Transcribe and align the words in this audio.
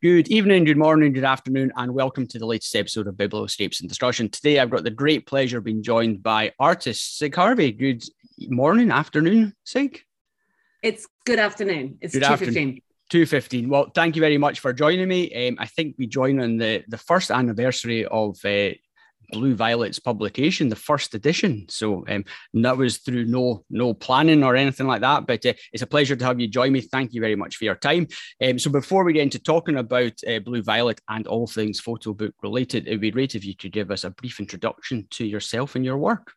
Good 0.00 0.28
evening, 0.28 0.62
good 0.62 0.76
morning, 0.76 1.12
good 1.12 1.24
afternoon, 1.24 1.72
and 1.74 1.92
welcome 1.92 2.24
to 2.28 2.38
the 2.38 2.46
latest 2.46 2.76
episode 2.76 3.08
of 3.08 3.16
Biblioscapes 3.16 3.80
and 3.80 3.88
Discussion. 3.88 4.28
Today, 4.28 4.60
I've 4.60 4.70
got 4.70 4.84
the 4.84 4.92
great 4.92 5.26
pleasure 5.26 5.58
of 5.58 5.64
being 5.64 5.82
joined 5.82 6.22
by 6.22 6.52
artist 6.60 7.18
Cig 7.18 7.34
Harvey. 7.34 7.72
Good 7.72 8.04
morning, 8.42 8.92
afternoon, 8.92 9.54
Cig. 9.64 10.02
It's 10.84 11.08
good 11.26 11.40
afternoon. 11.40 11.98
It's 12.00 12.14
good 12.14 12.22
2.15. 12.22 12.30
Afternoon. 12.30 12.80
2.15. 13.12 13.68
Well, 13.68 13.90
thank 13.92 14.14
you 14.14 14.20
very 14.20 14.38
much 14.38 14.60
for 14.60 14.72
joining 14.72 15.08
me. 15.08 15.48
Um, 15.48 15.56
I 15.58 15.66
think 15.66 15.96
we 15.98 16.06
join 16.06 16.38
on 16.38 16.58
the, 16.58 16.84
the 16.86 16.98
first 16.98 17.32
anniversary 17.32 18.04
of 18.04 18.36
uh, 18.44 18.74
Blue 19.30 19.54
Violet's 19.54 19.98
publication, 19.98 20.68
the 20.68 20.76
first 20.76 21.14
edition. 21.14 21.66
So 21.68 22.04
um, 22.08 22.24
that 22.54 22.76
was 22.76 22.98
through 22.98 23.26
no 23.26 23.64
no 23.70 23.94
planning 23.94 24.42
or 24.42 24.56
anything 24.56 24.86
like 24.86 25.00
that. 25.02 25.26
But 25.26 25.44
uh, 25.44 25.54
it's 25.72 25.82
a 25.82 25.86
pleasure 25.86 26.16
to 26.16 26.24
have 26.24 26.40
you 26.40 26.48
join 26.48 26.72
me. 26.72 26.80
Thank 26.80 27.12
you 27.12 27.20
very 27.20 27.36
much 27.36 27.56
for 27.56 27.64
your 27.64 27.74
time. 27.74 28.08
Um, 28.42 28.58
so 28.58 28.70
before 28.70 29.04
we 29.04 29.12
get 29.12 29.22
into 29.22 29.38
talking 29.38 29.76
about 29.76 30.12
uh, 30.26 30.38
Blue 30.40 30.62
Violet 30.62 31.00
and 31.08 31.26
all 31.26 31.46
things 31.46 31.80
photo 31.80 32.12
book 32.12 32.34
related, 32.42 32.86
it 32.86 32.92
would 32.92 33.00
be 33.00 33.10
great 33.10 33.34
if 33.34 33.44
you 33.44 33.56
could 33.56 33.72
give 33.72 33.90
us 33.90 34.04
a 34.04 34.10
brief 34.10 34.40
introduction 34.40 35.06
to 35.10 35.24
yourself 35.24 35.74
and 35.74 35.84
your 35.84 35.98
work. 35.98 36.32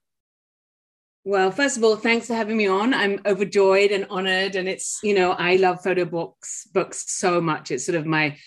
Well, 1.23 1.52
first 1.52 1.78
of 1.78 1.84
all, 1.84 1.98
thanks 1.98 2.26
for 2.28 2.34
having 2.34 2.58
me 2.58 2.66
on. 2.66 2.95
I'm 2.95 3.20
overjoyed 3.28 3.92
and 3.92 4.08
honored. 4.09 4.55
And 4.55 4.67
it's, 4.67 5.00
you 5.03 5.14
know, 5.14 5.34
I 5.34 5.58
love 5.58 5.84
photo 5.84 6.03
books, 6.03 6.67
books 6.73 7.12
so 7.12 7.39
much. 7.39 7.70
It's 7.70 7.86
sort 7.86 7.95
of 7.95 8.08
my 8.08 8.38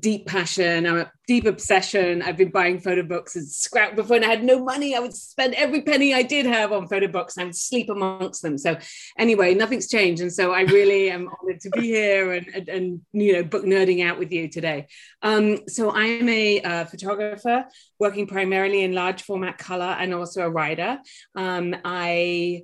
deep 0.00 0.26
passion, 0.26 0.86
I'm 0.86 0.98
a 0.98 1.12
deep 1.26 1.46
obsession. 1.46 2.22
I've 2.22 2.36
been 2.36 2.50
buying 2.50 2.80
photo 2.80 3.02
books 3.02 3.36
and 3.36 3.46
scrap 3.48 3.96
before 3.96 4.16
and 4.16 4.24
I 4.24 4.28
had 4.28 4.44
no 4.44 4.62
money. 4.62 4.94
I 4.94 5.00
would 5.00 5.14
spend 5.14 5.54
every 5.54 5.82
penny 5.82 6.12
I 6.12 6.22
did 6.22 6.46
have 6.46 6.72
on 6.72 6.88
photo 6.88 7.08
books 7.08 7.36
and 7.36 7.42
I 7.42 7.46
would 7.46 7.56
sleep 7.56 7.88
amongst 7.88 8.42
them. 8.42 8.58
So 8.58 8.76
anyway, 9.18 9.54
nothing's 9.54 9.88
changed. 9.88 10.22
And 10.22 10.32
so 10.32 10.52
I 10.52 10.62
really 10.62 11.10
am 11.12 11.28
honored 11.28 11.60
to 11.60 11.70
be 11.70 11.82
here 11.82 12.32
and, 12.32 12.46
and, 12.48 12.68
and, 12.68 13.00
you 13.12 13.32
know, 13.34 13.42
book 13.42 13.64
nerding 13.64 14.04
out 14.04 14.18
with 14.18 14.32
you 14.32 14.48
today. 14.48 14.86
Um, 15.22 15.68
so 15.68 15.90
I'm 15.90 16.28
a 16.28 16.60
uh, 16.60 16.84
photographer 16.86 17.64
working 17.98 18.26
primarily 18.26 18.82
in 18.82 18.92
large 18.92 19.22
format 19.22 19.58
color 19.58 19.96
and 19.98 20.12
also 20.12 20.42
a 20.42 20.50
writer. 20.50 20.98
Um, 21.36 21.74
I 21.84 22.62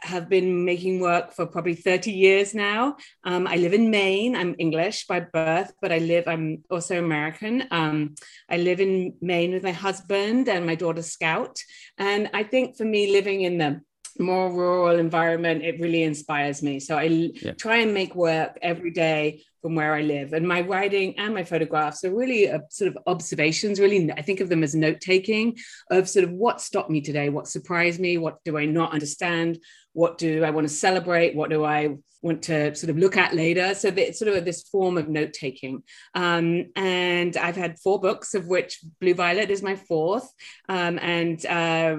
have 0.00 0.28
been 0.28 0.64
making 0.64 1.00
work 1.00 1.32
for 1.32 1.46
probably 1.46 1.74
30 1.74 2.12
years 2.12 2.54
now. 2.54 2.96
Um, 3.24 3.46
I 3.46 3.56
live 3.56 3.74
in 3.74 3.90
Maine. 3.90 4.36
I'm 4.36 4.54
English 4.58 5.06
by 5.06 5.20
birth, 5.20 5.72
but 5.80 5.92
I 5.92 5.98
live, 5.98 6.28
I'm 6.28 6.62
also 6.70 6.98
American. 6.98 7.64
Um, 7.70 8.14
I 8.48 8.58
live 8.58 8.80
in 8.80 9.14
Maine 9.20 9.52
with 9.52 9.62
my 9.62 9.72
husband 9.72 10.48
and 10.48 10.64
my 10.66 10.74
daughter 10.74 11.02
Scout. 11.02 11.58
And 11.98 12.30
I 12.32 12.44
think 12.44 12.76
for 12.76 12.84
me, 12.84 13.12
living 13.12 13.42
in 13.42 13.58
the 13.58 13.80
more 14.18 14.52
rural 14.52 14.98
environment, 14.98 15.64
it 15.64 15.80
really 15.80 16.02
inspires 16.02 16.62
me. 16.62 16.80
So 16.80 16.96
I 16.96 17.30
yeah. 17.34 17.52
try 17.52 17.78
and 17.78 17.94
make 17.94 18.14
work 18.14 18.58
every 18.62 18.90
day 18.90 19.44
from 19.62 19.74
where 19.74 19.94
I 19.94 20.02
live. 20.02 20.32
And 20.32 20.46
my 20.46 20.60
writing 20.60 21.18
and 21.18 21.34
my 21.34 21.44
photographs 21.44 22.04
are 22.04 22.14
really 22.14 22.46
a 22.46 22.60
sort 22.70 22.88
of 22.88 22.98
observations, 23.06 23.80
really, 23.80 24.10
I 24.12 24.22
think 24.22 24.40
of 24.40 24.48
them 24.48 24.62
as 24.62 24.74
note 24.74 25.00
taking 25.00 25.56
of 25.90 26.08
sort 26.08 26.24
of 26.24 26.32
what 26.32 26.60
stopped 26.60 26.90
me 26.90 27.00
today, 27.00 27.28
what 27.28 27.48
surprised 27.48 28.00
me, 28.00 28.18
what 28.18 28.42
do 28.44 28.56
I 28.56 28.66
not 28.66 28.92
understand, 28.92 29.58
what 29.92 30.18
do 30.18 30.44
I 30.44 30.50
want 30.50 30.68
to 30.68 30.72
celebrate, 30.72 31.34
what 31.34 31.50
do 31.50 31.64
I 31.64 31.96
want 32.22 32.42
to 32.42 32.74
sort 32.74 32.90
of 32.90 32.98
look 32.98 33.16
at 33.16 33.34
later. 33.34 33.74
So 33.74 33.88
it's 33.88 34.18
sort 34.18 34.34
of 34.34 34.44
this 34.44 34.62
form 34.62 34.98
of 34.98 35.08
note 35.08 35.32
taking. 35.32 35.82
Um, 36.14 36.66
and 36.74 37.36
I've 37.36 37.56
had 37.56 37.78
four 37.78 38.00
books, 38.00 38.34
of 38.34 38.46
which 38.46 38.80
Blue 39.00 39.14
Violet 39.14 39.50
is 39.50 39.62
my 39.62 39.76
fourth. 39.76 40.28
Um, 40.68 40.98
and 41.00 41.44
uh, 41.46 41.96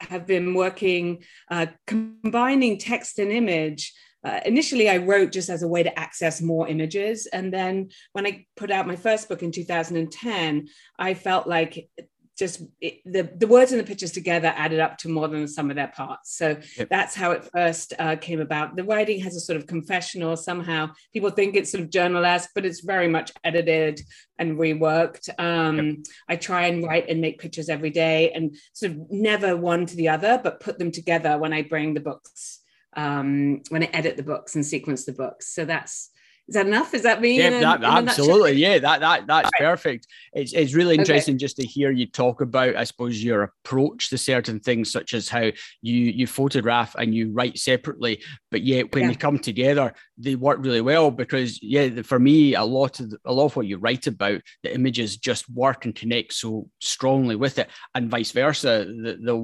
have 0.00 0.26
been 0.26 0.54
working 0.54 1.22
uh, 1.50 1.66
combining 1.86 2.78
text 2.78 3.18
and 3.18 3.32
image 3.32 3.92
uh, 4.24 4.40
initially 4.46 4.88
I 4.88 4.96
wrote 4.98 5.32
just 5.32 5.50
as 5.50 5.62
a 5.62 5.68
way 5.68 5.82
to 5.82 5.98
access 5.98 6.40
more 6.40 6.66
images. 6.66 7.26
And 7.26 7.52
then 7.52 7.90
when 8.12 8.26
I 8.26 8.46
put 8.56 8.70
out 8.70 8.86
my 8.86 8.96
first 8.96 9.28
book 9.28 9.42
in 9.42 9.52
2010, 9.52 10.68
I 10.98 11.14
felt 11.14 11.46
like 11.46 11.88
just 12.36 12.62
it, 12.80 13.00
the, 13.04 13.30
the 13.36 13.46
words 13.46 13.70
and 13.70 13.80
the 13.80 13.86
pictures 13.86 14.10
together 14.10 14.52
added 14.56 14.80
up 14.80 14.98
to 14.98 15.08
more 15.08 15.28
than 15.28 15.42
the 15.42 15.48
sum 15.48 15.70
of 15.70 15.76
their 15.76 15.88
parts. 15.88 16.36
So 16.36 16.56
yep. 16.76 16.88
that's 16.88 17.14
how 17.14 17.30
it 17.30 17.48
first 17.52 17.92
uh, 17.98 18.16
came 18.16 18.40
about. 18.40 18.74
The 18.74 18.82
writing 18.82 19.20
has 19.20 19.36
a 19.36 19.40
sort 19.40 19.56
of 19.56 19.66
confessional 19.66 20.36
somehow. 20.36 20.90
People 21.12 21.30
think 21.30 21.54
it's 21.54 21.70
sort 21.70 21.84
of 21.84 21.90
journal-esque, 21.90 22.50
but 22.54 22.64
it's 22.64 22.80
very 22.80 23.06
much 23.06 23.30
edited 23.44 24.00
and 24.38 24.58
reworked. 24.58 25.28
Um, 25.38 25.78
yep. 25.78 25.96
I 26.28 26.36
try 26.36 26.66
and 26.66 26.84
write 26.84 27.08
and 27.08 27.20
make 27.20 27.38
pictures 27.38 27.68
every 27.68 27.90
day 27.90 28.32
and 28.32 28.56
sort 28.72 28.92
of 28.92 29.10
never 29.10 29.56
one 29.56 29.86
to 29.86 29.96
the 29.96 30.08
other, 30.08 30.40
but 30.42 30.60
put 30.60 30.78
them 30.78 30.90
together 30.90 31.38
when 31.38 31.52
I 31.52 31.62
bring 31.62 31.94
the 31.94 32.00
books 32.00 32.63
um, 32.96 33.62
when 33.68 33.82
I 33.82 33.86
edit 33.86 34.16
the 34.16 34.22
books 34.22 34.54
and 34.54 34.64
sequence 34.64 35.04
the 35.04 35.12
books. 35.12 35.54
So 35.54 35.64
that's 35.64 36.10
is 36.46 36.56
that 36.56 36.66
enough? 36.66 36.92
Is 36.92 37.04
that 37.04 37.22
me? 37.22 37.38
Yeah, 37.38 37.60
that, 37.60 37.82
absolutely. 37.82 38.52
Yeah, 38.52 38.78
that 38.78 39.00
that 39.00 39.26
that's 39.26 39.50
right. 39.58 39.66
perfect. 39.66 40.06
It's 40.34 40.52
it's 40.52 40.74
really 40.74 40.94
interesting 40.94 41.36
okay. 41.36 41.40
just 41.40 41.56
to 41.56 41.66
hear 41.66 41.90
you 41.90 42.06
talk 42.06 42.42
about, 42.42 42.76
I 42.76 42.84
suppose, 42.84 43.24
your 43.24 43.44
approach 43.44 44.10
to 44.10 44.18
certain 44.18 44.60
things, 44.60 44.92
such 44.92 45.14
as 45.14 45.26
how 45.26 45.50
you 45.80 45.94
you 45.94 46.26
photograph 46.26 46.94
and 46.96 47.14
you 47.14 47.32
write 47.32 47.58
separately, 47.58 48.22
but 48.50 48.62
yet 48.62 48.94
when 48.94 49.04
yeah. 49.04 49.10
you 49.10 49.16
come 49.16 49.38
together, 49.38 49.94
they 50.18 50.34
work 50.34 50.58
really 50.60 50.82
well 50.82 51.10
because 51.10 51.62
yeah, 51.62 52.02
for 52.02 52.18
me, 52.18 52.54
a 52.54 52.64
lot 52.64 53.00
of 53.00 53.08
the, 53.08 53.18
a 53.24 53.32
lot 53.32 53.46
of 53.46 53.56
what 53.56 53.66
you 53.66 53.78
write 53.78 54.06
about, 54.06 54.42
the 54.62 54.74
images 54.74 55.16
just 55.16 55.48
work 55.48 55.86
and 55.86 55.94
connect 55.94 56.34
so 56.34 56.68
strongly 56.78 57.36
with 57.36 57.58
it, 57.58 57.70
and 57.94 58.10
vice 58.10 58.32
versa. 58.32 58.84
The 58.84 59.18
the 59.22 59.36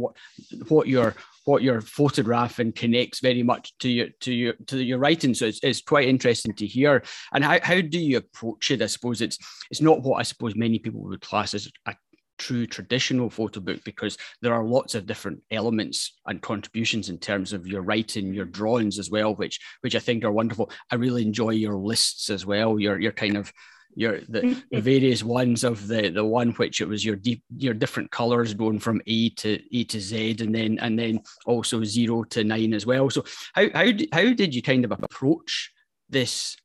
what 0.68 0.86
you're 0.86 1.14
what 1.44 1.62
you're 1.62 1.80
photographing 1.80 2.72
connects 2.72 3.20
very 3.20 3.42
much 3.42 3.76
to 3.78 3.88
your 3.88 4.08
to 4.20 4.32
your 4.32 4.54
to 4.66 4.82
your 4.82 4.98
writing. 4.98 5.34
So 5.34 5.46
it's, 5.46 5.60
it's 5.62 5.82
quite 5.82 6.08
interesting 6.08 6.54
to 6.54 6.66
hear. 6.66 7.02
And 7.32 7.44
how, 7.44 7.58
how 7.62 7.80
do 7.80 7.98
you 7.98 8.18
approach 8.18 8.70
it? 8.70 8.82
I 8.82 8.86
suppose 8.86 9.20
it's 9.20 9.38
it's 9.70 9.80
not 9.80 10.02
what 10.02 10.18
I 10.18 10.22
suppose 10.22 10.54
many 10.54 10.78
people 10.78 11.02
would 11.02 11.20
class 11.20 11.54
as 11.54 11.70
a 11.86 11.94
true 12.38 12.66
traditional 12.66 13.28
photo 13.28 13.60
book 13.60 13.80
because 13.84 14.16
there 14.40 14.54
are 14.54 14.64
lots 14.64 14.94
of 14.94 15.06
different 15.06 15.42
elements 15.50 16.18
and 16.26 16.40
contributions 16.40 17.10
in 17.10 17.18
terms 17.18 17.52
of 17.52 17.66
your 17.66 17.82
writing, 17.82 18.32
your 18.32 18.46
drawings 18.46 18.98
as 18.98 19.10
well, 19.10 19.34
which 19.34 19.60
which 19.82 19.94
I 19.94 20.00
think 20.00 20.24
are 20.24 20.32
wonderful. 20.32 20.70
I 20.90 20.96
really 20.96 21.22
enjoy 21.22 21.50
your 21.50 21.74
lists 21.74 22.30
as 22.30 22.44
well. 22.46 22.80
Your 22.80 22.98
your 22.98 23.12
kind 23.12 23.36
of 23.36 23.52
your 23.94 24.20
the, 24.28 24.62
the 24.70 24.80
various 24.80 25.22
ones 25.22 25.64
of 25.64 25.86
the 25.88 26.10
the 26.10 26.24
one 26.24 26.52
which 26.52 26.80
it 26.80 26.88
was 26.88 27.04
your 27.04 27.16
deep 27.16 27.42
your 27.56 27.74
different 27.74 28.10
colors 28.10 28.54
going 28.54 28.78
from 28.78 29.00
A 29.06 29.30
to 29.30 29.60
A 29.72 29.84
to 29.84 30.00
Z 30.00 30.36
and 30.40 30.54
then 30.54 30.78
and 30.80 30.98
then 30.98 31.20
also 31.46 31.84
zero 31.84 32.24
to 32.24 32.44
nine 32.44 32.74
as 32.74 32.86
well. 32.86 33.10
So 33.10 33.24
how 33.54 33.68
how 33.72 33.90
how 34.12 34.32
did 34.32 34.54
you 34.54 34.62
kind 34.62 34.84
of 34.84 34.92
approach 34.92 35.72
this 36.08 36.56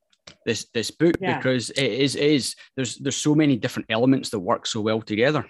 this 0.46 0.68
this 0.74 0.92
book 0.92 1.16
yeah. 1.20 1.38
because 1.38 1.70
it 1.72 1.92
is 1.92 2.16
it 2.16 2.24
is 2.24 2.56
there's 2.76 2.98
there's 2.98 3.16
so 3.16 3.36
many 3.36 3.56
different 3.56 3.88
elements 3.90 4.30
that 4.30 4.40
work 4.40 4.66
so 4.66 4.82
well 4.82 5.02
together. 5.02 5.46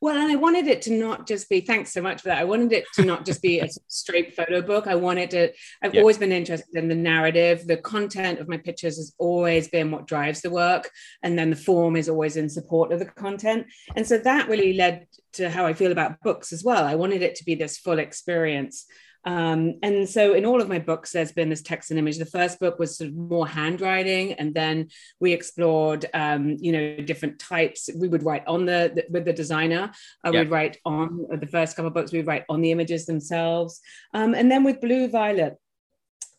Well, 0.00 0.16
and 0.16 0.30
I 0.30 0.36
wanted 0.36 0.66
it 0.66 0.82
to 0.82 0.92
not 0.92 1.26
just 1.26 1.48
be, 1.48 1.60
thanks 1.60 1.92
so 1.92 2.00
much 2.00 2.22
for 2.22 2.28
that. 2.28 2.38
I 2.38 2.44
wanted 2.44 2.72
it 2.72 2.84
to 2.94 3.04
not 3.04 3.26
just 3.26 3.42
be 3.42 3.60
a 3.60 3.68
straight 3.88 4.34
photo 4.34 4.62
book. 4.62 4.86
I 4.86 4.94
wanted 4.94 5.30
to, 5.30 5.52
I've 5.82 5.94
yeah. 5.94 6.00
always 6.00 6.18
been 6.18 6.32
interested 6.32 6.76
in 6.76 6.88
the 6.88 6.94
narrative. 6.94 7.66
The 7.66 7.78
content 7.78 8.38
of 8.38 8.48
my 8.48 8.58
pictures 8.58 8.96
has 8.96 9.14
always 9.18 9.68
been 9.68 9.90
what 9.90 10.06
drives 10.06 10.40
the 10.40 10.50
work. 10.50 10.90
And 11.22 11.38
then 11.38 11.50
the 11.50 11.56
form 11.56 11.96
is 11.96 12.08
always 12.08 12.36
in 12.36 12.48
support 12.48 12.92
of 12.92 13.00
the 13.00 13.06
content. 13.06 13.66
And 13.96 14.06
so 14.06 14.18
that 14.18 14.48
really 14.48 14.74
led 14.74 15.06
to 15.34 15.50
how 15.50 15.66
I 15.66 15.74
feel 15.74 15.92
about 15.92 16.20
books 16.20 16.52
as 16.52 16.64
well. 16.64 16.84
I 16.84 16.94
wanted 16.94 17.22
it 17.22 17.34
to 17.36 17.44
be 17.44 17.54
this 17.54 17.78
full 17.78 17.98
experience. 17.98 18.86
Um, 19.28 19.74
and 19.82 20.08
so 20.08 20.32
in 20.32 20.46
all 20.46 20.62
of 20.62 20.70
my 20.70 20.78
books, 20.78 21.12
there's 21.12 21.32
been 21.32 21.50
this 21.50 21.60
text 21.60 21.90
and 21.90 21.98
image. 21.98 22.16
The 22.16 22.24
first 22.24 22.58
book 22.58 22.78
was 22.78 22.96
sort 22.96 23.10
of 23.10 23.14
more 23.14 23.46
handwriting, 23.46 24.32
and 24.32 24.54
then 24.54 24.88
we 25.20 25.34
explored, 25.34 26.06
um, 26.14 26.56
you 26.58 26.72
know, 26.72 26.96
different 27.04 27.38
types. 27.38 27.90
We 27.94 28.08
would 28.08 28.22
write 28.22 28.44
on 28.46 28.64
the, 28.64 28.90
the 28.94 29.04
with 29.10 29.26
the 29.26 29.34
designer. 29.34 29.92
Uh, 30.24 30.30
yeah. 30.32 30.40
We'd 30.40 30.50
write 30.50 30.78
on 30.86 31.26
the 31.28 31.46
first 31.46 31.76
couple 31.76 31.88
of 31.88 31.94
books. 31.94 32.10
We'd 32.10 32.26
write 32.26 32.46
on 32.48 32.62
the 32.62 32.70
images 32.70 33.04
themselves, 33.04 33.82
um, 34.14 34.32
and 34.32 34.50
then 34.50 34.64
with 34.64 34.80
Blue 34.80 35.08
Violet, 35.08 35.58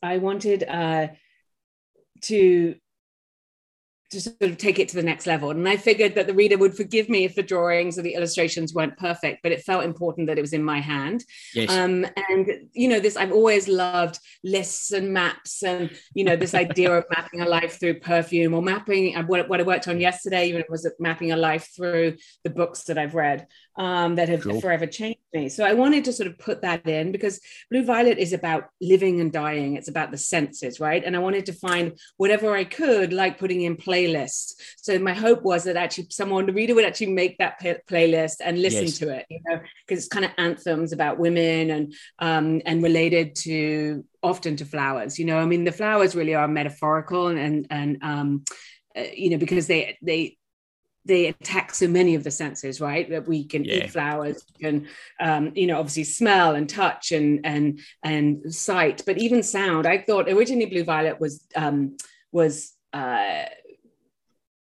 I 0.01 0.17
wanted 0.17 0.63
uh, 0.63 1.09
to 2.23 2.75
to 4.11 4.21
sort 4.21 4.41
of 4.41 4.57
take 4.57 4.79
it 4.79 4.89
to 4.89 4.95
the 4.95 5.03
next 5.03 5.27
level. 5.27 5.51
And 5.51 5.67
I 5.67 5.77
figured 5.77 6.15
that 6.15 6.27
the 6.27 6.33
reader 6.33 6.57
would 6.57 6.75
forgive 6.75 7.09
me 7.09 7.25
if 7.25 7.35
the 7.35 7.43
drawings 7.43 7.97
or 7.97 8.01
the 8.01 8.15
illustrations 8.15 8.73
weren't 8.73 8.97
perfect, 8.97 9.43
but 9.43 9.51
it 9.51 9.61
felt 9.61 9.83
important 9.83 10.27
that 10.27 10.37
it 10.37 10.41
was 10.41 10.53
in 10.53 10.63
my 10.63 10.79
hand. 10.79 11.23
Yes. 11.53 11.69
Um, 11.69 12.05
and 12.29 12.49
you 12.73 12.87
know, 12.87 12.99
this 12.99 13.15
I've 13.15 13.31
always 13.31 13.67
loved 13.67 14.19
lists 14.43 14.91
and 14.91 15.13
maps, 15.13 15.63
and 15.63 15.91
you 16.13 16.23
know, 16.23 16.35
this 16.35 16.55
idea 16.55 16.91
of 16.91 17.05
mapping 17.15 17.41
a 17.41 17.45
life 17.45 17.79
through 17.79 17.99
perfume 17.99 18.53
or 18.53 18.61
mapping 18.61 19.15
uh, 19.15 19.23
what, 19.23 19.47
what 19.47 19.59
I 19.59 19.63
worked 19.63 19.87
on 19.87 19.99
yesterday, 19.99 20.49
even 20.49 20.63
was 20.69 20.89
mapping 20.99 21.31
a 21.31 21.37
life 21.37 21.69
through 21.75 22.17
the 22.43 22.49
books 22.49 22.83
that 22.85 22.97
I've 22.97 23.15
read 23.15 23.47
um, 23.79 24.15
that 24.15 24.27
have 24.29 24.43
cool. 24.43 24.59
forever 24.59 24.85
changed 24.85 25.19
me. 25.33 25.47
So 25.47 25.63
I 25.63 25.73
wanted 25.73 26.03
to 26.05 26.13
sort 26.13 26.27
of 26.27 26.37
put 26.37 26.61
that 26.63 26.87
in 26.87 27.11
because 27.11 27.39
Blue 27.71 27.85
Violet 27.85 28.17
is 28.17 28.33
about 28.33 28.65
living 28.81 29.21
and 29.21 29.31
dying. 29.31 29.77
It's 29.77 29.87
about 29.87 30.11
the 30.11 30.17
senses, 30.17 30.79
right? 30.79 31.03
And 31.03 31.15
I 31.15 31.19
wanted 31.19 31.45
to 31.45 31.53
find 31.53 31.97
whatever 32.17 32.53
I 32.55 32.65
could, 32.65 33.13
like 33.13 33.39
putting 33.39 33.61
in 33.61 33.77
playlists. 33.99 34.55
So 34.77 34.97
my 34.99 35.13
hope 35.13 35.43
was 35.43 35.63
that 35.63 35.77
actually 35.77 36.07
someone, 36.09 36.45
the 36.45 36.53
reader, 36.53 36.75
would 36.75 36.85
actually 36.85 37.11
make 37.11 37.37
that 37.37 37.59
playlist 37.61 38.37
and 38.43 38.61
listen 38.61 38.85
yes. 38.85 38.97
to 38.99 39.09
it, 39.09 39.25
you 39.29 39.39
know, 39.47 39.59
because 39.87 40.03
it's 40.03 40.13
kind 40.13 40.25
of 40.25 40.31
anthems 40.37 40.93
about 40.93 41.19
women 41.19 41.69
and 41.69 41.93
um, 42.19 42.61
and 42.65 42.83
related 42.83 43.35
to 43.35 44.05
often 44.23 44.55
to 44.57 44.65
flowers. 44.65 45.19
You 45.19 45.25
know, 45.25 45.37
I 45.37 45.45
mean, 45.45 45.63
the 45.63 45.71
flowers 45.71 46.15
really 46.15 46.35
are 46.35 46.47
metaphorical 46.47 47.27
and 47.27 47.67
and 47.69 47.97
um, 48.01 48.43
uh, 48.97 49.03
you 49.13 49.29
know 49.31 49.37
because 49.37 49.67
they 49.67 49.97
they 50.01 50.37
they 51.05 51.27
attack 51.27 51.73
so 51.73 51.87
many 51.87 52.15
of 52.15 52.23
the 52.23 52.31
senses, 52.31 52.79
right? 52.79 53.09
That 53.09 53.27
we 53.27 53.45
can 53.45 53.63
yeah. 53.63 53.75
eat 53.75 53.91
flowers, 53.91 54.43
and 54.61 54.87
um, 55.19 55.51
you 55.55 55.67
know, 55.67 55.79
obviously 55.79 56.03
smell 56.03 56.55
and 56.55 56.69
touch 56.69 57.11
and 57.11 57.41
and 57.45 57.79
and 58.03 58.53
sight, 58.53 59.03
but 59.05 59.17
even 59.17 59.43
sound. 59.43 59.87
I 59.87 59.99
thought 59.99 60.29
originally 60.29 60.67
Blue 60.67 60.83
Violet 60.83 61.19
was 61.19 61.45
um, 61.55 61.97
was 62.31 62.73
uh, 62.93 63.45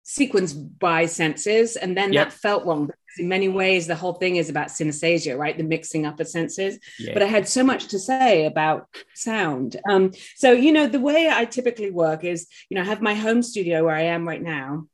sequenced 0.07 0.79
by 0.79 1.07
senses, 1.07 1.77
and 1.77 1.97
then 1.97 2.13
yep. 2.13 2.29
that 2.29 2.33
felt 2.33 2.65
wrong. 2.65 2.91
In 3.19 3.29
many 3.29 3.49
ways, 3.49 3.87
the 3.87 3.97
whole 3.97 4.13
thing 4.13 4.37
is 4.37 4.51
about 4.51 4.69
synesthesia, 4.69 5.39
right? 5.39 5.57
The 5.57 5.65
mixing 5.65 6.05
up 6.05 6.21
of 6.21 6.29
senses. 6.29 6.79
Yeah. 6.99 7.15
But 7.15 7.23
I 7.23 7.27
had 7.27 7.49
so 7.49 7.65
much 7.65 7.87
to 7.89 7.99
say 7.99 8.45
about 8.45 8.89
sound. 9.15 9.77
Um, 9.89 10.13
so, 10.37 10.53
you 10.53 10.71
know, 10.71 10.87
the 10.87 11.01
way 11.01 11.31
I 11.33 11.47
typically 11.47 11.91
work 11.91 12.25
is, 12.25 12.47
you 12.69 12.75
know, 12.75 12.83
I 12.83 12.85
have 12.85 13.01
my 13.01 13.15
home 13.15 13.43
studio 13.43 13.85
where 13.85 13.97
I 13.97 14.03
am 14.03 14.29
right 14.29 14.43
now 14.43 14.87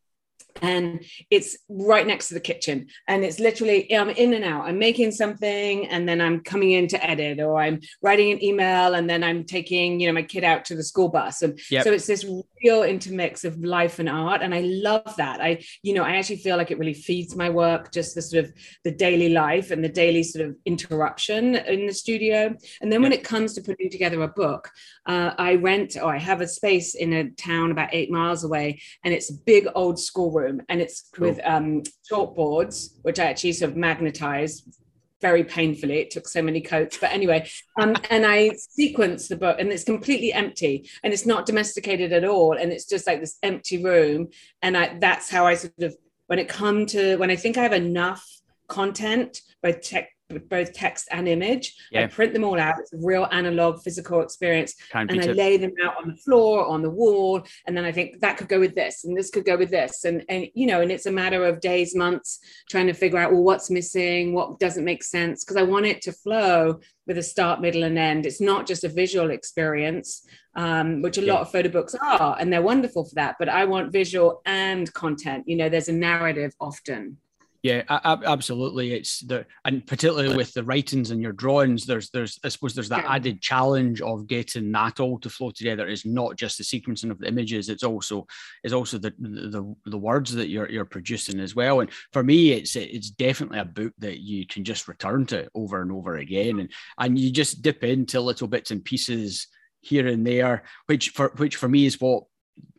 and 0.60 1.04
it's 1.30 1.56
right 1.68 2.06
next 2.06 2.28
to 2.28 2.34
the 2.34 2.40
kitchen 2.40 2.86
and 3.08 3.24
it's 3.24 3.38
literally 3.38 3.94
i'm 3.94 4.10
in 4.10 4.34
and 4.34 4.44
out 4.44 4.64
i'm 4.64 4.78
making 4.78 5.10
something 5.10 5.86
and 5.86 6.08
then 6.08 6.20
i'm 6.20 6.40
coming 6.40 6.72
in 6.72 6.86
to 6.86 7.02
edit 7.04 7.40
or 7.40 7.60
i'm 7.60 7.80
writing 8.02 8.32
an 8.32 8.42
email 8.42 8.94
and 8.94 9.08
then 9.08 9.24
i'm 9.24 9.44
taking 9.44 10.00
you 10.00 10.06
know 10.06 10.12
my 10.12 10.22
kid 10.22 10.44
out 10.44 10.64
to 10.64 10.74
the 10.74 10.82
school 10.82 11.08
bus 11.08 11.42
and 11.42 11.58
yep. 11.70 11.84
so 11.84 11.92
it's 11.92 12.06
this 12.06 12.24
real 12.62 12.82
intermix 12.82 13.44
of 13.44 13.58
life 13.64 13.98
and 13.98 14.08
art 14.08 14.42
and 14.42 14.54
i 14.54 14.60
love 14.60 15.14
that. 15.16 15.40
I 15.40 15.64
you 15.82 15.94
know 15.94 16.02
i 16.02 16.16
actually 16.16 16.36
feel 16.36 16.56
like 16.56 16.70
it 16.70 16.78
really 16.78 16.94
feeds 16.94 17.34
my 17.34 17.48
work 17.48 17.92
just 17.92 18.14
the 18.14 18.22
sort 18.22 18.44
of 18.44 18.52
the 18.84 18.90
daily 18.90 19.30
life 19.30 19.70
and 19.70 19.82
the 19.82 19.88
daily 19.88 20.22
sort 20.22 20.46
of 20.46 20.56
interruption 20.66 21.56
in 21.56 21.86
the 21.86 21.94
studio. 21.94 22.54
And 22.80 22.92
then 22.92 23.02
when 23.02 23.12
it 23.12 23.24
comes 23.24 23.54
to 23.54 23.62
putting 23.62 23.90
together 23.90 24.22
a 24.22 24.28
book 24.28 24.70
uh, 25.06 25.30
i 25.38 25.54
rent 25.54 25.96
or 25.96 26.14
i 26.14 26.18
have 26.18 26.40
a 26.40 26.46
space 26.46 26.94
in 26.94 27.12
a 27.14 27.30
town 27.30 27.70
about 27.70 27.88
eight 27.92 28.10
miles 28.10 28.44
away 28.44 28.80
and 29.04 29.14
it's 29.14 29.30
a 29.30 29.34
big 29.46 29.66
old 29.74 29.98
schoolroom 29.98 30.42
room 30.42 30.62
and 30.68 30.80
it's 30.80 31.08
cool. 31.14 31.28
with 31.28 31.40
um, 31.44 31.82
chalkboards, 32.10 32.98
which 33.02 33.18
I 33.18 33.24
actually 33.24 33.52
sort 33.52 33.70
of 33.70 33.76
magnetized 33.76 34.78
very 35.22 35.44
painfully. 35.44 36.00
It 36.00 36.10
took 36.10 36.28
so 36.28 36.42
many 36.42 36.60
coats, 36.60 36.98
but 37.00 37.12
anyway, 37.12 37.48
um, 37.80 37.96
and 38.10 38.26
I 38.26 38.50
sequence 38.56 39.28
the 39.28 39.36
book, 39.36 39.56
and 39.58 39.72
it's 39.72 39.84
completely 39.84 40.34
empty, 40.34 40.90
and 41.02 41.12
it's 41.14 41.24
not 41.24 41.46
domesticated 41.46 42.12
at 42.12 42.26
all, 42.26 42.52
and 42.58 42.70
it's 42.70 42.84
just 42.84 43.06
like 43.06 43.20
this 43.20 43.38
empty 43.42 43.82
room, 43.82 44.28
and 44.60 44.76
I, 44.76 44.98
that's 44.98 45.30
how 45.30 45.46
I 45.46 45.54
sort 45.54 45.72
of 45.82 45.96
when 46.26 46.38
it 46.38 46.48
come 46.48 46.84
to 46.86 47.16
when 47.16 47.30
I 47.30 47.36
think 47.36 47.56
I 47.56 47.62
have 47.62 47.72
enough 47.72 48.28
content, 48.68 49.40
both 49.62 49.80
tech 49.80 50.10
both 50.40 50.72
text 50.72 51.08
and 51.10 51.28
image. 51.28 51.74
Yeah. 51.90 52.02
I 52.02 52.06
print 52.06 52.32
them 52.32 52.44
all 52.44 52.58
out. 52.58 52.74
It's 52.78 52.92
a 52.92 52.98
real 52.98 53.28
analog 53.30 53.82
physical 53.82 54.20
experience. 54.20 54.74
Can't 54.90 55.10
and 55.10 55.20
I 55.20 55.26
lay 55.26 55.56
them 55.56 55.72
out 55.82 55.96
on 55.96 56.08
the 56.08 56.16
floor, 56.16 56.66
on 56.66 56.82
the 56.82 56.90
wall. 56.90 57.42
And 57.66 57.76
then 57.76 57.84
I 57.84 57.92
think 57.92 58.20
that 58.20 58.36
could 58.36 58.48
go 58.48 58.60
with 58.60 58.74
this 58.74 59.04
and 59.04 59.16
this 59.16 59.30
could 59.30 59.44
go 59.44 59.56
with 59.56 59.70
this. 59.70 60.04
And, 60.04 60.24
and 60.28 60.46
you 60.54 60.66
know, 60.66 60.80
and 60.80 60.90
it's 60.90 61.06
a 61.06 61.12
matter 61.12 61.44
of 61.44 61.60
days, 61.60 61.94
months 61.94 62.40
trying 62.70 62.86
to 62.86 62.94
figure 62.94 63.18
out, 63.18 63.32
well, 63.32 63.42
what's 63.42 63.70
missing, 63.70 64.34
what 64.34 64.58
doesn't 64.58 64.84
make 64.84 65.02
sense. 65.02 65.44
Because 65.44 65.56
I 65.56 65.62
want 65.62 65.86
it 65.86 66.02
to 66.02 66.12
flow 66.12 66.80
with 67.06 67.18
a 67.18 67.22
start, 67.22 67.60
middle, 67.60 67.82
and 67.82 67.98
end. 67.98 68.26
It's 68.26 68.40
not 68.40 68.66
just 68.66 68.84
a 68.84 68.88
visual 68.88 69.30
experience, 69.30 70.26
um, 70.54 71.02
which 71.02 71.18
a 71.18 71.22
yeah. 71.22 71.32
lot 71.32 71.42
of 71.42 71.50
photo 71.50 71.68
books 71.68 71.94
are, 72.00 72.36
and 72.38 72.52
they're 72.52 72.62
wonderful 72.62 73.04
for 73.04 73.14
that. 73.16 73.36
But 73.38 73.48
I 73.48 73.64
want 73.64 73.92
visual 73.92 74.40
and 74.46 74.92
content. 74.94 75.44
You 75.46 75.56
know, 75.56 75.68
there's 75.68 75.88
a 75.88 75.92
narrative 75.92 76.54
often. 76.60 77.18
Yeah, 77.62 77.84
absolutely. 77.88 78.92
It's 78.92 79.20
the 79.20 79.46
and 79.64 79.86
particularly 79.86 80.36
with 80.36 80.52
the 80.52 80.64
writings 80.64 81.12
and 81.12 81.22
your 81.22 81.32
drawings, 81.32 81.86
there's 81.86 82.10
there's 82.10 82.40
I 82.44 82.48
suppose 82.48 82.74
there's 82.74 82.88
that 82.88 83.04
added 83.04 83.40
challenge 83.40 84.00
of 84.00 84.26
getting 84.26 84.72
that 84.72 84.98
all 84.98 85.20
to 85.20 85.30
flow 85.30 85.52
together. 85.52 85.86
It's 85.86 86.04
not 86.04 86.36
just 86.36 86.58
the 86.58 86.64
sequencing 86.64 87.12
of 87.12 87.20
the 87.20 87.28
images; 87.28 87.68
it's 87.68 87.84
also 87.84 88.26
it's 88.64 88.72
also 88.72 88.98
the 88.98 89.14
the, 89.20 89.76
the 89.86 89.98
words 89.98 90.32
that 90.32 90.48
you're 90.48 90.68
you're 90.68 90.84
producing 90.84 91.38
as 91.38 91.54
well. 91.54 91.78
And 91.78 91.90
for 92.12 92.24
me, 92.24 92.50
it's 92.50 92.74
it's 92.74 93.10
definitely 93.10 93.60
a 93.60 93.64
book 93.64 93.92
that 93.98 94.18
you 94.18 94.44
can 94.44 94.64
just 94.64 94.88
return 94.88 95.24
to 95.26 95.48
over 95.54 95.82
and 95.82 95.92
over 95.92 96.16
again, 96.16 96.58
and 96.58 96.70
and 96.98 97.16
you 97.16 97.30
just 97.30 97.62
dip 97.62 97.84
into 97.84 98.20
little 98.20 98.48
bits 98.48 98.72
and 98.72 98.84
pieces 98.84 99.46
here 99.82 100.08
and 100.08 100.26
there, 100.26 100.64
which 100.86 101.10
for 101.10 101.32
which 101.36 101.54
for 101.54 101.68
me 101.68 101.86
is 101.86 102.00
what 102.00 102.24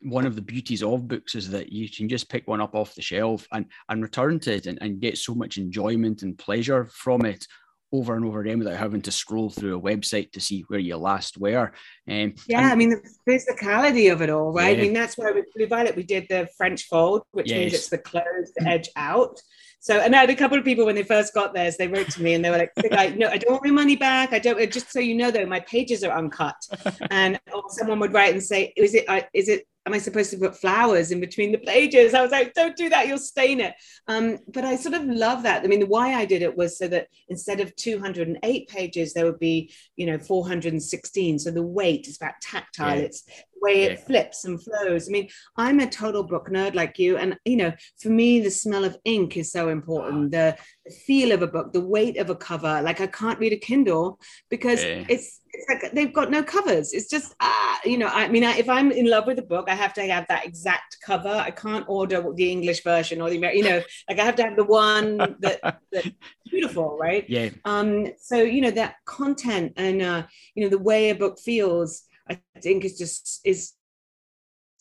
one 0.02 0.25
of 0.25 0.36
the 0.36 0.42
beauties 0.42 0.84
of 0.84 1.08
books 1.08 1.36
is 1.36 1.50
that 1.50 1.72
you 1.72 1.90
can 1.90 2.10
just 2.10 2.30
pick 2.30 2.48
one 2.48 2.62
up 2.62 2.75
off 2.75 2.96
the 2.96 3.02
shelf 3.02 3.48
and, 3.52 3.66
and 3.90 4.02
return 4.02 4.40
to 4.42 4.54
it 4.54 4.66
and, 4.66 4.78
and 4.81 5.00
get 5.00 5.18
so 5.18 5.34
much 5.34 5.58
enjoyment 5.58 6.24
and 6.24 6.38
pleasure 6.38 6.88
from 6.92 7.25
it 7.25 7.48
over 7.94 8.16
and 8.16 8.25
over 8.25 8.42
again 8.42 8.58
without 8.58 8.75
having 8.75 9.02
to 9.02 9.12
scroll 9.12 9.50
through 9.50 9.78
a 9.78 9.81
website 9.81 10.31
to 10.31 10.42
see 10.42 10.62
where 10.68 10.80
you 10.80 10.98
last 10.98 11.38
were. 11.38 11.72
Um, 12.10 12.34
yeah, 12.48 12.70
I 12.70 12.75
mean 12.75 12.90
the 12.90 13.02
physicality 13.30 14.12
of 14.12 14.22
it 14.22 14.31
all, 14.31 14.52
right? 14.52 14.75
Yeah. 14.75 14.84
I 14.84 14.86
mean 14.86 14.94
that's 14.94 15.18
why 15.18 15.31
with 15.31 15.46
Blue 15.56 15.68
Violet 15.68 15.96
we 15.96 16.04
did 16.04 16.25
the 16.30 16.50
French 16.58 16.86
fold, 16.88 17.22
which 17.31 17.50
yes. 17.50 17.58
means 17.58 17.74
it's 17.74 17.90
the 17.90 18.00
closed 18.00 18.58
edge 18.66 18.90
out. 18.96 19.40
So, 19.83 20.00
and 20.00 20.15
I 20.15 20.19
had 20.19 20.30
a 20.30 20.35
couple 20.35 20.57
of 20.57 20.63
people 20.63 20.85
when 20.85 20.95
they 20.95 21.03
first 21.03 21.33
got 21.33 21.53
theirs, 21.53 21.75
they 21.75 21.89
wrote 21.89 22.09
to 22.12 22.24
me 22.24 22.35
and 22.35 22.44
they 22.44 22.50
were 22.50 22.57
like, 22.57 22.71
like 22.89 23.18
"No, 23.18 23.27
I 23.27 23.38
don't 23.38 23.51
want 23.51 23.65
my 23.65 23.71
money 23.71 23.97
back. 23.97 24.31
I 24.31 24.39
don't." 24.39 24.71
Just 24.71 24.94
so 24.94 25.01
you 25.01 25.13
know, 25.13 25.30
though, 25.30 25.45
my 25.45 25.59
pages 25.59 26.06
are 26.06 26.18
uncut. 26.18 26.56
And 27.12 27.38
someone 27.68 28.00
would 28.00 28.13
write 28.13 28.31
and 28.31 28.41
say, 28.41 28.71
"Is 28.77 28.95
it? 28.95 29.03
Uh, 29.09 29.24
it 29.33 29.68
am 29.85 29.94
I 29.94 29.97
supposed 29.97 30.31
to 30.31 30.38
put 30.38 30.56
flowers 30.56 31.12
in 31.12 31.19
between 31.19 31.51
the 31.51 31.57
pages? 31.57 32.13
I 32.13 32.21
was 32.21 32.31
like, 32.31 32.53
don't 32.53 32.75
do 32.75 32.89
that, 32.89 33.07
you'll 33.07 33.18
stain 33.18 33.59
it. 33.59 33.74
Um, 34.07 34.39
but 34.47 34.63
I 34.63 34.75
sort 34.77 34.95
of 34.95 35.03
love 35.03 35.44
that. 35.44 35.63
I 35.63 35.68
mean, 35.68 35.88
why 35.88 36.13
I 36.13 36.25
did 36.25 36.41
it 36.41 36.56
was 36.56 36.77
so 36.77 36.88
that 36.88 37.07
instead 37.27 37.59
of 37.59 37.75
208 37.75 38.69
pages, 38.69 39.13
there 39.13 39.25
would 39.25 39.39
be, 39.39 39.74
you 39.97 40.06
know, 40.06 40.18
416. 40.18 41.39
So 41.39 41.51
the 41.51 41.62
weight 41.62 42.07
is 42.07 42.18
about 42.18 42.36
tactile. 42.41 42.97
Yeah. 42.97 43.03
It's 43.03 43.24
way 43.63 43.83
it 43.83 44.00
flips 44.00 44.45
and 44.45 44.62
flows. 44.62 45.07
I 45.07 45.12
mean, 45.12 45.30
I'm 45.57 45.80
a 45.80 45.89
total 45.89 46.24
book 46.24 46.50
nerd 46.50 46.75
like 46.75 47.00
you. 47.00 47.18
And, 47.18 47.38
you 47.45 47.57
know, 47.57 47.71
for 48.01 48.10
me, 48.10 48.42
the 48.42 48.51
smell 48.51 48.83
of 48.83 48.98
ink 49.06 49.38
is 49.38 49.51
so 49.51 49.69
important. 49.69 50.31
The, 50.31 50.57
feel 50.92 51.31
of 51.31 51.42
a 51.42 51.48
book, 51.48 51.71
the 51.74 51.81
weight 51.81 52.18
of 52.18 52.30
a 52.30 52.36
cover. 52.36 52.81
Like 52.81 53.00
I 53.00 53.07
can't 53.07 53.39
read 53.39 53.54
a 53.54 53.57
Kindle 53.57 54.19
because 54.50 54.83
yeah. 54.83 55.06
it's 55.07 55.39
it's 55.54 55.69
like 55.69 55.92
they've 55.94 56.13
got 56.13 56.31
no 56.31 56.42
covers. 56.44 56.94
It's 56.94 57.10
just 57.10 57.36
ah, 57.39 57.80
you 57.86 57.98
know. 57.98 58.07
I 58.07 58.27
mean, 58.27 58.44
I, 58.44 58.57
if 58.57 58.68
I'm 58.68 58.92
in 58.92 59.10
love 59.10 59.27
with 59.27 59.39
a 59.39 59.44
book, 59.44 59.69
I 59.69 59.75
have 59.75 59.94
to 59.94 60.01
have 60.01 60.25
that 60.27 60.45
exact 60.45 60.98
cover. 61.06 61.30
I 61.30 61.51
can't 61.51 61.86
order 61.88 62.24
the 62.33 62.51
English 62.51 62.83
version 62.83 63.21
or 63.21 63.30
the 63.30 63.38
you 63.38 63.63
know, 63.63 63.81
like 64.10 64.19
I 64.19 64.25
have 64.25 64.36
to 64.38 64.44
have 64.44 64.56
the 64.56 64.63
one 64.63 65.18
that 65.18 65.60
that's 65.92 66.10
beautiful, 66.50 66.98
right? 67.00 67.25
Yeah. 67.30 67.50
Um. 67.65 68.07
So 68.19 68.38
you 68.38 68.62
know 68.62 68.71
that 68.71 68.95
content 69.06 69.74
and 69.77 70.01
uh, 70.01 70.24
you 70.56 70.63
know 70.63 70.69
the 70.69 70.80
way 70.80 71.10
a 71.10 71.15
book 71.15 71.39
feels. 71.39 72.04
I 72.30 72.40
think 72.62 72.86
is 72.86 72.98
just 72.98 73.42
is 73.44 73.74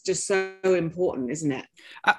just 0.04 0.26
so 0.26 0.52
important 0.64 1.30
isn't 1.30 1.52
it? 1.52 1.64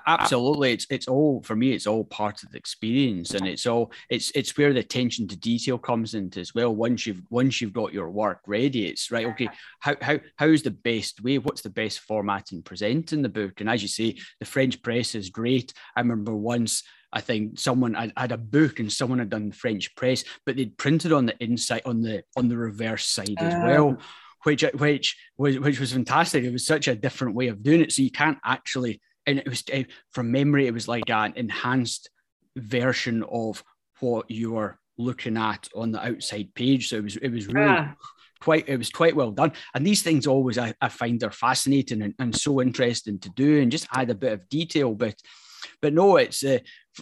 Absolutely. 0.07 0.73
It's 0.73 0.87
it's 0.89 1.07
all 1.07 1.41
for 1.43 1.55
me 1.55 1.73
it's 1.73 1.87
all 1.87 2.05
part 2.05 2.43
of 2.43 2.51
the 2.51 2.57
experience 2.57 3.33
and 3.33 3.47
it's 3.47 3.65
all 3.65 3.91
it's 4.09 4.31
it's 4.35 4.57
where 4.57 4.73
the 4.73 4.79
attention 4.79 5.27
to 5.27 5.35
detail 5.37 5.77
comes 5.77 6.13
into 6.13 6.39
as 6.39 6.55
well. 6.55 6.73
Once 6.73 7.05
you've 7.05 7.21
once 7.29 7.61
you've 7.61 7.73
got 7.73 7.93
your 7.93 8.09
work 8.09 8.39
ready 8.47 8.87
it's 8.87 9.11
right 9.11 9.27
okay 9.27 9.49
how 9.79 9.95
how 10.01 10.19
how's 10.37 10.61
the 10.61 10.71
best 10.71 11.21
way? 11.23 11.37
What's 11.37 11.61
the 11.61 11.69
best 11.69 11.99
format 11.99 12.51
in 12.51 12.61
presenting 12.63 13.21
the 13.21 13.29
book? 13.29 13.59
And 13.59 13.69
as 13.69 13.81
you 13.81 13.87
say 13.87 14.15
the 14.39 14.45
french 14.45 14.81
press 14.81 15.15
is 15.15 15.29
great. 15.29 15.73
I 15.95 16.01
remember 16.01 16.35
once 16.35 16.83
I 17.15 17.21
think 17.21 17.59
someone 17.59 17.93
had, 17.93 18.11
had, 18.17 18.31
a 18.31 18.37
book 18.37 18.79
and 18.79 18.91
someone 18.91 19.19
had 19.19 19.29
done 19.29 19.49
the 19.49 19.55
French 19.55 19.95
press, 19.95 20.23
but 20.47 20.55
they'd 20.55 20.75
printed 20.79 21.11
on 21.11 21.27
the 21.27 21.35
inside 21.43 21.83
on 21.85 22.01
the 22.01 22.23
on 22.35 22.47
the 22.47 22.57
reverse 22.57 23.05
side 23.05 23.35
as 23.37 23.53
oh. 23.53 23.65
well. 23.65 23.97
Which 24.43 24.63
which 24.73 25.15
was 25.37 25.59
which 25.59 25.79
was 25.79 25.93
fantastic. 25.93 26.43
It 26.43 26.51
was 26.51 26.65
such 26.65 26.87
a 26.87 26.95
different 26.95 27.35
way 27.35 27.47
of 27.47 27.63
doing 27.63 27.81
it. 27.81 27.91
So 27.91 28.01
you 28.01 28.11
can't 28.11 28.37
actually, 28.43 29.01
and 29.25 29.39
it 29.39 29.47
was 29.47 29.63
eh, 29.71 29.83
from 30.11 30.31
memory, 30.31 30.67
it 30.67 30.73
was 30.73 30.87
like 30.87 31.09
an 31.09 31.33
enhanced 31.35 32.09
version 32.57 33.23
of 33.23 33.63
what 33.99 34.29
you 34.29 34.51
were 34.51 34.79
looking 34.97 35.37
at 35.37 35.67
on 35.75 35.91
the 35.91 36.05
outside 36.05 36.53
page. 36.55 36.89
So 36.89 36.97
it 36.97 37.03
was 37.03 37.15
it 37.17 37.29
was 37.29 37.47
really. 37.47 37.65
Yeah. 37.65 37.93
Quite, 38.41 38.67
it 38.67 38.75
was 38.75 38.89
quite 38.89 39.15
well 39.15 39.31
done, 39.31 39.53
and 39.73 39.87
these 39.87 40.01
things 40.01 40.27
always 40.27 40.57
I, 40.57 40.73
I 40.81 40.89
find 40.89 41.17
they're 41.17 41.31
fascinating 41.31 42.01
and, 42.01 42.13
and 42.19 42.35
so 42.35 42.59
interesting 42.59 43.17
to 43.19 43.29
do, 43.29 43.61
and 43.61 43.71
just 43.71 43.87
add 43.93 44.09
a 44.09 44.15
bit 44.15 44.33
of 44.33 44.49
detail. 44.49 44.93
But, 44.95 45.15
but 45.81 45.93
no, 45.93 46.17
it's 46.17 46.43
uh, 46.43 46.59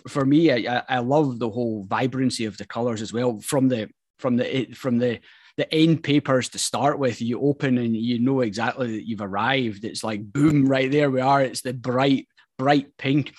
for 0.08 0.24
me. 0.24 0.52
I, 0.52 0.84
I 0.88 1.00
love 1.00 1.40
the 1.40 1.50
whole 1.50 1.84
vibrancy 1.90 2.46
of 2.46 2.58
the 2.58 2.66
colors 2.66 3.02
as 3.02 3.12
well 3.12 3.40
from 3.40 3.70
the 3.70 3.90
from 4.20 4.38
the 4.38 4.66
from 4.76 5.00
the 5.00 5.20
the 5.58 5.74
end 5.74 6.04
papers 6.04 6.50
to 6.50 6.60
start 6.60 7.00
with, 7.00 7.22
you 7.22 7.40
open 7.42 7.78
and 7.78 7.96
you 7.96 8.20
know 8.20 8.42
exactly 8.42 8.92
that 8.98 9.08
you've 9.08 9.22
arrived. 9.22 9.86
It's 9.86 10.04
like 10.04 10.32
boom, 10.32 10.66
right 10.66 10.92
there 10.92 11.12
we 11.12 11.22
are. 11.22 11.42
It's 11.42 11.62
the 11.62 11.74
bright, 11.74 12.28
bright 12.58 12.98
pink. 12.98 13.34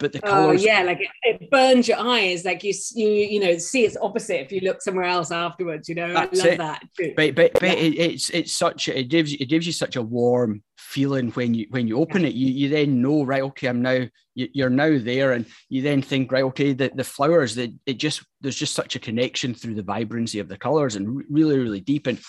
But 0.00 0.12
the 0.12 0.20
colors, 0.20 0.60
oh 0.60 0.64
yeah, 0.64 0.82
like 0.82 1.00
it, 1.00 1.08
it, 1.22 1.50
burns 1.50 1.86
your 1.86 1.98
eyes. 1.98 2.44
Like 2.44 2.64
you, 2.64 2.74
you, 2.94 3.08
you 3.08 3.40
know, 3.40 3.56
see 3.58 3.84
its 3.84 3.96
opposite 4.00 4.40
if 4.40 4.50
you 4.50 4.60
look 4.60 4.82
somewhere 4.82 5.04
else 5.04 5.30
afterwards. 5.30 5.88
You 5.88 5.94
know, 5.94 6.06
I 6.06 6.24
love 6.24 6.34
it. 6.34 6.58
that. 6.58 6.82
Too. 6.98 7.14
But 7.16 7.36
but, 7.36 7.52
but 7.54 7.62
yeah. 7.62 7.72
it, 7.74 7.94
it's 7.94 8.30
it's 8.30 8.52
such 8.52 8.88
it 8.88 9.04
gives 9.04 9.32
it 9.32 9.46
gives 9.46 9.66
you 9.66 9.72
such 9.72 9.94
a 9.94 10.02
warm 10.02 10.64
feeling 10.76 11.30
when 11.32 11.54
you 11.54 11.66
when 11.70 11.88
you 11.88 11.98
open 11.98 12.24
it 12.24 12.34
you 12.34 12.48
you 12.48 12.68
then 12.68 13.00
know 13.00 13.24
right 13.24 13.42
okay 13.42 13.68
i'm 13.68 13.82
now 13.82 14.04
you, 14.34 14.64
are 14.64 14.70
now 14.70 14.98
there. 14.98 15.32
And 15.32 15.46
you 15.68 15.82
then 15.82 16.02
think 16.02 16.32
right 16.32 16.44
okay 16.44 16.72
the, 16.72 16.90
the 16.94 17.04
flowers 17.04 17.54
that 17.56 17.72
it 17.86 17.94
just 17.94 18.22
there's 18.40 18.56
just 18.56 18.74
such 18.74 18.94
a 18.96 19.00
connection 19.00 19.54
through 19.54 19.74
the 19.74 19.82
vibrancy 19.82 20.38
of 20.38 20.48
the 20.48 20.58
colors 20.58 20.96
and 20.96 21.22
really 21.30 21.58
really 21.58 21.80
deep. 21.80 22.06
And 22.06 22.20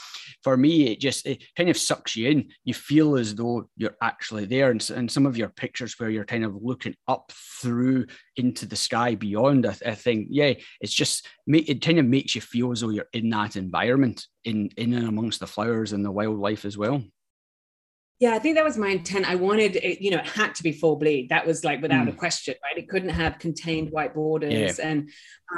for 0.44 0.56
me 0.56 0.92
it 0.92 1.00
just 1.00 1.26
it 1.26 1.44
kind 1.58 1.70
of 1.70 1.78
sucks 1.78 2.16
you 2.16 2.30
in. 2.30 2.50
You 2.64 2.74
feel 2.74 3.18
as 3.18 3.36
though 3.36 3.68
you're 3.76 3.98
actually 4.02 4.46
there. 4.46 4.72
And, 4.72 4.90
and 4.92 5.12
some 5.12 5.26
of 5.26 5.38
your 5.38 5.50
pictures 5.50 5.96
where 5.98 6.10
you're 6.10 6.26
kind 6.26 6.46
of 6.46 6.56
looking 6.62 6.96
up 7.08 7.32
through 7.62 8.06
into 8.38 8.66
the 8.66 8.76
sky 8.76 9.16
beyond 9.16 9.66
I, 9.66 9.76
I 9.86 9.96
think 9.96 10.28
yeah 10.30 10.54
it's 10.82 10.94
just 10.94 11.28
it 11.48 11.82
kind 11.82 12.00
of 12.00 12.06
makes 12.06 12.36
you 12.36 12.42
feel 12.42 12.72
as 12.72 12.82
though 12.82 12.90
you're 12.90 13.08
in 13.14 13.30
that 13.30 13.56
environment 13.56 14.26
in 14.44 14.70
in 14.78 14.94
and 14.94 15.08
amongst 15.08 15.40
the 15.40 15.48
flowers 15.48 15.94
and 15.94 16.04
the 16.04 16.12
wildlife 16.12 16.66
as 16.66 16.78
well 16.78 17.02
yeah, 18.20 18.34
I 18.34 18.40
think 18.40 18.56
that 18.56 18.64
was 18.64 18.78
my 18.78 18.90
intent. 18.90 19.30
I 19.30 19.36
wanted 19.36 19.76
it, 19.76 20.02
you 20.02 20.10
know, 20.10 20.20
it 20.20 20.26
had 20.26 20.56
to 20.56 20.64
be 20.64 20.72
full 20.72 20.96
bleed. 20.96 21.30
That 21.30 21.46
was 21.46 21.66
like 21.66 21.82
without 21.82 22.06
mm. 22.06 22.10
a 22.10 22.14
question, 22.14 22.56
right? 22.64 22.82
It 22.82 22.88
couldn't 22.88 23.10
have 23.10 23.40
contained 23.40 23.92
white 23.92 24.14
borders. 24.14 24.80
Yeah. 24.80 24.88
And 24.88 25.10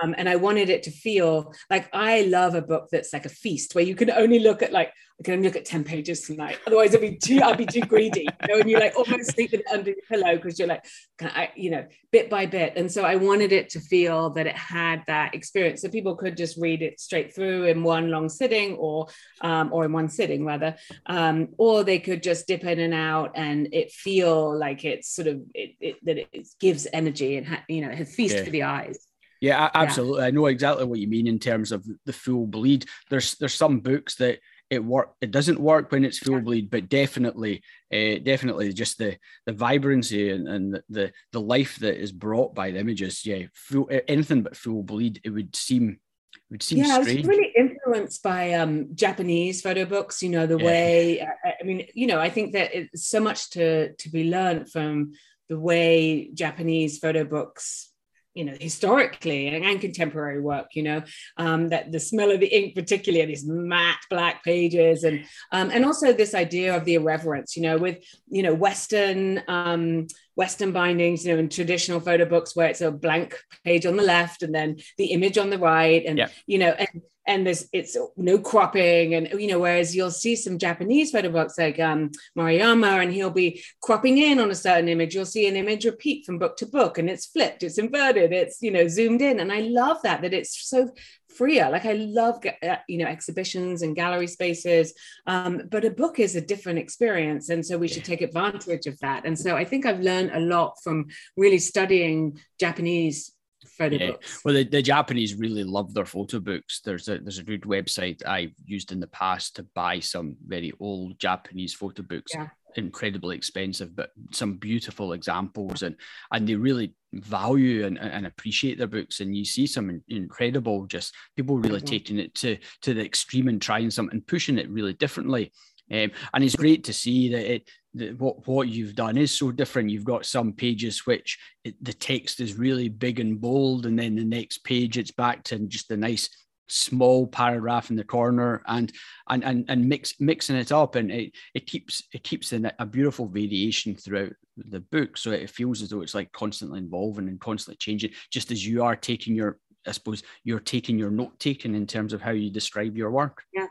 um, 0.01 0.15
and 0.17 0.27
I 0.27 0.37
wanted 0.37 0.69
it 0.69 0.83
to 0.83 0.91
feel 0.91 1.53
like 1.69 1.87
I 1.93 2.23
love 2.23 2.55
a 2.55 2.61
book 2.63 2.87
that's 2.91 3.13
like 3.13 3.27
a 3.27 3.29
feast 3.29 3.75
where 3.75 3.83
you 3.83 3.95
can 3.95 4.09
only 4.09 4.39
look 4.39 4.63
at 4.63 4.71
like 4.71 4.91
I 5.19 5.23
can 5.23 5.33
only 5.33 5.47
look 5.47 5.55
at 5.55 5.65
10 5.65 5.83
pages 5.83 6.21
tonight. 6.21 6.59
Otherwise 6.67 6.93
I'd 6.93 7.01
be 7.01 7.17
too 7.17 7.41
I'd 7.43 7.57
be 7.57 7.65
too 7.65 7.81
greedy. 7.81 8.27
You 8.41 8.47
know, 8.47 8.59
and 8.59 8.69
you're 8.69 8.79
like 8.79 8.95
almost 8.95 9.31
sleeping 9.31 9.61
under 9.71 9.89
your 9.89 9.99
pillow 10.07 10.35
because 10.35 10.59
you're 10.59 10.67
like, 10.67 10.85
can 11.17 11.29
I, 11.29 11.51
you 11.55 11.71
know, 11.71 11.85
bit 12.11 12.29
by 12.29 12.45
bit. 12.45 12.73
And 12.75 12.91
so 12.91 13.03
I 13.03 13.15
wanted 13.15 13.51
it 13.51 13.69
to 13.71 13.79
feel 13.79 14.29
that 14.31 14.45
it 14.45 14.55
had 14.55 15.03
that 15.07 15.33
experience. 15.33 15.81
So 15.81 15.89
people 15.89 16.15
could 16.15 16.37
just 16.37 16.57
read 16.57 16.83
it 16.83 16.99
straight 16.99 17.33
through 17.33 17.65
in 17.65 17.81
one 17.81 18.11
long 18.11 18.29
sitting 18.29 18.75
or 18.75 19.07
um, 19.41 19.73
or 19.73 19.85
in 19.85 19.91
one 19.91 20.09
sitting 20.09 20.45
rather. 20.45 20.75
Um, 21.07 21.49
or 21.57 21.83
they 21.83 21.97
could 21.97 22.21
just 22.21 22.45
dip 22.45 22.63
in 22.63 22.79
and 22.79 22.93
out 22.93 23.31
and 23.33 23.69
it 23.73 23.91
feel 23.91 24.57
like 24.57 24.85
it's 24.85 25.09
sort 25.09 25.27
of 25.27 25.41
it, 25.55 25.71
it 25.79 26.05
that 26.05 26.17
it 26.17 26.47
gives 26.59 26.85
energy 26.93 27.37
and 27.37 27.47
ha- 27.47 27.63
you 27.67 27.81
know, 27.81 27.89
it 27.89 27.97
has 27.97 28.13
feast 28.13 28.37
yeah. 28.37 28.43
for 28.43 28.51
the 28.51 28.63
eyes. 28.63 29.07
Yeah, 29.41 29.69
absolutely. 29.73 30.21
Yeah. 30.21 30.27
I 30.27 30.31
know 30.31 30.47
exactly 30.47 30.85
what 30.85 30.99
you 30.99 31.07
mean 31.07 31.27
in 31.27 31.39
terms 31.39 31.71
of 31.71 31.85
the 32.05 32.13
full 32.13 32.47
bleed. 32.47 32.85
There's 33.09 33.35
there's 33.35 33.53
some 33.53 33.79
books 33.79 34.15
that 34.15 34.39
it 34.69 34.83
work 34.83 35.13
it 35.21 35.31
doesn't 35.31 35.59
work 35.59 35.91
when 35.91 36.03
it's 36.03 36.19
full 36.19 36.41
bleed 36.41 36.69
but 36.69 36.89
definitely 36.89 37.61
uh, 37.93 38.19
definitely 38.23 38.73
just 38.73 38.97
the 38.97 39.17
the 39.45 39.53
vibrancy 39.53 40.29
and, 40.31 40.47
and 40.47 40.81
the 40.89 41.11
the 41.31 41.41
life 41.41 41.77
that 41.77 41.99
is 41.99 42.11
brought 42.11 42.53
by 42.53 42.71
the 42.71 42.79
images 42.79 43.25
yeah 43.25 43.43
full, 43.53 43.89
anything 44.07 44.41
but 44.41 44.57
full 44.57 44.83
bleed 44.83 45.21
it 45.23 45.29
would 45.29 45.55
seem 45.55 45.99
it 46.33 46.51
would 46.51 46.63
seem 46.63 46.79
yeah 46.79 47.01
strange. 47.01 47.09
i 47.09 47.19
was 47.19 47.27
really 47.27 47.53
influenced 47.57 48.21
by 48.23 48.53
um 48.53 48.87
japanese 48.93 49.61
photo 49.61 49.85
books 49.85 50.21
you 50.21 50.29
know 50.29 50.45
the 50.45 50.59
yeah. 50.59 50.65
way 50.65 51.21
I, 51.21 51.53
I, 51.61 51.63
mean 51.63 51.87
you 51.93 52.07
know 52.07 52.19
i 52.19 52.29
think 52.29 52.53
that 52.53 52.75
it's 52.75 53.07
so 53.07 53.19
much 53.19 53.51
to 53.51 53.93
to 53.93 54.09
be 54.09 54.29
learned 54.29 54.69
from 54.69 55.13
the 55.49 55.59
way 55.59 56.29
japanese 56.33 56.99
photo 56.99 57.23
books 57.23 57.89
you 58.37 58.45
know, 58.45 58.55
historically 58.61 59.47
and, 59.47 59.65
and 59.65 59.81
contemporary 59.81 60.39
work, 60.39 60.67
you 60.75 60.83
know, 60.83 61.01
um, 61.37 61.69
that 61.69 61.91
the 61.91 61.99
smell 61.99 62.31
of 62.31 62.39
the 62.39 62.47
ink, 62.47 62.75
particularly 62.75 63.25
these 63.25 63.45
matte 63.45 63.97
black 64.09 64.43
pages, 64.43 65.03
and 65.03 65.25
um, 65.51 65.71
and 65.71 65.83
also 65.83 66.13
this 66.13 66.35
idea 66.35 66.75
of 66.75 66.85
the 66.85 66.95
irreverence, 66.95 67.57
you 67.57 67.63
know, 67.63 67.77
with 67.77 67.97
you 68.29 68.43
know 68.43 68.53
Western 68.53 69.41
um, 69.47 70.07
Western 70.35 70.71
bindings, 70.71 71.25
you 71.25 71.33
know, 71.33 71.39
in 71.39 71.49
traditional 71.49 71.99
photo 71.99 72.25
books 72.25 72.55
where 72.55 72.67
it's 72.67 72.81
a 72.81 72.91
blank 72.91 73.35
page 73.65 73.85
on 73.87 73.97
the 73.97 74.03
left 74.03 74.43
and 74.43 74.53
then 74.53 74.77
the 74.97 75.07
image 75.07 75.37
on 75.37 75.49
the 75.49 75.57
right, 75.57 76.05
and 76.05 76.17
yeah. 76.17 76.27
you 76.45 76.59
know, 76.59 76.69
and 76.69 77.01
and 77.27 77.45
there's 77.45 77.67
it's 77.73 77.97
no 78.15 78.39
cropping. 78.39 79.13
And 79.13 79.29
you 79.39 79.47
know 79.47 79.59
whereas 79.59 79.95
you'll 79.95 80.11
see 80.11 80.35
some 80.35 80.57
japanese 80.57 81.11
photo 81.11 81.29
books 81.29 81.57
like 81.57 81.79
um, 81.79 82.11
Moriyama 82.37 83.03
and 83.03 83.11
he'll 83.11 83.29
be 83.29 83.63
cropping 83.81 84.17
in 84.17 84.39
on 84.39 84.49
a 84.49 84.55
certain 84.55 84.89
image 84.89 85.13
you'll 85.13 85.25
see 85.25 85.47
an 85.47 85.55
image 85.55 85.85
repeat 85.85 86.25
from 86.25 86.39
book 86.39 86.57
to 86.57 86.65
book 86.65 86.97
and 86.97 87.09
it's 87.09 87.25
flipped 87.25 87.63
it's 87.63 87.77
inverted 87.77 88.31
it's 88.31 88.61
you 88.61 88.71
know 88.71 88.87
zoomed 88.87 89.21
in. 89.21 89.39
And 89.39 89.51
i 89.51 89.59
love 89.59 90.01
that 90.03 90.21
that 90.21 90.33
it's 90.33 90.69
so 90.69 90.89
freer. 91.35 91.69
Like 91.69 91.85
i 91.85 91.93
love 91.93 92.41
uh, 92.63 92.77
you 92.87 92.97
know 92.97 93.05
exhibitions 93.05 93.81
and 93.81 93.95
gallery 93.95 94.27
spaces 94.27 94.93
um, 95.27 95.63
but 95.69 95.85
a 95.85 95.91
book 95.91 96.19
is 96.19 96.35
a 96.35 96.41
different 96.41 96.79
experience. 96.79 97.49
And 97.49 97.65
so 97.65 97.77
we 97.77 97.87
should 97.87 98.05
take 98.05 98.21
advantage 98.21 98.87
of 98.87 98.97
that. 98.99 99.25
And 99.25 99.37
so 99.37 99.55
i 99.55 99.65
think 99.65 99.85
i've 99.85 99.99
learned 99.99 100.31
a 100.33 100.39
lot 100.39 100.75
from 100.83 101.07
really 101.35 101.59
studying 101.59 102.39
japanese 102.59 103.33
yeah. 103.79 104.11
books. 104.11 104.41
Well, 104.43 104.53
the, 104.55 104.63
the 104.63 104.81
Japanese 104.81 105.35
really 105.35 105.63
love 105.63 105.93
their 105.93 106.05
photo 106.05 106.39
books. 106.39 106.81
There's 106.81 107.07
a 107.07 107.19
there's 107.19 107.39
a 107.39 107.43
good 107.43 107.61
website 107.61 108.25
I've 108.25 108.53
used 108.65 108.91
in 108.91 108.99
the 108.99 109.07
past 109.07 109.55
to 109.55 109.63
buy 109.75 109.99
some 109.99 110.35
very 110.45 110.73
old 110.79 111.19
Japanese 111.19 111.73
photo 111.73 112.03
books. 112.03 112.31
Yeah. 112.33 112.49
Incredibly 112.75 113.35
expensive, 113.35 113.95
but 113.95 114.11
some 114.31 114.57
beautiful 114.57 115.13
examples, 115.13 115.81
and 115.81 115.95
and 116.31 116.47
they 116.47 116.53
really 116.53 116.93
value 117.13 117.87
and, 117.87 117.97
and 117.97 118.27
appreciate 118.27 118.77
their 118.77 118.85
books. 118.85 119.19
And 119.19 119.35
you 119.35 119.45
see 119.45 119.65
some 119.65 120.03
incredible, 120.09 120.85
just 120.85 121.15
people 121.35 121.57
really 121.57 121.77
mm-hmm. 121.77 121.85
taking 121.87 122.19
it 122.19 122.35
to 122.35 122.57
to 122.81 122.93
the 122.93 123.03
extreme 123.03 123.47
and 123.47 123.59
trying 123.59 123.89
something, 123.89 124.21
pushing 124.21 124.59
it 124.59 124.69
really 124.69 124.93
differently. 124.93 125.51
Um, 125.91 126.11
and 126.33 126.43
it's 126.43 126.55
great 126.55 126.83
to 126.85 126.93
see 126.93 127.29
that 127.29 127.53
it 127.53 127.69
that 127.93 128.19
what 128.19 128.47
what 128.47 128.67
you've 128.67 128.95
done 128.95 129.17
is 129.17 129.31
so 129.31 129.51
different. 129.51 129.89
You've 129.89 130.03
got 130.03 130.25
some 130.25 130.53
pages 130.53 131.05
which 131.05 131.39
it, 131.63 131.75
the 131.81 131.93
text 131.93 132.39
is 132.39 132.57
really 132.57 132.89
big 132.89 133.19
and 133.19 133.39
bold, 133.39 133.85
and 133.85 133.97
then 133.97 134.15
the 134.15 134.23
next 134.23 134.59
page 134.59 134.97
it's 134.97 135.11
back 135.11 135.43
to 135.45 135.59
just 135.59 135.91
a 135.91 135.97
nice 135.97 136.29
small 136.69 137.25
paragraph 137.25 137.89
in 137.89 137.95
the 137.95 138.03
corner 138.03 138.61
and 138.67 138.91
and 139.29 139.43
and, 139.45 139.65
and 139.69 139.87
mix 139.87 140.19
mixing 140.19 140.57
it 140.57 140.71
up. 140.71 140.95
And 140.95 141.11
it, 141.11 141.31
it 141.53 141.67
keeps 141.67 142.03
it 142.13 142.23
keeps 142.23 142.51
in 142.51 142.69
a 142.79 142.85
beautiful 142.85 143.27
variation 143.27 143.95
throughout 143.95 144.33
the 144.57 144.81
book. 144.81 145.17
So 145.17 145.31
it 145.31 145.49
feels 145.49 145.81
as 145.81 145.89
though 145.89 146.01
it's 146.01 146.15
like 146.15 146.31
constantly 146.33 146.81
evolving 146.81 147.29
and 147.29 147.39
constantly 147.39 147.77
changing 147.77 148.11
just 148.31 148.51
as 148.51 148.65
you 148.65 148.83
are 148.83 148.95
taking 148.95 149.35
your 149.35 149.59
i 149.87 149.91
suppose 149.91 150.23
you're 150.43 150.59
taking 150.59 150.97
your 150.97 151.11
note 151.11 151.39
taking 151.39 151.75
in 151.75 151.87
terms 151.87 152.11
of 152.11 152.21
how 152.21 152.31
you 152.31 152.51
describe 152.51 152.97
your 152.97 153.11
work. 153.11 153.43
Yeah 153.53 153.67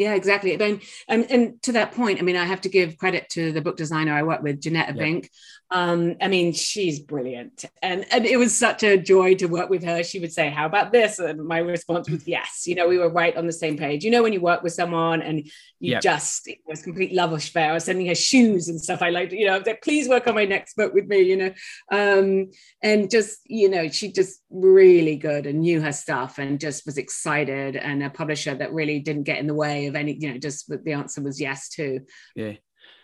yeah, 0.00 0.14
exactly. 0.14 0.54
I 0.54 0.56
mean, 0.56 0.80
and, 1.08 1.30
and, 1.30 1.62
to 1.64 1.72
that 1.72 1.92
point, 1.92 2.20
I 2.20 2.22
mean, 2.22 2.36
I 2.36 2.46
have 2.46 2.62
to 2.62 2.70
give 2.70 2.96
credit 2.96 3.28
to 3.30 3.52
the 3.52 3.60
book 3.60 3.76
designer 3.76 4.14
I 4.14 4.22
work 4.22 4.42
with, 4.42 4.58
Jeanette 4.58 4.96
yeah. 4.96 5.02
Abbink. 5.02 5.28
Um, 5.72 6.16
I 6.20 6.28
mean, 6.28 6.52
she's 6.52 6.98
brilliant. 6.98 7.66
And, 7.82 8.04
and 8.10 8.24
it 8.24 8.38
was 8.38 8.56
such 8.56 8.82
a 8.82 8.96
joy 8.96 9.34
to 9.36 9.46
work 9.46 9.68
with 9.68 9.84
her. 9.84 10.02
She 10.02 10.18
would 10.18 10.32
say, 10.32 10.50
How 10.50 10.66
about 10.66 10.90
this? 10.90 11.18
And 11.18 11.44
my 11.46 11.58
response 11.58 12.08
was 12.08 12.26
yes. 12.26 12.66
You 12.66 12.74
know, 12.74 12.88
we 12.88 12.98
were 12.98 13.10
right 13.10 13.36
on 13.36 13.46
the 13.46 13.52
same 13.52 13.76
page. 13.76 14.02
You 14.02 14.10
know, 14.10 14.22
when 14.22 14.32
you 14.32 14.40
work 14.40 14.62
with 14.62 14.72
someone 14.72 15.22
and 15.22 15.40
you 15.78 15.92
yeah. 15.92 16.00
just, 16.00 16.48
it 16.48 16.58
was 16.66 16.82
complete 16.82 17.12
love 17.12 17.32
affair. 17.32 17.70
I 17.70 17.74
was 17.74 17.84
sending 17.84 18.06
her 18.06 18.14
shoes 18.14 18.68
and 18.68 18.80
stuff. 18.80 19.02
I 19.02 19.10
like, 19.10 19.30
you 19.32 19.46
know, 19.46 19.62
like, 19.64 19.82
please 19.82 20.08
work 20.08 20.26
on 20.26 20.34
my 20.34 20.46
next 20.46 20.76
book 20.76 20.92
with 20.92 21.06
me, 21.06 21.20
you 21.20 21.36
know. 21.36 21.52
Um, 21.92 22.50
and 22.82 23.10
just, 23.10 23.40
you 23.44 23.68
know, 23.68 23.88
she 23.88 24.10
just 24.10 24.40
really 24.50 25.16
good 25.16 25.46
and 25.46 25.60
knew 25.60 25.80
her 25.82 25.92
stuff 25.92 26.38
and 26.38 26.58
just 26.58 26.84
was 26.84 26.98
excited. 26.98 27.76
And 27.76 28.02
a 28.02 28.10
publisher 28.10 28.54
that 28.54 28.72
really 28.72 28.98
didn't 28.98 29.22
get 29.22 29.38
in 29.38 29.46
the 29.46 29.54
way 29.54 29.89
of 29.90 29.96
any, 29.96 30.14
you 30.14 30.32
know, 30.32 30.38
just 30.38 30.68
the 30.68 30.92
answer 30.92 31.20
was 31.20 31.40
yes 31.40 31.68
too. 31.68 32.00
Yeah. 32.34 32.54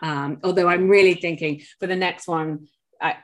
Um, 0.01 0.39
although 0.43 0.67
I'm 0.67 0.89
really 0.89 1.15
thinking 1.15 1.61
for 1.79 1.87
the 1.87 1.95
next 1.95 2.27
one, 2.27 2.67
I, 3.01 3.17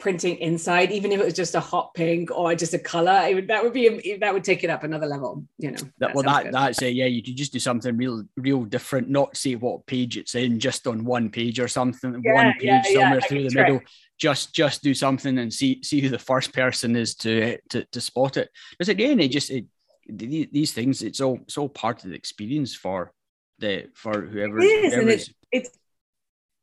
printing 0.00 0.38
inside, 0.38 0.90
even 0.90 1.12
if 1.12 1.20
it 1.20 1.24
was 1.24 1.34
just 1.34 1.54
a 1.54 1.60
hot 1.60 1.92
pink 1.94 2.30
or 2.30 2.54
just 2.54 2.74
a 2.74 2.78
color, 2.78 3.22
would, 3.34 3.48
that 3.48 3.62
would 3.62 3.72
be 3.72 4.16
that 4.20 4.32
would 4.32 4.42
take 4.42 4.64
it 4.64 4.70
up 4.70 4.82
another 4.82 5.06
level. 5.06 5.44
You 5.58 5.72
know. 5.72 5.76
That, 5.76 5.98
that 5.98 6.14
well, 6.14 6.24
that 6.24 6.44
good. 6.44 6.54
that's 6.54 6.82
it. 6.82 6.94
Yeah, 6.94 7.06
you 7.06 7.22
could 7.22 7.36
just 7.36 7.52
do 7.52 7.60
something 7.60 7.96
real, 7.96 8.24
real 8.36 8.64
different. 8.64 9.08
Not 9.08 9.36
say 9.36 9.54
what 9.54 9.86
page 9.86 10.16
it's 10.16 10.34
in, 10.34 10.58
just 10.58 10.86
on 10.86 11.04
one 11.04 11.30
page 11.30 11.60
or 11.60 11.68
something. 11.68 12.20
Yeah, 12.24 12.34
one 12.34 12.52
page 12.54 12.62
yeah, 12.62 12.82
somewhere 12.82 13.20
yeah, 13.20 13.26
through 13.26 13.48
the 13.48 13.54
middle. 13.54 13.80
Just 14.18 14.54
just 14.54 14.82
do 14.82 14.94
something 14.94 15.38
and 15.38 15.52
see 15.52 15.82
see 15.82 16.00
who 16.00 16.08
the 16.08 16.18
first 16.18 16.52
person 16.52 16.96
is 16.96 17.14
to 17.16 17.58
to, 17.70 17.84
to 17.84 18.00
spot 18.00 18.36
it. 18.36 18.50
Because 18.70 18.88
again, 18.88 19.20
it 19.20 19.28
just 19.28 19.50
it, 19.50 19.66
these 20.16 20.72
things 20.72 21.02
it's 21.02 21.20
all 21.20 21.38
it's 21.42 21.58
all 21.58 21.68
part 21.68 22.04
of 22.04 22.10
the 22.10 22.16
experience 22.16 22.74
for 22.74 23.12
the 23.60 23.86
for 23.94 24.22
whoever. 24.22 24.58
It 24.58 24.64
is, 24.64 24.94
and 24.94 25.08
it's, 25.08 25.30
it's 25.52 25.70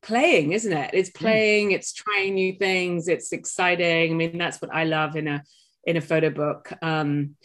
playing, 0.01 0.51
isn't 0.51 0.74
it? 0.74 0.89
It's 0.94 1.10
hmm. 1.10 1.24
playing, 1.24 1.70
mm. 1.70 1.74
it's 1.75 1.94
trying 1.94 2.34
new 2.34 2.54
things, 2.54 3.08
it's 3.08 3.32
exciting. 3.32 4.12
I 4.12 4.16
mean, 4.16 4.38
that's 4.38 4.62
what 4.62 4.74
I 4.74 4.84
love 4.84 5.16
in 5.16 5.27
a 5.27 5.44
in 5.86 5.96
a 5.96 6.01
photo 6.01 6.30
book. 6.30 6.72
Um, 6.82 7.36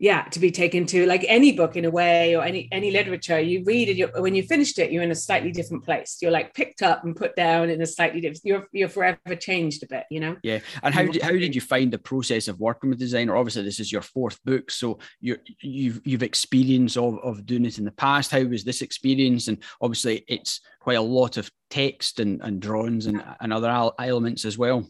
yeah 0.00 0.22
to 0.22 0.40
be 0.40 0.50
taken 0.50 0.86
to 0.86 1.06
like 1.06 1.24
any 1.28 1.52
book 1.52 1.76
in 1.76 1.84
a 1.84 1.90
way 1.90 2.34
or 2.34 2.42
any 2.42 2.68
any 2.72 2.90
literature 2.90 3.38
you 3.38 3.62
read 3.64 3.88
it 3.88 4.20
when 4.20 4.34
you 4.34 4.42
finished 4.42 4.78
it 4.78 4.90
you're 4.90 5.02
in 5.02 5.10
a 5.10 5.14
slightly 5.14 5.52
different 5.52 5.84
place. 5.84 6.18
You're 6.20 6.30
like 6.30 6.54
picked 6.54 6.82
up 6.82 7.04
and 7.04 7.14
put 7.14 7.36
down 7.36 7.68
in 7.68 7.80
a 7.82 7.86
slightly 7.86 8.20
different 8.20 8.40
you're 8.44 8.66
you're 8.72 8.88
forever 8.88 9.18
changed 9.38 9.82
a 9.82 9.86
bit 9.86 10.04
you 10.10 10.18
know? 10.18 10.36
Yeah 10.42 10.60
and 10.82 10.94
how 10.94 11.04
did, 11.04 11.22
how 11.22 11.32
did 11.32 11.54
you 11.54 11.60
find 11.60 11.92
the 11.92 11.98
process 11.98 12.48
of 12.48 12.58
working 12.58 12.90
with 12.90 12.98
designer? 12.98 13.36
Obviously 13.36 13.62
this 13.62 13.78
is 13.78 13.92
your 13.92 14.02
fourth 14.02 14.42
book 14.42 14.70
so 14.70 14.98
you 15.20 15.36
you've 15.60 16.00
you've 16.04 16.22
experience 16.22 16.96
of, 16.96 17.18
of 17.18 17.44
doing 17.44 17.66
it 17.66 17.78
in 17.78 17.84
the 17.84 17.92
past. 17.92 18.30
How 18.30 18.42
was 18.42 18.64
this 18.64 18.80
experience? 18.80 19.48
And 19.48 19.62
obviously 19.82 20.24
it's 20.28 20.60
quite 20.80 20.96
a 20.96 21.02
lot 21.02 21.36
of 21.36 21.50
text 21.68 22.20
and, 22.20 22.40
and 22.40 22.60
drawings 22.60 23.06
and, 23.06 23.22
and 23.40 23.52
other 23.52 23.92
elements 23.98 24.46
as 24.46 24.56
well 24.56 24.88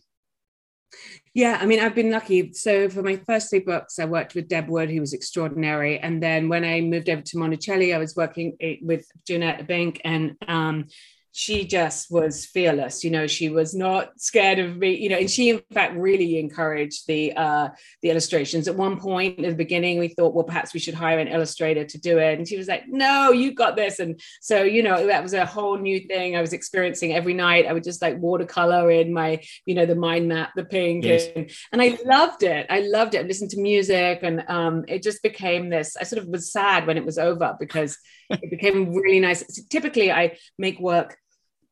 yeah, 1.32 1.58
I 1.60 1.66
mean, 1.66 1.78
I've 1.78 1.94
been 1.94 2.10
lucky. 2.10 2.52
So 2.52 2.88
for 2.88 3.02
my 3.02 3.16
first 3.16 3.50
three 3.50 3.60
books, 3.60 3.98
I 4.00 4.04
worked 4.04 4.34
with 4.34 4.48
Deb 4.48 4.68
Wood, 4.68 4.90
who 4.90 5.00
was 5.00 5.12
extraordinary. 5.12 5.98
And 5.98 6.20
then 6.20 6.48
when 6.48 6.64
I 6.64 6.80
moved 6.80 7.08
over 7.08 7.22
to 7.22 7.36
Monacelli, 7.36 7.94
I 7.94 7.98
was 7.98 8.16
working 8.16 8.56
with 8.82 9.06
Jeanette 9.26 9.66
Abbink 9.66 10.00
and 10.04 10.36
um, 10.48 10.86
she 11.32 11.64
just 11.64 12.10
was 12.10 12.44
fearless 12.46 13.04
you 13.04 13.10
know 13.10 13.26
she 13.26 13.48
was 13.48 13.74
not 13.74 14.18
scared 14.20 14.58
of 14.58 14.76
me 14.76 14.96
you 14.96 15.08
know 15.08 15.16
and 15.16 15.30
she 15.30 15.50
in 15.50 15.62
fact 15.72 15.94
really 15.96 16.38
encouraged 16.38 17.06
the 17.06 17.32
uh 17.34 17.68
the 18.02 18.10
illustrations. 18.10 18.68
At 18.68 18.76
one 18.76 18.98
point 18.98 19.38
in 19.38 19.48
the 19.48 19.54
beginning 19.54 19.98
we 19.98 20.08
thought 20.08 20.34
well 20.34 20.44
perhaps 20.44 20.74
we 20.74 20.80
should 20.80 20.94
hire 20.94 21.18
an 21.18 21.28
illustrator 21.28 21.84
to 21.84 21.98
do 21.98 22.18
it. 22.18 22.38
And 22.38 22.48
she 22.48 22.56
was 22.56 22.68
like 22.68 22.84
no 22.88 23.30
you 23.30 23.52
got 23.52 23.76
this. 23.76 23.98
And 23.98 24.20
so 24.40 24.62
you 24.62 24.82
know 24.82 25.06
that 25.06 25.22
was 25.22 25.34
a 25.34 25.46
whole 25.46 25.78
new 25.78 26.00
thing 26.00 26.36
i 26.36 26.40
was 26.40 26.52
experiencing 26.52 27.12
every 27.12 27.34
night. 27.34 27.66
I 27.66 27.72
would 27.72 27.84
just 27.84 28.02
like 28.02 28.18
watercolor 28.18 28.90
in 28.90 29.12
my 29.12 29.40
you 29.66 29.74
know 29.74 29.86
the 29.86 29.94
mind 29.94 30.28
map 30.28 30.50
the 30.56 30.64
pink 30.64 31.04
yes. 31.04 31.28
and, 31.36 31.50
and 31.72 31.82
i 31.82 31.98
loved 32.04 32.42
it. 32.42 32.66
I 32.70 32.80
loved 32.80 33.14
it. 33.14 33.24
I 33.24 33.28
listened 33.28 33.50
to 33.50 33.60
music 33.60 34.20
and 34.22 34.44
um 34.48 34.84
it 34.88 35.02
just 35.02 35.22
became 35.22 35.68
this. 35.70 35.96
I 35.96 36.04
sort 36.04 36.22
of 36.22 36.28
was 36.28 36.52
sad 36.52 36.86
when 36.86 36.96
it 36.96 37.04
was 37.04 37.18
over 37.18 37.56
because 37.58 37.98
it 38.30 38.50
became 38.50 38.92
really 38.92 39.20
nice. 39.20 39.44
Typically, 39.68 40.12
I 40.12 40.36
make 40.58 40.78
work, 40.80 41.16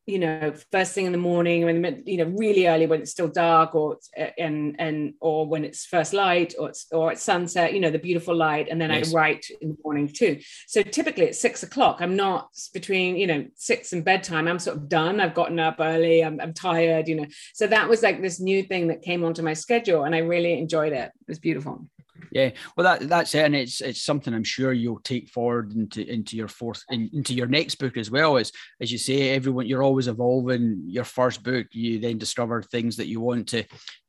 you 0.05 0.17
know, 0.17 0.53
first 0.71 0.93
thing 0.93 1.05
in 1.05 1.11
the 1.11 1.19
morning, 1.19 1.65
when 1.65 2.03
you 2.05 2.17
know, 2.17 2.33
really 2.35 2.67
early 2.67 2.87
when 2.87 3.01
it's 3.01 3.11
still 3.11 3.27
dark, 3.27 3.75
or 3.75 3.97
and 4.37 4.75
and 4.79 5.13
or 5.21 5.47
when 5.47 5.63
it's 5.63 5.85
first 5.85 6.13
light, 6.13 6.55
or 6.57 6.69
it's 6.69 6.87
or 6.91 7.11
at 7.11 7.19
sunset, 7.19 7.73
you 7.73 7.79
know, 7.79 7.91
the 7.91 7.99
beautiful 7.99 8.35
light, 8.35 8.67
and 8.69 8.81
then 8.81 8.89
yes. 8.89 9.13
I 9.13 9.15
write 9.15 9.45
in 9.61 9.69
the 9.69 9.77
morning 9.83 10.07
too. 10.07 10.39
So 10.67 10.81
typically 10.81 11.27
at 11.27 11.35
six 11.35 11.61
o'clock, 11.61 11.97
I'm 12.01 12.15
not 12.15 12.49
between 12.73 13.17
you 13.17 13.27
know 13.27 13.45
six 13.55 13.93
and 13.93 14.03
bedtime. 14.03 14.47
I'm 14.47 14.59
sort 14.59 14.77
of 14.77 14.89
done. 14.89 15.19
I've 15.19 15.35
gotten 15.35 15.59
up 15.59 15.75
early. 15.79 16.23
I'm, 16.23 16.41
I'm 16.41 16.53
tired, 16.53 17.07
you 17.07 17.15
know. 17.15 17.27
So 17.53 17.67
that 17.67 17.87
was 17.87 18.01
like 18.01 18.21
this 18.21 18.39
new 18.39 18.63
thing 18.63 18.87
that 18.87 19.03
came 19.03 19.23
onto 19.23 19.43
my 19.43 19.53
schedule, 19.53 20.05
and 20.05 20.15
I 20.15 20.19
really 20.19 20.57
enjoyed 20.57 20.93
it. 20.93 21.11
It 21.21 21.27
was 21.27 21.39
beautiful. 21.39 21.87
Yeah, 22.31 22.51
well, 22.75 22.83
that 22.83 23.09
that's 23.09 23.33
it, 23.35 23.45
and 23.45 23.55
it's 23.55 23.81
it's 23.81 24.01
something 24.01 24.33
I'm 24.33 24.43
sure 24.43 24.73
you'll 24.73 24.99
take 25.01 25.29
forward 25.29 25.73
into 25.73 26.07
into 26.07 26.35
your 26.35 26.47
fourth 26.47 26.83
in, 26.89 27.09
into 27.13 27.33
your 27.33 27.47
next 27.47 27.75
book 27.75 27.97
as 27.97 28.11
well. 28.11 28.37
As 28.37 28.51
as 28.81 28.91
you 28.91 28.97
say, 28.97 29.29
everyone 29.29 29.67
you're 29.67 29.83
always 29.83 30.07
evolving. 30.07 30.83
Your 30.85 31.03
first 31.03 31.43
book, 31.43 31.67
you 31.71 31.99
then 31.99 32.17
discover 32.17 32.61
things 32.61 32.97
that 32.97 33.07
you 33.07 33.19
want 33.19 33.47
to 33.49 33.63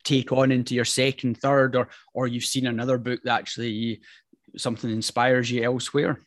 take 0.04 0.32
on 0.32 0.52
into 0.52 0.74
your 0.74 0.84
second, 0.84 1.38
third, 1.38 1.76
or 1.76 1.88
or 2.14 2.26
you've 2.26 2.44
seen 2.44 2.66
another 2.66 2.98
book 2.98 3.20
that 3.24 3.38
actually 3.38 4.00
something 4.56 4.90
inspires 4.90 5.50
you 5.50 5.62
elsewhere. 5.62 6.18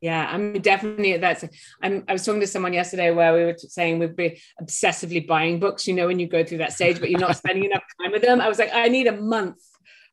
Yeah, 0.00 0.28
I'm 0.30 0.52
definitely 0.60 1.16
that's. 1.16 1.44
I'm. 1.82 2.04
I 2.06 2.12
was 2.12 2.24
talking 2.24 2.40
to 2.40 2.46
someone 2.46 2.74
yesterday 2.74 3.10
where 3.10 3.32
we 3.32 3.44
were 3.44 3.56
saying 3.56 3.98
we'd 3.98 4.14
be 4.14 4.40
obsessively 4.60 5.26
buying 5.26 5.58
books. 5.58 5.88
You 5.88 5.94
know, 5.94 6.06
when 6.06 6.18
you 6.18 6.28
go 6.28 6.44
through 6.44 6.58
that 6.58 6.74
stage, 6.74 7.00
but 7.00 7.10
you're 7.10 7.18
not 7.20 7.36
spending 7.42 7.64
enough 7.64 7.82
time 8.02 8.12
with 8.12 8.22
them. 8.22 8.40
I 8.40 8.48
was 8.48 8.58
like, 8.58 8.70
I 8.74 8.88
need 8.88 9.06
a 9.06 9.20
month 9.20 9.58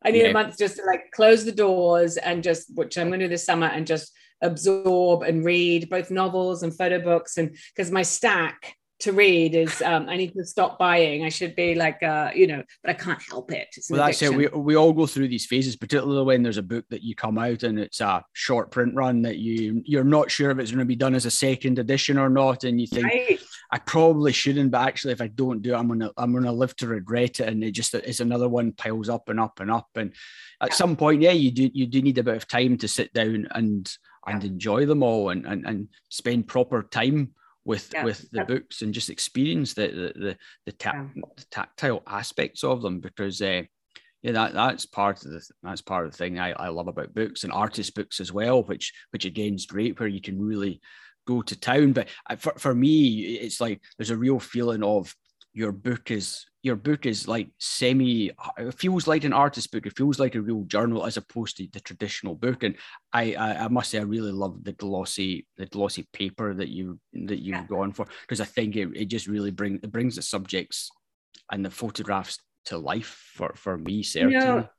I 0.05 0.11
need 0.11 0.23
yeah. 0.23 0.29
a 0.29 0.33
month 0.33 0.57
just 0.57 0.77
to 0.77 0.83
like 0.83 1.11
close 1.11 1.45
the 1.45 1.51
doors 1.51 2.17
and 2.17 2.43
just, 2.43 2.75
which 2.75 2.97
I'm 2.97 3.07
going 3.07 3.19
to 3.19 3.25
do 3.25 3.29
this 3.29 3.45
summer, 3.45 3.67
and 3.67 3.87
just 3.87 4.11
absorb 4.41 5.23
and 5.23 5.45
read 5.45 5.89
both 5.89 6.11
novels 6.11 6.63
and 6.63 6.75
photo 6.75 7.01
books. 7.01 7.37
And 7.37 7.55
because 7.75 7.91
my 7.91 8.01
stack 8.01 8.75
to 9.03 9.13
read 9.13 9.55
is 9.55 9.81
um, 9.81 10.09
I 10.09 10.17
need 10.17 10.33
to 10.33 10.45
stop 10.45 10.79
buying. 10.79 11.23
I 11.23 11.29
should 11.29 11.55
be 11.55 11.75
like, 11.75 12.01
uh, 12.01 12.31
you 12.33 12.47
know, 12.47 12.63
but 12.83 12.91
I 12.91 12.93
can't 12.93 13.21
help 13.29 13.51
it. 13.51 13.67
Well, 13.89 14.05
that's 14.05 14.21
it. 14.21 14.33
We, 14.33 14.47
we 14.47 14.75
all 14.75 14.93
go 14.93 15.05
through 15.05 15.27
these 15.27 15.45
phases, 15.45 15.75
particularly 15.75 16.23
when 16.23 16.43
there's 16.43 16.57
a 16.57 16.63
book 16.63 16.85
that 16.89 17.03
you 17.03 17.15
come 17.15 17.37
out 17.37 17.63
and 17.63 17.79
it's 17.79 18.01
a 18.01 18.23
short 18.33 18.71
print 18.71 18.95
run 18.95 19.21
that 19.23 19.37
you 19.37 19.81
you're 19.85 20.03
not 20.03 20.31
sure 20.31 20.51
if 20.51 20.59
it's 20.59 20.71
going 20.71 20.79
to 20.79 20.85
be 20.85 20.95
done 20.95 21.15
as 21.15 21.25
a 21.25 21.31
second 21.31 21.79
edition 21.79 22.17
or 22.17 22.29
not, 22.29 22.63
and 22.63 22.79
you 22.79 22.87
think 22.87 23.05
right. 23.05 23.39
I 23.71 23.79
probably 23.79 24.31
shouldn't, 24.31 24.71
but 24.71 24.87
actually, 24.87 25.13
if 25.13 25.21
I 25.21 25.27
don't 25.27 25.61
do 25.61 25.73
it, 25.73 25.77
I'm 25.77 25.87
gonna 25.87 26.11
I'm 26.17 26.33
gonna 26.33 26.51
live 26.51 26.75
to 26.77 26.87
regret 26.87 27.39
it, 27.39 27.49
and 27.49 27.63
it 27.63 27.71
just 27.71 27.93
it's 27.93 28.19
another 28.19 28.49
one 28.49 28.71
piles 28.71 29.09
up 29.09 29.29
and 29.29 29.39
up 29.39 29.59
and 29.59 29.69
up, 29.69 29.89
and 29.95 30.13
at 30.61 30.69
yeah. 30.69 30.75
some 30.75 30.95
point, 30.95 31.21
yeah, 31.21 31.31
you 31.31 31.51
do 31.51 31.69
you 31.73 31.87
do 31.87 32.01
need 32.01 32.17
a 32.17 32.23
bit 32.23 32.35
of 32.35 32.47
time 32.47 32.77
to 32.77 32.87
sit 32.87 33.13
down 33.13 33.47
and 33.51 33.91
and 34.25 34.43
enjoy 34.45 34.85
them 34.85 35.03
all 35.03 35.29
and, 35.29 35.45
and 35.45 35.65
and 35.65 35.87
spend 36.09 36.47
proper 36.47 36.83
time 36.83 37.33
with 37.65 37.91
yeah. 37.93 38.03
with 38.03 38.29
the 38.31 38.43
books 38.45 38.81
and 38.81 38.93
just 38.93 39.09
experience 39.09 39.73
the 39.73 39.87
the 39.87 40.19
the, 40.19 40.37
the, 40.65 40.71
ta- 40.73 41.07
yeah. 41.15 41.21
the 41.37 41.45
tactile 41.51 42.03
aspects 42.07 42.63
of 42.63 42.81
them 42.81 42.99
because 42.99 43.41
uh, 43.41 43.63
yeah 44.21 44.31
that 44.31 44.53
that's 44.53 44.85
part 44.85 45.23
of 45.23 45.31
the 45.31 45.41
that's 45.61 45.81
part 45.81 46.05
of 46.05 46.11
the 46.11 46.17
thing 46.17 46.39
I, 46.39 46.51
I 46.51 46.67
love 46.69 46.87
about 46.87 47.13
books 47.13 47.43
and 47.43 47.53
artist 47.53 47.95
books 47.95 48.19
as 48.19 48.31
well 48.31 48.63
which 48.63 48.93
which 49.11 49.25
again 49.25 49.55
is 49.55 49.65
great 49.65 49.99
where 49.99 50.09
you 50.09 50.21
can 50.21 50.41
really 50.41 50.81
go 51.25 51.41
to 51.41 51.59
town 51.59 51.93
but 51.93 52.09
uh, 52.29 52.35
for, 52.35 52.53
for 52.57 52.75
me 52.75 53.35
it's 53.35 53.61
like 53.61 53.81
there's 53.97 54.09
a 54.09 54.17
real 54.17 54.39
feeling 54.39 54.83
of 54.83 55.13
your 55.53 55.71
book 55.71 56.11
is 56.11 56.45
your 56.63 56.75
book 56.75 57.05
is 57.05 57.27
like 57.27 57.49
semi 57.59 58.31
it 58.57 58.73
feels 58.73 59.07
like 59.07 59.23
an 59.23 59.33
artist 59.33 59.71
book. 59.71 59.85
It 59.85 59.95
feels 59.95 60.19
like 60.19 60.35
a 60.35 60.41
real 60.41 60.63
journal 60.63 61.05
as 61.05 61.17
opposed 61.17 61.57
to 61.57 61.67
the 61.71 61.79
traditional 61.79 62.35
book. 62.35 62.63
And 62.63 62.75
i 63.13 63.33
i, 63.33 63.65
I 63.65 63.67
must 63.67 63.91
say 63.91 63.99
i 63.99 64.03
really 64.03 64.31
love 64.31 64.63
the 64.63 64.73
glossy 64.73 65.45
the 65.57 65.67
glossy 65.67 66.07
paper 66.13 66.53
that 66.53 66.69
you 66.69 66.99
that 67.13 67.39
you've 67.39 67.55
yeah. 67.55 67.67
gone 67.67 67.91
for 67.91 68.07
because 68.21 68.41
i 68.41 68.45
think 68.45 68.75
it, 68.75 68.89
it 68.95 69.05
just 69.05 69.27
really 69.27 69.51
brings 69.51 69.79
it 69.83 69.91
brings 69.91 70.15
the 70.15 70.21
subjects 70.21 70.89
and 71.51 71.63
the 71.63 71.69
photographs 71.69 72.39
to 72.65 72.77
life 72.77 73.31
for 73.35 73.53
for 73.55 73.77
me 73.77 74.03
certainly. 74.03 74.35
You 74.35 74.41
know, 74.41 74.69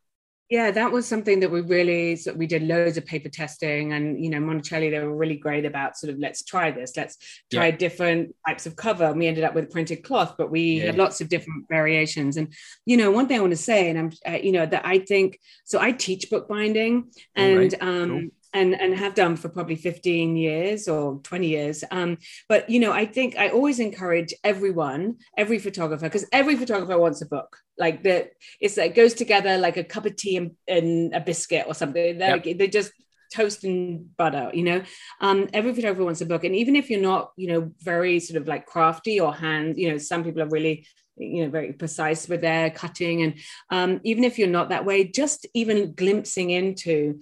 yeah, 0.50 0.70
that 0.70 0.92
was 0.92 1.06
something 1.06 1.40
that 1.40 1.50
we 1.50 1.62
really 1.62 2.16
so 2.16 2.34
we 2.34 2.46
did 2.46 2.62
loads 2.62 2.98
of 2.98 3.06
paper 3.06 3.30
testing, 3.30 3.94
and 3.94 4.22
you 4.22 4.28
know, 4.28 4.38
Monacelli 4.38 4.90
they 4.90 4.98
were 4.98 5.14
really 5.14 5.36
great 5.36 5.64
about 5.64 5.96
sort 5.96 6.12
of 6.12 6.18
let's 6.18 6.44
try 6.44 6.70
this, 6.70 6.96
let's 6.96 7.16
try 7.50 7.66
yeah. 7.66 7.76
different 7.76 8.36
types 8.46 8.66
of 8.66 8.76
cover. 8.76 9.04
And 9.04 9.18
we 9.18 9.26
ended 9.26 9.44
up 9.44 9.54
with 9.54 9.70
printed 9.70 10.04
cloth, 10.04 10.34
but 10.36 10.50
we 10.50 10.80
yeah. 10.80 10.86
had 10.86 10.96
lots 10.96 11.22
of 11.22 11.30
different 11.30 11.66
variations. 11.68 12.36
And 12.36 12.52
you 12.84 12.98
know, 12.98 13.10
one 13.10 13.26
thing 13.26 13.38
I 13.38 13.40
want 13.40 13.52
to 13.52 13.56
say, 13.56 13.88
and 13.88 13.98
I'm 13.98 14.10
uh, 14.26 14.38
you 14.38 14.52
know 14.52 14.66
that 14.66 14.84
I 14.84 14.98
think 14.98 15.40
so. 15.64 15.80
I 15.80 15.92
teach 15.92 16.28
bookbinding, 16.30 17.10
and 17.34 17.58
right. 17.58 17.82
um, 17.82 18.08
cool 18.08 18.28
and 18.54 18.80
and 18.80 18.94
have 18.94 19.14
done 19.14 19.36
for 19.36 19.48
probably 19.48 19.76
15 19.76 20.36
years 20.36 20.88
or 20.88 21.20
20 21.24 21.46
years. 21.46 21.84
Um, 21.90 22.18
but 22.48 22.70
you 22.70 22.80
know 22.80 22.92
i 22.92 23.04
think 23.04 23.36
i 23.36 23.48
always 23.48 23.80
encourage 23.80 24.32
everyone 24.44 25.16
every 25.36 25.58
photographer 25.58 26.06
because 26.06 26.26
every 26.32 26.56
photographer 26.56 26.98
wants 26.98 27.20
a 27.20 27.26
book. 27.26 27.58
Like 27.76 28.04
that 28.04 28.30
it's 28.60 28.76
like 28.76 28.94
goes 28.94 29.14
together 29.14 29.58
like 29.58 29.76
a 29.76 29.84
cup 29.84 30.06
of 30.06 30.14
tea 30.16 30.36
and, 30.36 30.52
and 30.68 31.12
a 31.12 31.20
biscuit 31.20 31.64
or 31.66 31.74
something. 31.74 32.18
They're, 32.18 32.36
yep. 32.36 32.46
like, 32.46 32.58
they 32.58 32.68
just 32.68 32.92
toast 33.32 33.64
and 33.64 34.16
butter 34.16 34.50
you 34.54 34.62
know? 34.62 34.82
Um, 35.20 35.48
every 35.52 35.74
photographer 35.74 36.04
wants 36.04 36.20
a 36.20 36.26
book. 36.26 36.44
And 36.44 36.54
even 36.54 36.76
if 36.76 36.88
you're 36.88 37.00
not 37.00 37.32
you 37.36 37.48
know 37.48 37.72
very 37.80 38.20
sort 38.20 38.40
of 38.40 38.46
like 38.46 38.66
crafty 38.66 39.18
or 39.20 39.34
hand 39.34 39.76
you 39.76 39.90
know 39.90 39.98
some 39.98 40.22
people 40.22 40.42
are 40.42 40.48
really 40.48 40.86
you 41.16 41.44
know 41.44 41.50
very 41.50 41.72
precise 41.72 42.28
with 42.28 42.40
their 42.40 42.70
cutting. 42.70 43.22
And 43.22 43.34
um, 43.70 44.00
even 44.04 44.24
if 44.24 44.38
you're 44.38 44.48
not 44.48 44.68
that 44.68 44.84
way 44.84 45.04
just 45.04 45.46
even 45.54 45.94
glimpsing 45.94 46.50
into 46.50 47.20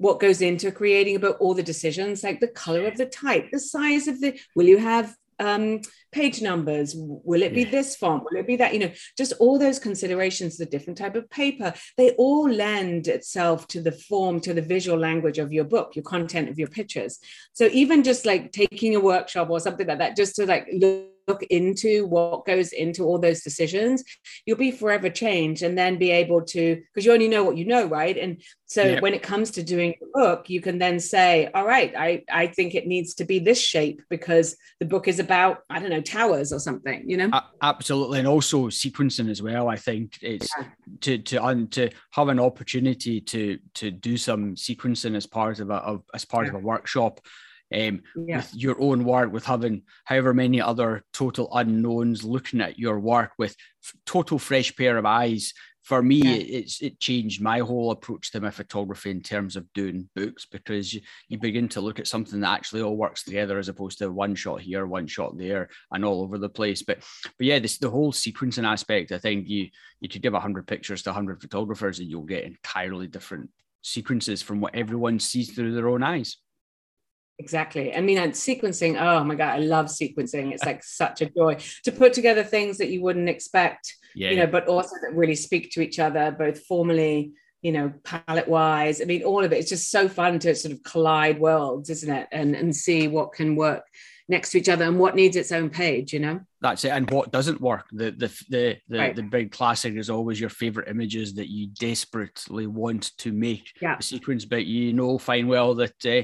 what 0.00 0.18
goes 0.18 0.40
into 0.40 0.72
creating 0.72 1.16
about 1.16 1.36
all 1.38 1.54
the 1.54 1.62
decisions 1.62 2.24
like 2.24 2.40
the 2.40 2.48
color 2.48 2.86
of 2.86 2.96
the 2.96 3.06
type 3.06 3.46
the 3.52 3.60
size 3.60 4.08
of 4.08 4.20
the 4.20 4.38
will 4.56 4.66
you 4.66 4.78
have 4.78 5.14
um, 5.40 5.80
page 6.12 6.42
numbers? 6.42 6.94
Will 6.96 7.42
it 7.42 7.54
be 7.54 7.62
yeah. 7.62 7.70
this 7.70 7.96
font? 7.96 8.24
Will 8.24 8.38
it 8.38 8.46
be 8.46 8.56
that 8.56 8.72
you 8.74 8.80
know 8.80 8.92
just 9.16 9.32
all 9.40 9.58
those 9.58 9.78
considerations 9.78 10.56
the 10.56 10.66
different 10.66 10.98
type 10.98 11.16
of 11.16 11.28
paper 11.30 11.72
they 11.96 12.10
all 12.12 12.48
lend 12.48 13.08
itself 13.08 13.66
to 13.68 13.80
the 13.80 13.92
form 13.92 14.40
to 14.40 14.54
the 14.54 14.62
visual 14.62 14.98
language 14.98 15.38
of 15.38 15.52
your 15.52 15.64
book 15.64 15.96
your 15.96 16.02
content 16.04 16.48
of 16.48 16.58
your 16.58 16.68
pictures. 16.68 17.18
So 17.54 17.68
even 17.72 18.04
just 18.04 18.26
like 18.26 18.52
taking 18.52 18.94
a 18.94 19.00
workshop 19.00 19.50
or 19.50 19.58
something 19.60 19.86
like 19.86 19.98
that 19.98 20.16
just 20.16 20.36
to 20.36 20.46
like 20.46 20.68
look 20.72 21.06
look 21.30 21.42
into 21.44 22.06
what 22.06 22.44
goes 22.44 22.72
into 22.72 23.04
all 23.04 23.18
those 23.18 23.42
decisions, 23.42 24.02
you'll 24.44 24.56
be 24.56 24.70
forever 24.70 25.08
changed 25.08 25.62
and 25.62 25.78
then 25.78 25.98
be 25.98 26.10
able 26.10 26.42
to, 26.42 26.82
because 26.92 27.04
you 27.06 27.12
only 27.12 27.28
know 27.28 27.44
what 27.44 27.56
you 27.56 27.64
know, 27.64 27.86
right? 27.86 28.16
And 28.16 28.42
so 28.66 28.82
yeah. 28.82 29.00
when 29.00 29.14
it 29.14 29.22
comes 29.22 29.50
to 29.52 29.62
doing 29.62 29.94
a 30.02 30.18
book, 30.18 30.50
you 30.50 30.60
can 30.60 30.78
then 30.78 31.00
say, 31.00 31.48
all 31.54 31.66
right, 31.66 31.92
I, 31.96 32.24
I 32.30 32.48
think 32.48 32.74
it 32.74 32.86
needs 32.86 33.14
to 33.14 33.24
be 33.24 33.38
this 33.38 33.60
shape 33.60 34.02
because 34.08 34.56
the 34.80 34.86
book 34.86 35.08
is 35.08 35.18
about, 35.18 35.58
I 35.68 35.78
don't 35.80 35.90
know, 35.90 36.00
towers 36.00 36.52
or 36.52 36.58
something, 36.58 37.02
you 37.06 37.16
know? 37.16 37.30
absolutely. 37.62 38.18
And 38.18 38.28
also 38.28 38.68
sequencing 38.68 39.30
as 39.30 39.42
well. 39.42 39.68
I 39.68 39.76
think 39.76 40.18
it's 40.22 40.48
yeah. 40.58 40.66
to, 41.02 41.18
to, 41.18 41.44
um, 41.44 41.68
to 41.68 41.90
have 42.12 42.28
an 42.28 42.40
opportunity 42.40 43.20
to, 43.20 43.58
to 43.74 43.90
do 43.90 44.16
some 44.16 44.54
sequencing 44.56 45.16
as 45.16 45.26
part 45.26 45.60
of 45.60 45.70
a, 45.70 45.74
of, 45.74 46.02
as 46.14 46.24
part 46.24 46.46
yeah. 46.46 46.50
of 46.50 46.56
a 46.56 46.66
workshop 46.66 47.20
um, 47.74 48.02
yeah. 48.16 48.38
with 48.38 48.54
your 48.54 48.80
own 48.80 49.04
work, 49.04 49.32
with 49.32 49.44
having 49.44 49.82
however 50.04 50.34
many 50.34 50.60
other 50.60 51.04
total 51.12 51.48
unknowns 51.54 52.24
looking 52.24 52.60
at 52.60 52.78
your 52.78 52.98
work 52.98 53.32
with 53.38 53.56
total 54.06 54.38
fresh 54.38 54.74
pair 54.74 54.98
of 54.98 55.06
eyes. 55.06 55.52
For 55.82 56.02
me, 56.02 56.16
yeah. 56.16 56.32
it, 56.32 56.42
it's 56.42 56.82
it 56.82 57.00
changed 57.00 57.40
my 57.40 57.60
whole 57.60 57.90
approach 57.90 58.30
to 58.32 58.40
my 58.40 58.50
photography 58.50 59.10
in 59.10 59.22
terms 59.22 59.56
of 59.56 59.72
doing 59.72 60.10
books 60.14 60.46
because 60.46 60.92
you, 60.92 61.00
you 61.28 61.38
begin 61.38 61.68
to 61.70 61.80
look 61.80 61.98
at 61.98 62.06
something 62.06 62.40
that 62.40 62.52
actually 62.52 62.82
all 62.82 62.98
works 62.98 63.24
together 63.24 63.58
as 63.58 63.68
opposed 63.68 63.98
to 63.98 64.12
one 64.12 64.34
shot 64.34 64.60
here, 64.60 64.86
one 64.86 65.06
shot 65.06 65.38
there, 65.38 65.68
and 65.90 66.04
all 66.04 66.22
over 66.22 66.36
the 66.36 66.50
place. 66.50 66.82
But 66.82 66.98
but 67.24 67.46
yeah, 67.46 67.58
this 67.58 67.78
the 67.78 67.90
whole 67.90 68.12
sequencing 68.12 68.66
aspect. 68.66 69.10
I 69.10 69.18
think 69.18 69.48
you 69.48 69.68
you 70.00 70.08
could 70.08 70.22
give 70.22 70.34
hundred 70.34 70.66
pictures 70.66 71.02
to 71.04 71.12
hundred 71.14 71.40
photographers 71.40 71.98
and 71.98 72.10
you'll 72.10 72.22
get 72.22 72.44
entirely 72.44 73.06
different 73.06 73.50
sequences 73.82 74.42
from 74.42 74.60
what 74.60 74.74
everyone 74.74 75.18
sees 75.18 75.52
through 75.52 75.74
their 75.74 75.88
own 75.88 76.02
eyes. 76.02 76.36
Exactly. 77.40 77.96
I 77.96 78.02
mean, 78.02 78.18
and 78.18 78.34
sequencing, 78.34 79.00
oh 79.00 79.24
my 79.24 79.34
God, 79.34 79.54
I 79.54 79.58
love 79.60 79.86
sequencing. 79.86 80.52
It's 80.52 80.66
like 80.66 80.84
such 80.84 81.22
a 81.22 81.26
joy 81.30 81.56
to 81.84 81.90
put 81.90 82.12
together 82.12 82.44
things 82.44 82.76
that 82.76 82.90
you 82.90 83.00
wouldn't 83.00 83.30
expect, 83.30 83.96
yeah. 84.14 84.28
you 84.28 84.36
know, 84.36 84.46
but 84.46 84.68
also 84.68 84.94
that 85.00 85.16
really 85.16 85.34
speak 85.34 85.70
to 85.70 85.80
each 85.80 85.98
other, 85.98 86.36
both 86.38 86.62
formally, 86.66 87.32
you 87.62 87.72
know, 87.72 87.94
palette 88.04 88.46
wise. 88.46 89.00
I 89.00 89.04
mean, 89.06 89.22
all 89.22 89.42
of 89.42 89.54
it. 89.54 89.56
It's 89.56 89.70
just 89.70 89.90
so 89.90 90.06
fun 90.06 90.38
to 90.40 90.54
sort 90.54 90.74
of 90.74 90.82
collide 90.82 91.40
worlds, 91.40 91.88
isn't 91.88 92.12
it? 92.12 92.28
And 92.30 92.54
and 92.54 92.76
see 92.76 93.08
what 93.08 93.32
can 93.32 93.56
work 93.56 93.84
next 94.28 94.50
to 94.50 94.58
each 94.58 94.68
other 94.68 94.84
and 94.84 94.98
what 94.98 95.16
needs 95.16 95.34
its 95.34 95.50
own 95.50 95.68
page 95.68 96.12
you 96.12 96.20
know 96.20 96.38
that's 96.60 96.84
it 96.84 96.90
and 96.90 97.10
what 97.10 97.32
doesn't 97.32 97.60
work 97.60 97.86
the 97.90 98.12
the 98.12 98.28
the 98.48 98.76
the, 98.88 98.98
right. 98.98 99.16
the 99.16 99.22
big 99.24 99.50
classic 99.50 99.94
is 99.96 100.08
always 100.08 100.38
your 100.38 100.48
favorite 100.48 100.88
images 100.88 101.34
that 101.34 101.50
you 101.50 101.66
desperately 101.66 102.68
want 102.68 103.10
to 103.18 103.32
make 103.32 103.72
yeah. 103.82 103.96
the 103.96 104.02
sequence 104.04 104.44
but 104.44 104.66
you 104.66 104.92
know 104.92 105.18
fine 105.18 105.48
well 105.48 105.74
that 105.74 106.06
uh, 106.06 106.22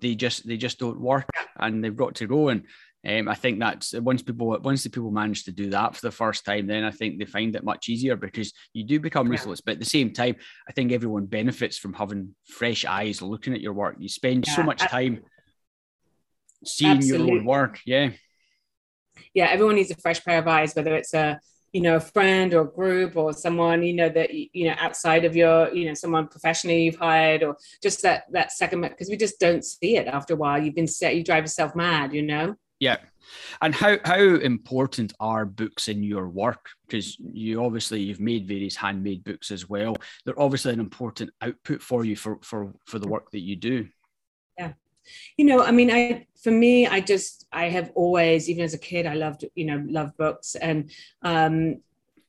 they 0.00 0.14
just 0.14 0.46
they 0.46 0.56
just 0.56 0.78
don't 0.78 1.00
work 1.00 1.28
and 1.56 1.82
they've 1.82 1.96
got 1.96 2.14
to 2.16 2.26
go 2.26 2.48
and 2.48 2.64
um, 3.06 3.28
I 3.28 3.34
think 3.34 3.58
that's 3.60 3.92
once 3.92 4.22
people 4.22 4.58
once 4.62 4.82
the 4.82 4.88
people 4.88 5.10
manage 5.10 5.44
to 5.44 5.52
do 5.52 5.68
that 5.70 5.94
for 5.94 6.00
the 6.00 6.10
first 6.10 6.46
time, 6.46 6.66
then 6.66 6.84
I 6.84 6.90
think 6.90 7.18
they 7.18 7.26
find 7.26 7.54
it 7.54 7.62
much 7.62 7.90
easier 7.90 8.16
because 8.16 8.52
you 8.72 8.82
do 8.82 8.98
become 8.98 9.28
ruthless. 9.28 9.60
But 9.60 9.72
at 9.72 9.78
the 9.78 9.84
same 9.84 10.14
time, 10.14 10.36
I 10.66 10.72
think 10.72 10.90
everyone 10.90 11.26
benefits 11.26 11.76
from 11.76 11.92
having 11.92 12.34
fresh 12.46 12.86
eyes 12.86 13.20
looking 13.20 13.52
at 13.52 13.60
your 13.60 13.74
work. 13.74 13.96
You 13.98 14.08
spend 14.08 14.46
yeah. 14.46 14.56
so 14.56 14.62
much 14.62 14.80
time 14.80 15.20
seeing 16.64 16.96
Absolutely. 16.96 17.26
your 17.26 17.40
own 17.40 17.44
work. 17.44 17.80
Yeah. 17.84 18.10
Yeah, 19.34 19.48
everyone 19.48 19.74
needs 19.74 19.90
a 19.90 19.96
fresh 19.96 20.24
pair 20.24 20.38
of 20.38 20.48
eyes, 20.48 20.74
whether 20.74 20.94
it's 20.94 21.12
a 21.12 21.38
you 21.74 21.80
know 21.80 21.96
a 21.96 22.00
friend 22.00 22.54
or 22.54 22.64
group 22.64 23.16
or 23.16 23.32
someone 23.32 23.82
you 23.82 23.92
know 23.92 24.08
that 24.08 24.32
you 24.32 24.68
know 24.68 24.74
outside 24.78 25.24
of 25.24 25.34
your 25.34 25.74
you 25.74 25.86
know 25.86 25.94
someone 25.94 26.28
professionally 26.28 26.84
you've 26.84 26.96
hired 26.96 27.42
or 27.42 27.56
just 27.82 28.00
that 28.02 28.24
that 28.30 28.52
second 28.52 28.80
because 28.80 29.10
we 29.10 29.16
just 29.16 29.40
don't 29.40 29.64
see 29.64 29.96
it 29.96 30.06
after 30.06 30.34
a 30.34 30.36
while. 30.36 30.62
You've 30.62 30.76
been 30.76 30.86
set 30.86 31.16
you 31.16 31.24
drive 31.24 31.44
yourself 31.44 31.74
mad 31.74 32.14
you 32.14 32.22
know? 32.22 32.54
Yeah. 32.78 32.98
And 33.60 33.74
how 33.74 33.98
how 34.04 34.20
important 34.20 35.14
are 35.18 35.44
books 35.44 35.88
in 35.88 36.02
your 36.02 36.28
work? 36.28 36.68
Because 36.86 37.16
you 37.18 37.64
obviously 37.64 38.00
you've 38.00 38.20
made 38.20 38.46
various 38.46 38.76
handmade 38.76 39.24
books 39.24 39.50
as 39.50 39.68
well. 39.68 39.96
They're 40.24 40.40
obviously 40.40 40.72
an 40.74 40.80
important 40.80 41.30
output 41.40 41.82
for 41.82 42.04
you 42.04 42.14
for 42.14 42.38
for 42.42 42.72
for 42.86 42.98
the 42.98 43.08
work 43.08 43.30
that 43.32 43.40
you 43.40 43.56
do 43.56 43.88
you 45.36 45.44
know 45.44 45.62
i 45.62 45.70
mean 45.70 45.90
i 45.90 46.26
for 46.42 46.50
me 46.50 46.86
i 46.86 47.00
just 47.00 47.46
i 47.52 47.68
have 47.68 47.90
always 47.94 48.48
even 48.48 48.64
as 48.64 48.74
a 48.74 48.78
kid 48.78 49.06
i 49.06 49.14
loved 49.14 49.44
you 49.54 49.64
know 49.64 49.82
loved 49.88 50.16
books 50.16 50.54
and 50.54 50.90
um 51.22 51.76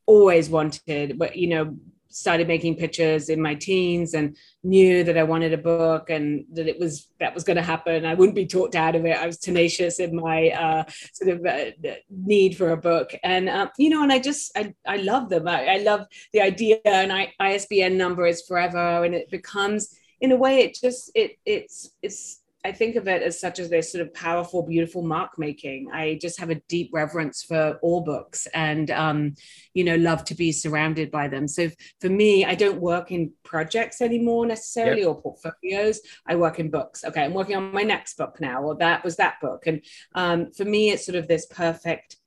always 0.05 0.49
wanted 0.49 1.17
but 1.17 1.35
you 1.35 1.47
know 1.47 1.75
started 2.15 2.47
making 2.47 2.77
pictures 2.77 3.27
in 3.27 3.41
my 3.41 3.53
teens 3.53 4.13
and 4.13 4.37
knew 4.63 5.03
that 5.03 5.17
I 5.17 5.23
wanted 5.23 5.51
a 5.51 5.57
book 5.57 6.09
and 6.09 6.45
that 6.53 6.65
it 6.65 6.79
was 6.79 7.09
that 7.19 7.33
was 7.33 7.43
going 7.43 7.57
to 7.57 7.61
happen. 7.61 8.05
I 8.05 8.13
wouldn't 8.13 8.37
be 8.37 8.45
talked 8.45 8.73
out 8.73 8.95
of 8.95 9.05
it. 9.05 9.17
I 9.17 9.25
was 9.25 9.37
tenacious 9.37 9.99
in 9.99 10.15
my 10.15 10.49
uh, 10.51 10.85
sort 11.11 11.31
of 11.31 11.45
uh, 11.45 11.95
need 12.09 12.55
for 12.55 12.71
a 12.71 12.77
book, 12.77 13.13
and 13.21 13.49
uh, 13.49 13.67
you 13.77 13.89
know, 13.89 14.01
and 14.01 14.13
I 14.13 14.19
just 14.19 14.57
I, 14.57 14.73
I 14.87 14.97
love 14.97 15.27
them. 15.27 15.45
I, 15.45 15.65
I 15.65 15.77
love 15.79 16.07
the 16.31 16.39
idea, 16.39 16.77
and 16.85 17.11
I, 17.11 17.33
ISBN 17.37 17.97
number 17.97 18.25
is 18.25 18.43
forever, 18.47 19.03
and 19.03 19.13
it 19.13 19.29
becomes 19.29 19.93
in 20.21 20.31
a 20.31 20.37
way 20.37 20.59
it 20.59 20.77
just 20.81 21.11
it 21.15 21.37
it's 21.45 21.91
it's 22.01 22.41
I 22.65 22.71
think 22.71 22.95
of 22.95 23.07
it 23.07 23.21
as 23.21 23.39
such 23.39 23.59
as 23.59 23.69
this 23.69 23.91
sort 23.91 24.01
of 24.01 24.11
powerful, 24.15 24.63
beautiful 24.63 25.03
mark 25.03 25.37
making. 25.37 25.91
I 25.93 26.17
just 26.19 26.39
have 26.39 26.49
a 26.49 26.59
deep 26.67 26.89
reverence 26.91 27.43
for 27.43 27.77
all 27.83 28.01
books 28.01 28.47
and, 28.55 28.89
um, 28.89 29.35
you 29.75 29.83
know, 29.83 29.95
love 29.97 30.23
to 30.25 30.35
be 30.35 30.51
surrounded 30.51 31.11
by 31.11 31.27
them. 31.27 31.47
So 31.47 31.69
for 32.01 32.09
me, 32.09 32.43
I 32.43 32.55
don't 32.55 32.81
work 32.81 33.11
in 33.11 33.33
projects 33.43 34.01
anymore 34.01 34.47
necessarily 34.47 35.01
yep. 35.01 35.09
or 35.09 35.21
portfolios. 35.21 35.99
I 36.25 36.37
work 36.37 36.59
in 36.59 36.71
books. 36.71 37.03
Okay, 37.03 37.23
I'm 37.23 37.35
working 37.35 37.55
on 37.55 37.71
my 37.71 37.83
next 37.83 38.17
book 38.17 38.41
now, 38.41 38.63
or 38.63 38.75
that 38.77 39.03
was 39.03 39.17
that 39.17 39.35
book. 39.41 39.67
And 39.67 39.81
um, 40.15 40.51
for 40.51 40.65
me, 40.65 40.89
it's 40.89 41.05
sort 41.05 41.17
of 41.17 41.27
this 41.27 41.45
perfect 41.45 42.17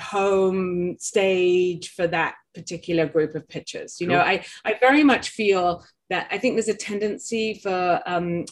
home 0.00 0.96
stage 0.98 1.90
for 1.90 2.08
that 2.08 2.34
particular 2.54 3.06
group 3.06 3.36
of 3.36 3.48
pictures. 3.48 4.00
You 4.00 4.08
cool. 4.08 4.16
know, 4.16 4.22
I, 4.22 4.44
I 4.64 4.74
very 4.80 5.04
much 5.04 5.28
feel 5.28 5.84
that 6.08 6.26
I 6.32 6.38
think 6.38 6.56
there's 6.56 6.66
a 6.66 6.74
tendency 6.74 7.60
for 7.62 8.02
um, 8.04 8.46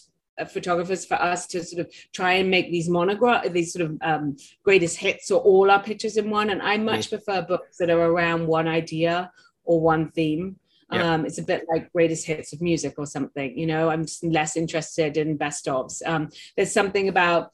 photographers 0.47 1.05
for 1.05 1.15
us 1.15 1.47
to 1.49 1.65
sort 1.65 1.87
of 1.87 1.93
try 2.13 2.35
and 2.35 2.51
make 2.51 2.71
these 2.71 2.89
monograph 2.89 3.51
these 3.53 3.73
sort 3.73 3.91
of 3.91 3.99
um, 4.03 4.37
greatest 4.63 4.97
hits 4.97 5.31
or 5.31 5.41
all 5.41 5.71
our 5.71 5.83
pictures 5.83 6.17
in 6.17 6.31
one. 6.31 6.51
And 6.51 6.63
i 6.63 6.77
much 6.77 7.11
prefer 7.11 7.43
books 7.43 7.79
that 7.79 7.91
are 7.91 8.01
around 8.01 8.47
one 8.47 8.69
idea 8.69 9.31
or 9.65 9.81
one 9.81 10.11
theme. 10.11 10.57
Um, 10.91 11.27
it's 11.27 11.37
a 11.37 11.43
bit 11.43 11.67
like 11.71 11.93
greatest 11.93 12.25
hits 12.25 12.55
of 12.55 12.63
music 12.63 12.95
or 12.97 13.05
something 13.05 13.59
you 13.59 13.67
know? 13.67 13.91
I'm 13.91 14.05
just 14.07 14.25
less 14.25 14.57
interested 14.57 15.19
in 15.19 15.37
best 15.37 15.67
ofs. 15.67 16.01
Um, 16.07 16.31
there's 16.57 16.73
something 16.73 17.09
about 17.09 17.53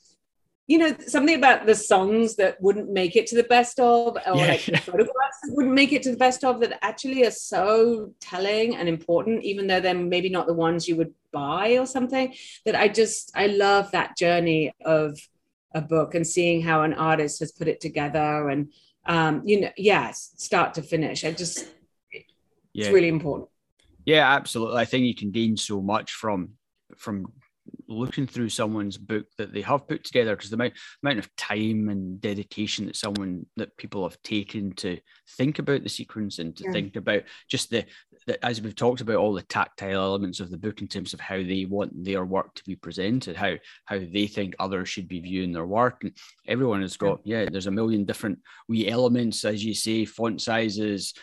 you 0.66 0.78
know 0.78 0.94
something 1.06 1.36
about 1.36 1.66
the 1.66 1.74
songs 1.74 2.36
that 2.36 2.60
wouldn't 2.60 2.90
make 2.90 3.16
it 3.16 3.26
to 3.26 3.36
the 3.36 3.44
best 3.44 3.78
of 3.78 4.16
or 4.16 4.36
yeah, 4.36 4.46
like 4.46 4.66
yeah. 4.66 4.78
photographs 4.78 5.38
that 5.42 5.52
wouldn't 5.54 5.74
make 5.74 5.92
it 5.92 6.02
to 6.02 6.10
the 6.10 6.16
best 6.16 6.44
of 6.44 6.60
that 6.60 6.78
actually 6.82 7.24
are 7.24 7.30
so 7.30 8.12
telling 8.20 8.76
and 8.76 8.88
important 8.88 9.42
even 9.42 9.66
though 9.66 9.80
they're 9.80 9.94
maybe 9.94 10.28
not 10.28 10.46
the 10.46 10.54
ones 10.54 10.88
you 10.88 10.96
would 10.96 11.12
buy 11.32 11.76
or 11.76 11.86
something 11.86 12.32
that 12.64 12.74
i 12.74 12.88
just 12.88 13.30
i 13.34 13.46
love 13.46 13.90
that 13.90 14.16
journey 14.16 14.72
of 14.84 15.18
a 15.74 15.80
book 15.80 16.14
and 16.14 16.26
seeing 16.26 16.62
how 16.62 16.82
an 16.82 16.94
artist 16.94 17.40
has 17.40 17.52
put 17.52 17.68
it 17.68 17.80
together 17.80 18.48
and 18.48 18.72
um 19.06 19.42
you 19.44 19.60
know 19.60 19.70
yes 19.76 20.32
start 20.36 20.72
to 20.72 20.82
finish 20.82 21.24
i 21.24 21.32
just 21.32 21.68
it's 22.12 22.24
yeah. 22.72 22.90
really 22.90 23.08
important 23.08 23.48
yeah 24.06 24.34
absolutely 24.34 24.78
i 24.78 24.84
think 24.84 25.04
you 25.04 25.14
can 25.14 25.30
gain 25.30 25.56
so 25.56 25.82
much 25.82 26.12
from 26.12 26.50
from 26.96 27.30
looking 27.88 28.26
through 28.26 28.48
someone's 28.48 28.96
book 28.96 29.26
that 29.38 29.52
they 29.52 29.60
have 29.62 29.86
put 29.86 30.04
together 30.04 30.34
because 30.34 30.50
the 30.50 30.56
amount, 30.56 30.74
amount 31.02 31.18
of 31.18 31.36
time 31.36 31.88
and 31.88 32.20
dedication 32.20 32.86
that 32.86 32.96
someone 32.96 33.46
that 33.56 33.76
people 33.76 34.02
have 34.08 34.20
taken 34.22 34.72
to 34.74 34.98
think 35.36 35.58
about 35.58 35.82
the 35.82 35.88
sequence 35.88 36.38
and 36.38 36.56
to 36.56 36.64
yeah. 36.64 36.72
think 36.72 36.96
about 36.96 37.22
just 37.48 37.70
the, 37.70 37.84
the, 38.26 38.44
as 38.44 38.60
we've 38.60 38.76
talked 38.76 39.00
about 39.00 39.16
all 39.16 39.32
the 39.32 39.42
tactile 39.42 40.02
elements 40.02 40.40
of 40.40 40.50
the 40.50 40.58
book 40.58 40.80
in 40.80 40.88
terms 40.88 41.14
of 41.14 41.20
how 41.20 41.36
they 41.36 41.66
want 41.68 41.92
their 42.04 42.24
work 42.24 42.54
to 42.54 42.64
be 42.64 42.76
presented 42.76 43.36
how 43.36 43.54
how 43.84 43.98
they 43.98 44.26
think 44.26 44.54
others 44.58 44.88
should 44.88 45.08
be 45.08 45.20
viewing 45.20 45.52
their 45.52 45.66
work 45.66 45.98
and 46.02 46.16
everyone 46.46 46.82
has 46.82 46.96
got 46.96 47.20
yeah, 47.24 47.42
yeah 47.42 47.48
there's 47.50 47.66
a 47.66 47.70
million 47.70 48.04
different 48.04 48.38
wee 48.68 48.88
elements 48.88 49.44
as 49.44 49.64
you 49.64 49.74
say 49.74 50.04
font 50.04 50.40
sizes 50.40 51.14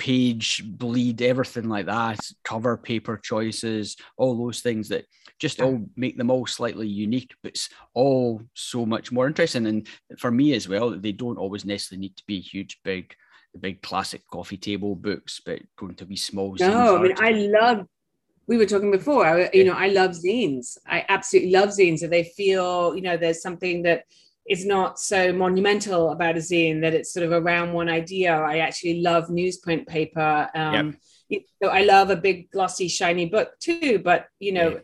page 0.00 0.62
bleed, 0.64 1.20
everything 1.20 1.68
like 1.68 1.84
that, 1.84 2.18
cover 2.42 2.78
paper 2.78 3.20
choices, 3.22 3.98
all 4.16 4.34
those 4.34 4.60
things 4.62 4.88
that 4.88 5.04
just 5.38 5.60
all 5.60 5.84
make 5.94 6.16
them 6.16 6.30
all 6.30 6.46
slightly 6.46 6.88
unique, 6.88 7.34
but 7.42 7.50
it's 7.52 7.68
all 7.92 8.40
so 8.54 8.86
much 8.86 9.12
more 9.12 9.26
interesting. 9.26 9.66
And 9.66 9.86
for 10.18 10.30
me 10.30 10.54
as 10.54 10.66
well, 10.66 10.88
they 10.98 11.12
don't 11.12 11.36
always 11.36 11.66
necessarily 11.66 12.00
need 12.00 12.16
to 12.16 12.24
be 12.26 12.40
huge, 12.40 12.80
big, 12.82 13.14
the 13.52 13.58
big 13.58 13.82
classic 13.82 14.22
coffee 14.32 14.56
table 14.56 14.94
books, 14.94 15.38
but 15.44 15.60
going 15.76 15.96
to 15.96 16.06
be 16.06 16.16
small. 16.16 16.56
No, 16.58 16.96
I 16.96 17.02
mean, 17.02 17.14
I 17.18 17.30
love. 17.32 17.86
We 18.46 18.56
were 18.56 18.64
talking 18.64 18.90
before. 18.90 19.26
I, 19.26 19.50
you 19.52 19.64
know, 19.64 19.74
I 19.74 19.88
love 19.88 20.12
zines. 20.12 20.78
I 20.86 21.04
absolutely 21.10 21.52
love 21.52 21.68
zines. 21.68 21.98
So 21.98 22.06
they 22.06 22.24
feel, 22.24 22.96
you 22.96 23.02
know, 23.02 23.18
there's 23.18 23.42
something 23.42 23.82
that 23.82 24.04
is 24.48 24.66
not 24.66 24.98
so 24.98 25.32
monumental 25.32 26.10
about 26.10 26.36
a 26.36 26.40
zine 26.40 26.80
that 26.80 26.94
it's 26.94 27.12
sort 27.12 27.24
of 27.24 27.32
around 27.32 27.72
one 27.72 27.88
idea. 27.88 28.34
I 28.34 28.58
actually 28.58 29.00
love 29.00 29.28
newsprint 29.28 29.86
paper. 29.86 30.48
Um, 30.54 30.96
yep. 31.28 31.42
So 31.62 31.68
I 31.68 31.82
love 31.82 32.10
a 32.10 32.16
big 32.16 32.50
glossy 32.50 32.88
shiny 32.88 33.26
book 33.26 33.52
too, 33.60 34.00
but 34.02 34.26
you 34.40 34.52
know, 34.52 34.80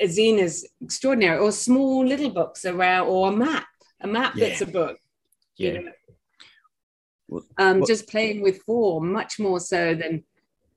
a 0.00 0.06
zine 0.06 0.38
is 0.38 0.66
extraordinary. 0.80 1.38
Or 1.38 1.52
small 1.52 2.06
little 2.06 2.30
books 2.30 2.64
around, 2.64 3.08
or 3.08 3.28
a 3.28 3.36
map, 3.36 3.66
a 4.00 4.06
map 4.06 4.34
yeah. 4.36 4.48
that's 4.48 4.62
a 4.62 4.66
book. 4.66 4.96
Yeah. 5.56 5.72
You 5.72 5.84
know? 5.84 5.92
um, 7.58 7.78
well, 7.78 7.86
just 7.86 8.08
playing 8.08 8.40
with 8.40 8.62
form 8.62 9.12
much 9.12 9.38
more 9.38 9.60
so 9.60 9.94
than 9.94 10.24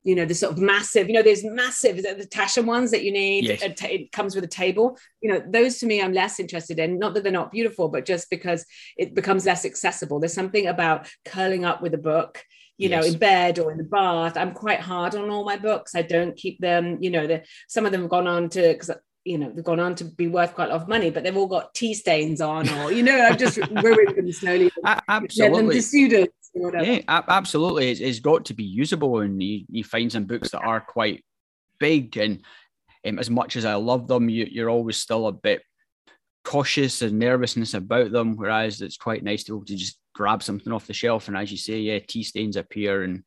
you 0.03 0.15
know 0.15 0.25
the 0.25 0.33
sort 0.33 0.51
of 0.51 0.59
massive 0.59 1.07
you 1.07 1.13
know 1.13 1.21
there's 1.21 1.43
massive 1.43 1.97
the 1.97 2.27
Taschen 2.29 2.65
ones 2.65 2.91
that 2.91 3.03
you 3.03 3.11
need 3.11 3.45
yes. 3.45 3.61
it 3.83 4.11
comes 4.11 4.35
with 4.35 4.43
a 4.43 4.47
table. 4.47 4.97
You 5.21 5.31
know 5.31 5.43
those 5.47 5.79
to 5.79 5.85
me 5.85 6.01
i'm 6.01 6.13
less 6.13 6.39
interested 6.39 6.79
in. 6.79 6.99
Not 6.99 7.13
that 7.13 7.23
they're 7.23 7.31
not 7.31 7.51
beautiful 7.51 7.89
but 7.89 8.05
just 8.05 8.29
because 8.29 8.65
it 8.97 9.13
becomes 9.13 9.45
less 9.45 9.65
accessible. 9.65 10.19
There's 10.19 10.33
something 10.33 10.67
about 10.67 11.07
curling 11.25 11.65
up 11.65 11.81
with 11.81 11.93
a 11.93 11.99
book 11.99 12.43
you 12.77 12.89
yes. 12.89 13.01
know 13.01 13.07
in 13.07 13.19
bed 13.19 13.59
or 13.59 13.71
in 13.71 13.77
the 13.77 13.83
bath. 13.83 14.37
I'm 14.37 14.53
quite 14.53 14.79
hard 14.79 15.15
on 15.15 15.29
all 15.29 15.43
my 15.43 15.57
books. 15.57 15.95
I 15.95 16.01
don't 16.01 16.35
keep 16.35 16.59
them 16.59 16.97
you 17.01 17.11
know 17.11 17.27
the, 17.27 17.43
some 17.67 17.85
of 17.85 17.91
them 17.91 18.01
have 18.01 18.09
gone 18.09 18.27
on 18.27 18.49
to 18.49 18.61
because 18.61 18.91
you 19.23 19.37
know 19.37 19.51
they've 19.53 19.63
gone 19.63 19.79
on 19.79 19.93
to 19.95 20.05
be 20.05 20.27
worth 20.27 20.55
quite 20.55 20.69
a 20.69 20.73
lot 20.73 20.81
of 20.81 20.87
money 20.87 21.11
but 21.11 21.23
they've 21.23 21.37
all 21.37 21.47
got 21.47 21.75
tea 21.75 21.93
stains 21.93 22.41
on 22.41 22.67
or 22.69 22.91
you 22.91 23.03
know 23.03 23.21
i've 23.21 23.37
just 23.37 23.57
ruined 23.83 24.17
them 24.17 24.31
slowly. 24.31 24.71
Absolutely. 25.07 25.57
them 25.57 25.69
to 25.69 25.81
students 25.81 26.40
yeah, 26.53 27.01
absolutely. 27.07 27.91
It's, 27.91 28.01
it's 28.01 28.19
got 28.19 28.45
to 28.45 28.53
be 28.53 28.63
usable, 28.63 29.19
and 29.19 29.41
you, 29.41 29.65
you 29.69 29.83
find 29.83 30.11
some 30.11 30.25
books 30.25 30.51
that 30.51 30.61
are 30.61 30.81
quite 30.81 31.23
big. 31.79 32.17
And 32.17 32.43
um, 33.07 33.19
as 33.19 33.29
much 33.29 33.55
as 33.55 33.65
I 33.65 33.75
love 33.75 34.07
them, 34.07 34.29
you, 34.29 34.47
you're 34.49 34.69
always 34.69 34.97
still 34.97 35.27
a 35.27 35.31
bit 35.31 35.61
cautious 36.43 37.01
and 37.01 37.19
nervousness 37.19 37.73
about 37.73 38.11
them. 38.11 38.35
Whereas 38.35 38.81
it's 38.81 38.97
quite 38.97 39.23
nice 39.23 39.43
to 39.43 39.51
be 39.51 39.55
able 39.57 39.65
to 39.65 39.75
just 39.75 39.97
grab 40.13 40.43
something 40.43 40.73
off 40.73 40.87
the 40.87 40.93
shelf, 40.93 41.27
and 41.27 41.37
as 41.37 41.51
you 41.51 41.57
say, 41.57 41.79
yeah, 41.79 41.99
tea 41.99 42.23
stains 42.23 42.57
appear 42.57 43.03
and 43.03 43.23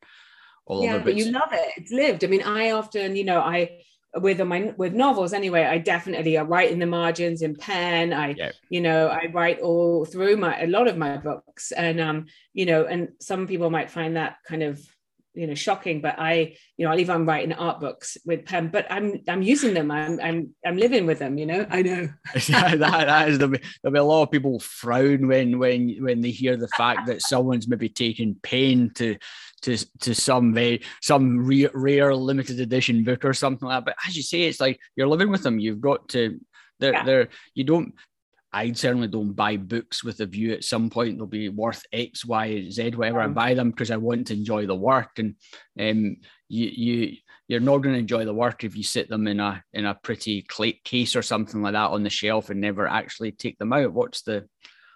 all 0.67 0.83
yeah, 0.83 0.97
but 0.97 1.15
you 1.15 1.31
love 1.31 1.49
it. 1.51 1.73
It's 1.77 1.91
lived. 1.91 2.23
I 2.23 2.27
mean, 2.27 2.43
I 2.43 2.71
often, 2.71 3.15
you 3.15 3.23
know, 3.23 3.39
I 3.39 3.81
with 4.17 4.39
my 4.41 4.73
with 4.77 4.93
novels 4.93 5.33
anyway 5.33 5.63
i 5.63 5.77
definitely 5.77 6.37
i 6.37 6.41
write 6.41 6.71
in 6.71 6.79
the 6.79 6.85
margins 6.85 7.41
in 7.41 7.55
pen 7.55 8.13
i 8.13 8.29
yeah. 8.37 8.51
you 8.69 8.79
know 8.79 9.07
i 9.07 9.25
write 9.33 9.59
all 9.59 10.05
through 10.05 10.37
my 10.37 10.59
a 10.61 10.67
lot 10.67 10.87
of 10.87 10.97
my 10.97 11.17
books 11.17 11.71
and 11.73 11.99
um 11.99 12.25
you 12.53 12.65
know 12.65 12.85
and 12.85 13.09
some 13.19 13.45
people 13.45 13.69
might 13.69 13.91
find 13.91 14.15
that 14.15 14.37
kind 14.47 14.63
of 14.63 14.79
you 15.35 15.47
know 15.47 15.53
shocking 15.53 16.01
but 16.01 16.15
i 16.17 16.55
you 16.77 16.85
know 16.85 16.91
i'll 16.91 16.99
even 16.99 17.25
write 17.25 17.43
in 17.43 17.53
art 17.53 17.79
books 17.79 18.17
with 18.25 18.45
pen 18.45 18.69
but 18.69 18.85
i'm 18.89 19.21
i'm 19.27 19.41
using 19.41 19.73
them. 19.73 19.91
I'm 19.91 20.19
i'm 20.21 20.55
i'm 20.65 20.77
living 20.77 21.05
with 21.05 21.19
them 21.19 21.37
you 21.37 21.45
know? 21.45 21.65
I 21.69 21.81
know. 21.81 22.09
That, 22.75 23.07
that 23.07 23.29
is 23.29 23.37
there'll 23.37 23.53
be, 23.53 23.61
there'll 23.81 23.93
be 23.93 23.99
a 23.99 24.03
lot 24.03 24.23
of 24.23 24.31
people 24.31 24.59
frown 24.59 25.27
when 25.27 25.59
when 25.59 25.95
when 25.99 26.21
they 26.21 26.31
hear 26.31 26.57
the 26.57 26.67
fact 26.69 27.07
that 27.07 27.21
someone's 27.21 27.67
maybe 27.67 27.89
taking 27.89 28.35
pain 28.41 28.91
to 28.95 29.17
to 29.61 29.77
to 30.01 30.13
some 30.13 30.53
very 30.53 30.81
some 31.01 31.45
rare, 31.45 31.71
rare 31.73 32.15
limited 32.15 32.59
edition 32.59 33.03
book 33.03 33.25
or 33.25 33.33
something 33.33 33.67
like 33.67 33.77
that. 33.77 33.85
But 33.85 33.95
as 34.07 34.15
you 34.15 34.23
say 34.23 34.43
it's 34.43 34.59
like 34.59 34.79
you're 34.95 35.07
living 35.07 35.29
with 35.29 35.43
them. 35.43 35.59
You've 35.59 35.81
got 35.81 36.09
to 36.09 36.39
they're, 36.79 36.93
yeah. 36.93 37.03
they're 37.03 37.27
you 37.53 37.63
don't 37.63 37.93
I 38.55 38.71
certainly 38.71 39.09
don't 39.09 39.33
buy 39.33 39.57
books 39.57 40.01
with 40.01 40.21
a 40.21 40.25
view 40.25 40.53
at 40.53 40.63
some 40.63 40.89
point 40.89 41.17
they'll 41.17 41.27
be 41.27 41.49
worth 41.49 41.83
X, 41.91 42.23
Y, 42.23 42.69
Z, 42.69 42.91
whatever. 42.91 43.19
I 43.19 43.27
buy 43.27 43.53
them 43.53 43.69
because 43.69 43.91
I 43.91 43.97
want 43.97 44.27
to 44.27 44.33
enjoy 44.33 44.65
the 44.65 44.75
work, 44.75 45.19
and 45.19 45.35
um, 45.77 46.15
you 46.47 46.67
you 46.67 47.17
you're 47.49 47.59
not 47.59 47.79
going 47.79 47.93
to 47.93 47.99
enjoy 47.99 48.23
the 48.23 48.33
work 48.33 48.63
if 48.63 48.77
you 48.77 48.83
sit 48.83 49.09
them 49.09 49.27
in 49.27 49.41
a 49.41 49.61
in 49.73 49.85
a 49.85 49.99
pretty 50.01 50.45
case 50.85 51.17
or 51.17 51.21
something 51.21 51.61
like 51.61 51.73
that 51.73 51.89
on 51.89 52.03
the 52.03 52.09
shelf 52.09 52.49
and 52.49 52.61
never 52.61 52.87
actually 52.87 53.33
take 53.33 53.57
them 53.57 53.73
out. 53.73 53.91
What's 53.91 54.21
the 54.21 54.47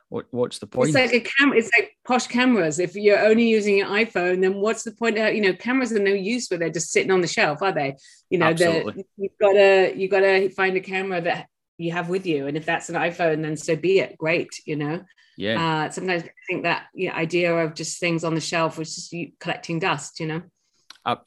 what, 0.07 0.27
what's 0.31 0.59
the 0.59 0.65
point? 0.65 0.89
It's 0.89 0.95
like 0.95 1.13
a 1.13 1.19
camera. 1.19 1.57
It's 1.57 1.69
like 1.77 1.91
posh 2.07 2.27
cameras. 2.27 2.79
If 2.79 2.95
you're 2.95 3.19
only 3.19 3.47
using 3.49 3.77
your 3.77 3.87
iPhone, 3.87 4.41
then 4.41 4.55
what's 4.55 4.83
the 4.83 4.93
point? 4.93 5.17
Of, 5.17 5.35
you 5.35 5.41
know, 5.41 5.53
cameras 5.53 5.91
are 5.91 5.99
no 5.99 6.13
use 6.13 6.47
where 6.47 6.57
they're 6.57 6.69
just 6.69 6.91
sitting 6.91 7.11
on 7.11 7.19
the 7.19 7.27
shelf, 7.27 7.61
are 7.61 7.73
they? 7.73 7.97
You 8.29 8.39
know, 8.39 8.49
you've 9.17 9.37
got 9.41 9.51
to 9.51 9.93
you've 9.97 10.11
got 10.11 10.21
to 10.21 10.49
find 10.49 10.77
a 10.77 10.79
camera 10.79 11.19
that 11.21 11.47
you 11.79 11.91
have 11.91 12.09
with 12.09 12.25
you. 12.25 12.47
And 12.47 12.57
if 12.57 12.65
that's 12.65 12.89
an 12.89 12.95
iphone 12.95 13.41
then 13.41 13.57
so 13.57 13.75
be 13.75 13.99
it. 13.99 14.17
Great 14.17 14.49
you 14.65 14.75
know? 14.75 15.01
Yeah. 15.37 15.85
Uh, 15.85 15.89
sometimes 15.89 16.23
i 16.23 16.31
think 16.49 16.63
that 16.63 16.87
you 16.93 17.07
know, 17.07 17.15
idea 17.15 17.55
of 17.55 17.73
just 17.73 17.99
things 17.99 18.25
on 18.25 18.35
the 18.35 18.41
shelf 18.41 18.77
was 18.77 18.93
just 18.93 19.13
you 19.13 19.31
collecting 19.39 19.79
dust 19.79 20.19
you 20.19 20.27
know 20.27 20.41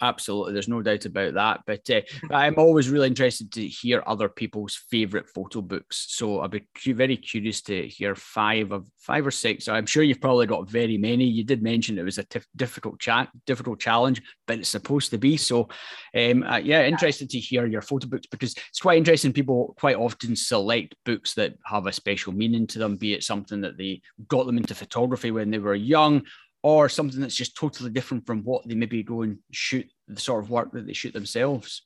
absolutely 0.01 0.53
there's 0.53 0.69
no 0.69 0.83
doubt 0.83 1.05
about 1.05 1.35
that 1.35 1.61
but 1.67 1.89
uh, 1.91 2.01
i'm 2.33 2.55
always 2.59 2.89
really 2.89 3.07
interested 3.07 3.51
to 3.53 3.67
hear 3.67 4.03
other 4.07 4.29
people's 4.29 4.77
favorite 4.91 5.29
photo 5.29 5.61
books 5.61 6.07
so 6.09 6.41
i'd 6.41 6.51
be 6.51 6.93
very 6.93 7.17
curious 7.17 7.61
to 7.63 7.87
hear 7.89 8.15
five 8.15 8.73
of 8.73 8.87
five 8.99 9.27
or 9.27 9.31
six 9.31 9.69
i'm 9.69 9.87
sure 9.87 10.03
you've 10.03 10.21
probably 10.21 10.47
got 10.47 10.69
very 10.69 10.97
many. 10.97 11.25
You 11.25 11.45
did 11.45 11.63
mention 11.63 11.99
it 11.99 12.05
was 12.05 12.19
a 12.19 12.27
difficult 12.57 13.01
chat 13.01 13.29
difficult 13.47 13.81
challenge 13.81 14.23
but 14.47 14.59
it's 14.59 14.69
supposed 14.69 15.11
to 15.11 15.19
be 15.19 15.37
so 15.37 15.69
um, 16.15 16.43
uh, 16.45 16.59
yeah. 16.59 16.87
interested 16.87 17.31
to 17.31 17.39
hear 17.39 17.67
your 17.67 17.83
photo 17.83 18.07
books 18.07 18.27
because 18.27 18.55
it's 18.69 18.81
quite 18.81 18.99
interesting 18.99 19.33
people 19.33 19.75
quite 19.79 19.97
often 19.97 20.37
select 20.37 20.95
books 21.05 21.35
that 21.35 21.55
have 21.65 21.87
a 21.87 21.93
special 21.93 22.33
meaning 22.33 22.67
to 22.67 22.79
them 22.79 22.97
be 22.97 23.15
it 23.15 23.25
something 23.25 23.61
that 23.61 23.77
they 23.77 24.01
got 24.29 24.47
them 24.47 24.57
into 24.57 24.75
photography 24.75 25.31
when 25.31 25.51
they 25.51 25.59
were 25.59 25.75
young 25.75 26.23
or 26.63 26.89
something 26.89 27.21
that's 27.21 27.35
just 27.35 27.57
totally 27.57 27.91
different 27.91 28.27
from 28.27 28.43
what 28.45 28.67
they 28.67 28.75
maybe 28.75 29.03
go 29.03 29.23
and 29.23 29.39
shoot 29.51 29.87
the 30.09 30.21
sort 30.21 30.43
of 30.43 30.51
work 30.51 30.73
that 30.73 30.87
they 30.87 30.93
shoot 30.93 31.13
themselves 31.13 31.83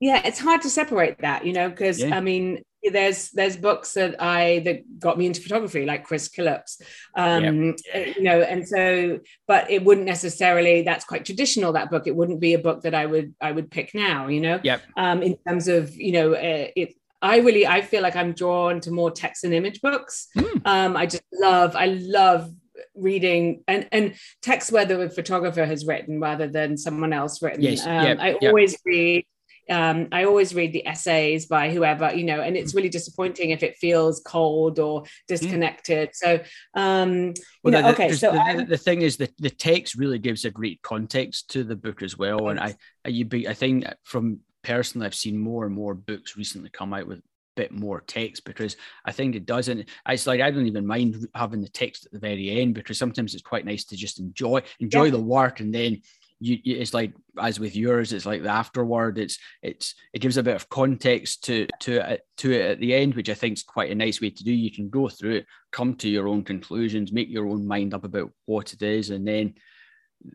yeah 0.00 0.20
it's 0.24 0.38
hard 0.38 0.62
to 0.62 0.70
separate 0.70 1.18
that 1.18 1.46
you 1.46 1.52
know 1.52 1.68
because 1.68 2.00
yeah. 2.00 2.16
i 2.16 2.20
mean 2.20 2.62
there's 2.92 3.30
there's 3.30 3.56
books 3.56 3.94
that 3.94 4.20
i 4.22 4.60
that 4.60 5.00
got 5.00 5.18
me 5.18 5.26
into 5.26 5.40
photography 5.40 5.84
like 5.84 6.04
chris 6.04 6.28
Killip's 6.28 6.80
um 7.16 7.74
yeah. 7.92 8.06
you 8.16 8.22
know 8.22 8.42
and 8.42 8.68
so 8.68 9.18
but 9.48 9.68
it 9.70 9.84
wouldn't 9.84 10.06
necessarily 10.06 10.82
that's 10.82 11.04
quite 11.04 11.24
traditional 11.24 11.72
that 11.72 11.90
book 11.90 12.06
it 12.06 12.14
wouldn't 12.14 12.40
be 12.40 12.54
a 12.54 12.58
book 12.58 12.82
that 12.82 12.94
i 12.94 13.04
would 13.04 13.34
i 13.40 13.50
would 13.50 13.70
pick 13.70 13.94
now 13.94 14.28
you 14.28 14.40
know 14.40 14.60
yeah 14.62 14.78
um 14.96 15.22
in 15.22 15.36
terms 15.48 15.66
of 15.66 15.94
you 15.96 16.12
know 16.12 16.34
uh, 16.34 16.68
it 16.76 16.94
I 17.22 17.38
really 17.38 17.66
I 17.66 17.80
feel 17.80 18.02
like 18.02 18.14
I'm 18.14 18.34
drawn 18.34 18.80
to 18.82 18.90
more 18.90 19.10
text 19.10 19.44
and 19.44 19.54
image 19.54 19.80
books. 19.80 20.28
Mm. 20.36 20.60
Um, 20.66 20.96
I 20.96 21.06
just 21.06 21.22
love 21.32 21.74
I 21.74 21.86
love 21.86 22.52
reading 22.94 23.62
and 23.68 23.88
and 23.92 24.14
text 24.42 24.72
whether 24.72 25.02
a 25.02 25.10
photographer 25.10 25.64
has 25.64 25.86
written 25.86 26.20
rather 26.20 26.46
than 26.46 26.76
someone 26.76 27.12
else 27.12 27.42
written. 27.42 27.62
Yes. 27.62 27.86
Um, 27.86 28.04
yep. 28.04 28.18
I 28.20 28.28
yep. 28.30 28.42
always 28.42 28.76
read 28.84 29.24
um, 29.68 30.08
I 30.12 30.24
always 30.24 30.54
read 30.54 30.72
the 30.72 30.86
essays 30.86 31.46
by 31.46 31.70
whoever, 31.70 32.14
you 32.14 32.24
know, 32.24 32.40
and 32.40 32.56
it's 32.56 32.74
really 32.74 32.88
disappointing 32.88 33.50
if 33.50 33.62
it 33.62 33.76
feels 33.76 34.20
cold 34.20 34.78
or 34.78 35.04
disconnected. 35.26 36.10
Mm. 36.10 36.14
So, 36.14 36.40
um, 36.74 37.34
well, 37.64 37.72
know, 37.72 37.82
the, 37.82 37.88
okay. 37.88 38.12
So 38.12 38.32
the, 38.32 38.66
the, 38.68 38.76
thing 38.76 39.02
is 39.02 39.16
that 39.16 39.36
the 39.38 39.50
text 39.50 39.96
really 39.96 40.18
gives 40.18 40.44
a 40.44 40.50
great 40.50 40.82
context 40.82 41.50
to 41.50 41.64
the 41.64 41.76
book 41.76 42.02
as 42.02 42.16
well. 42.16 42.48
And 42.48 42.60
I, 42.60 42.76
I, 43.04 43.08
you 43.08 43.24
be, 43.24 43.48
I 43.48 43.54
think 43.54 43.86
from 44.04 44.40
personally, 44.62 45.06
I've 45.06 45.14
seen 45.14 45.36
more 45.36 45.66
and 45.66 45.74
more 45.74 45.94
books 45.94 46.36
recently 46.36 46.70
come 46.70 46.94
out 46.94 47.08
with 47.08 47.22
bit 47.56 47.72
more 47.72 48.00
text 48.00 48.44
because 48.44 48.76
I 49.04 49.12
think 49.12 49.34
it 49.34 49.46
doesn't. 49.46 49.88
It's 50.08 50.26
like 50.26 50.40
I 50.40 50.50
don't 50.50 50.66
even 50.66 50.86
mind 50.86 51.26
having 51.34 51.60
the 51.60 51.68
text 51.68 52.06
at 52.06 52.12
the 52.12 52.18
very 52.18 52.60
end 52.60 52.74
because 52.74 52.98
sometimes 52.98 53.34
it's 53.34 53.42
quite 53.42 53.64
nice 53.64 53.84
to 53.86 53.96
just 53.96 54.20
enjoy 54.20 54.62
enjoy 54.78 55.04
yeah. 55.04 55.10
the 55.10 55.20
work 55.20 55.60
and 55.60 55.74
then 55.74 56.02
you, 56.38 56.58
it's 56.64 56.92
like 56.92 57.14
as 57.40 57.58
with 57.58 57.74
yours 57.74 58.12
it's 58.12 58.26
like 58.26 58.42
the 58.42 58.48
afterword 58.50 59.18
it's 59.18 59.38
it's 59.62 59.94
it 60.12 60.18
gives 60.18 60.36
a 60.36 60.42
bit 60.42 60.54
of 60.54 60.68
context 60.68 61.44
to 61.44 61.66
to 61.80 62.12
it 62.12 62.20
to 62.36 62.52
it 62.52 62.72
at 62.72 62.78
the 62.78 62.94
end 62.94 63.14
which 63.14 63.30
i 63.30 63.34
think 63.34 63.56
is 63.56 63.62
quite 63.62 63.90
a 63.90 63.94
nice 63.94 64.20
way 64.20 64.28
to 64.28 64.44
do 64.44 64.52
you 64.52 64.70
can 64.70 64.90
go 64.90 65.08
through 65.08 65.36
it 65.36 65.46
come 65.72 65.94
to 65.94 66.10
your 66.10 66.28
own 66.28 66.44
conclusions 66.44 67.10
make 67.10 67.30
your 67.30 67.48
own 67.48 67.66
mind 67.66 67.94
up 67.94 68.04
about 68.04 68.30
what 68.44 68.74
it 68.74 68.82
is 68.82 69.08
and 69.08 69.26
then 69.26 69.54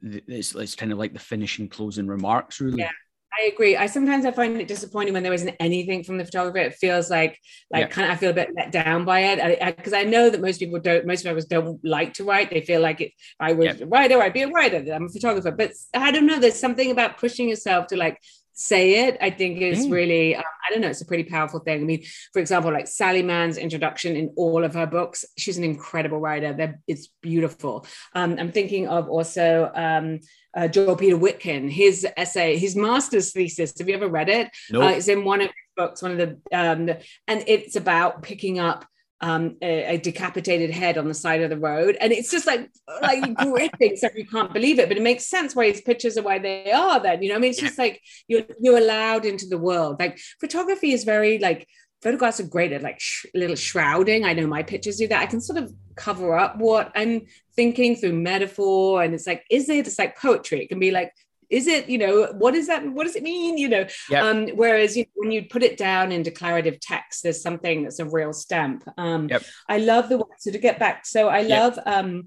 it's, 0.01 0.55
it's 0.55 0.75
kind 0.75 0.91
of 0.91 0.97
like 0.97 1.13
the 1.13 1.19
finishing 1.19 1.69
closing 1.69 2.07
remarks 2.07 2.59
really 2.59 2.79
yeah 2.79 2.91
I 3.39 3.45
agree. 3.45 3.77
I 3.77 3.85
sometimes 3.85 4.25
I 4.25 4.31
find 4.31 4.59
it 4.59 4.67
disappointing 4.67 5.13
when 5.13 5.23
there 5.23 5.31
isn't 5.31 5.55
anything 5.59 6.03
from 6.03 6.17
the 6.17 6.25
photographer. 6.25 6.57
It 6.57 6.75
feels 6.75 7.09
like 7.09 7.39
like 7.71 7.83
yeah. 7.83 7.87
kind 7.87 8.11
of 8.11 8.13
I 8.13 8.17
feel 8.17 8.31
a 8.31 8.33
bit 8.33 8.49
let 8.55 8.71
down 8.71 9.05
by 9.05 9.19
it 9.21 9.75
because 9.77 9.93
I, 9.93 9.99
I, 9.99 10.01
I, 10.01 10.05
know 10.05 10.29
that 10.29 10.41
most 10.41 10.59
people 10.59 10.79
don't. 10.79 11.05
Most 11.05 11.21
photographers 11.21 11.45
don't 11.45 11.83
like 11.83 12.13
to 12.15 12.25
write. 12.25 12.49
They 12.49 12.61
feel 12.61 12.81
like 12.81 12.99
if 12.99 13.13
I 13.39 13.53
was 13.53 13.79
yeah. 13.79 13.85
a 13.85 13.87
writer, 13.87 14.21
I'd 14.21 14.33
be 14.33 14.41
a 14.41 14.49
writer. 14.49 14.83
I'm 14.93 15.05
a 15.05 15.09
photographer. 15.09 15.51
But 15.51 15.71
I 15.93 16.11
don't 16.11 16.25
know. 16.25 16.39
There's 16.39 16.59
something 16.59 16.91
about 16.91 17.17
pushing 17.17 17.47
yourself 17.47 17.87
to 17.87 17.97
like 17.97 18.17
say 18.53 19.07
it 19.07 19.17
i 19.21 19.29
think 19.29 19.61
is 19.61 19.87
mm. 19.87 19.91
really 19.91 20.35
um, 20.35 20.43
i 20.67 20.71
don't 20.71 20.81
know 20.81 20.89
it's 20.89 21.01
a 21.01 21.05
pretty 21.05 21.23
powerful 21.23 21.59
thing 21.59 21.81
i 21.81 21.83
mean 21.83 22.03
for 22.33 22.39
example 22.39 22.71
like 22.71 22.87
sally 22.87 23.23
mann's 23.23 23.57
introduction 23.57 24.15
in 24.15 24.31
all 24.35 24.63
of 24.63 24.73
her 24.73 24.85
books 24.85 25.25
she's 25.37 25.57
an 25.57 25.63
incredible 25.63 26.19
writer 26.19 26.53
They're, 26.53 26.79
it's 26.87 27.09
beautiful 27.21 27.85
um, 28.13 28.37
i'm 28.39 28.51
thinking 28.51 28.87
of 28.87 29.09
also 29.09 29.71
um, 29.73 30.19
uh, 30.53 30.67
Joel 30.67 30.97
Peter 30.97 31.17
Witkin, 31.17 31.71
his 31.71 32.05
essay, 32.17 32.57
his 32.57 32.75
master's 32.75 33.31
thesis. 33.31 33.73
Have 33.77 33.87
you 33.87 33.95
ever 33.95 34.09
read 34.09 34.27
it? 34.27 34.49
Nope. 34.69 34.83
Uh, 34.83 34.87
it's 34.87 35.07
in 35.07 35.23
one 35.23 35.39
of 35.39 35.47
his 35.47 35.53
books, 35.77 36.01
one 36.01 36.11
of 36.11 36.17
the, 36.17 36.29
um, 36.53 36.89
and 37.27 37.43
it's 37.47 37.77
about 37.77 38.21
picking 38.21 38.59
up 38.59 38.85
um, 39.21 39.57
a, 39.61 39.95
a, 39.95 39.97
decapitated 39.97 40.71
head 40.71 40.97
on 40.97 41.07
the 41.07 41.13
side 41.13 41.41
of 41.41 41.49
the 41.49 41.57
road, 41.57 41.95
and 42.01 42.11
it's 42.11 42.31
just 42.31 42.47
like 42.47 42.69
like 43.01 43.35
gripping, 43.37 43.95
so 43.95 44.09
you 44.15 44.25
can't 44.25 44.51
believe 44.51 44.79
it. 44.79 44.87
But 44.87 44.97
it 44.97 45.03
makes 45.03 45.27
sense 45.27 45.55
why 45.55 45.71
his 45.71 45.81
pictures 45.81 46.17
are 46.17 46.23
why 46.23 46.39
they 46.39 46.71
are. 46.71 46.99
Then 46.99 47.21
you 47.21 47.29
know, 47.29 47.35
I 47.35 47.37
mean, 47.37 47.51
it's 47.51 47.59
just 47.59 47.77
like 47.77 48.01
you're 48.27 48.43
you're 48.59 48.79
allowed 48.79 49.25
into 49.25 49.45
the 49.45 49.57
world. 49.57 49.99
Like 49.99 50.19
photography 50.39 50.91
is 50.91 51.03
very 51.03 51.37
like 51.37 51.67
photographs 52.01 52.39
are 52.39 52.47
great 52.47 52.71
at 52.71 52.81
like 52.81 52.99
sh- 52.99 53.27
little 53.35 53.55
shrouding. 53.55 54.25
I 54.25 54.33
know 54.33 54.47
my 54.47 54.63
pictures 54.63 54.97
do 54.97 55.07
that. 55.07 55.21
I 55.21 55.27
can 55.27 55.39
sort 55.39 55.59
of 55.59 55.71
cover 55.95 56.35
up 56.35 56.57
what 56.57 56.91
I'm 56.95 57.27
thinking 57.55 57.95
through 57.95 58.13
metaphor, 58.13 59.03
and 59.03 59.13
it's 59.13 59.27
like, 59.27 59.43
is 59.51 59.69
it? 59.69 59.87
It's 59.87 59.99
like 59.99 60.17
poetry. 60.17 60.63
It 60.63 60.69
can 60.69 60.79
be 60.79 60.91
like 60.91 61.13
is 61.51 61.67
it 61.67 61.87
you 61.89 61.97
know 61.97 62.31
what 62.37 62.55
is 62.55 62.67
that 62.67 62.87
what 62.93 63.05
does 63.05 63.15
it 63.15 63.23
mean 63.23 63.57
you 63.57 63.69
know 63.69 63.85
yep. 64.09 64.23
um, 64.23 64.47
whereas 64.55 64.97
you 64.97 65.03
know, 65.03 65.09
when 65.15 65.31
you 65.31 65.43
put 65.43 65.61
it 65.61 65.77
down 65.77 66.11
in 66.11 66.23
declarative 66.23 66.79
text 66.79 67.21
there's 67.21 67.41
something 67.41 67.83
that's 67.83 67.99
a 67.99 68.05
real 68.05 68.33
stamp 68.33 68.83
um, 68.97 69.27
yep. 69.27 69.43
i 69.69 69.77
love 69.77 70.09
the 70.09 70.23
so 70.39 70.51
to 70.51 70.57
get 70.57 70.79
back 70.79 71.05
so 71.05 71.27
i 71.27 71.41
love 71.41 71.77
yep. 71.77 71.87
um, 71.87 72.23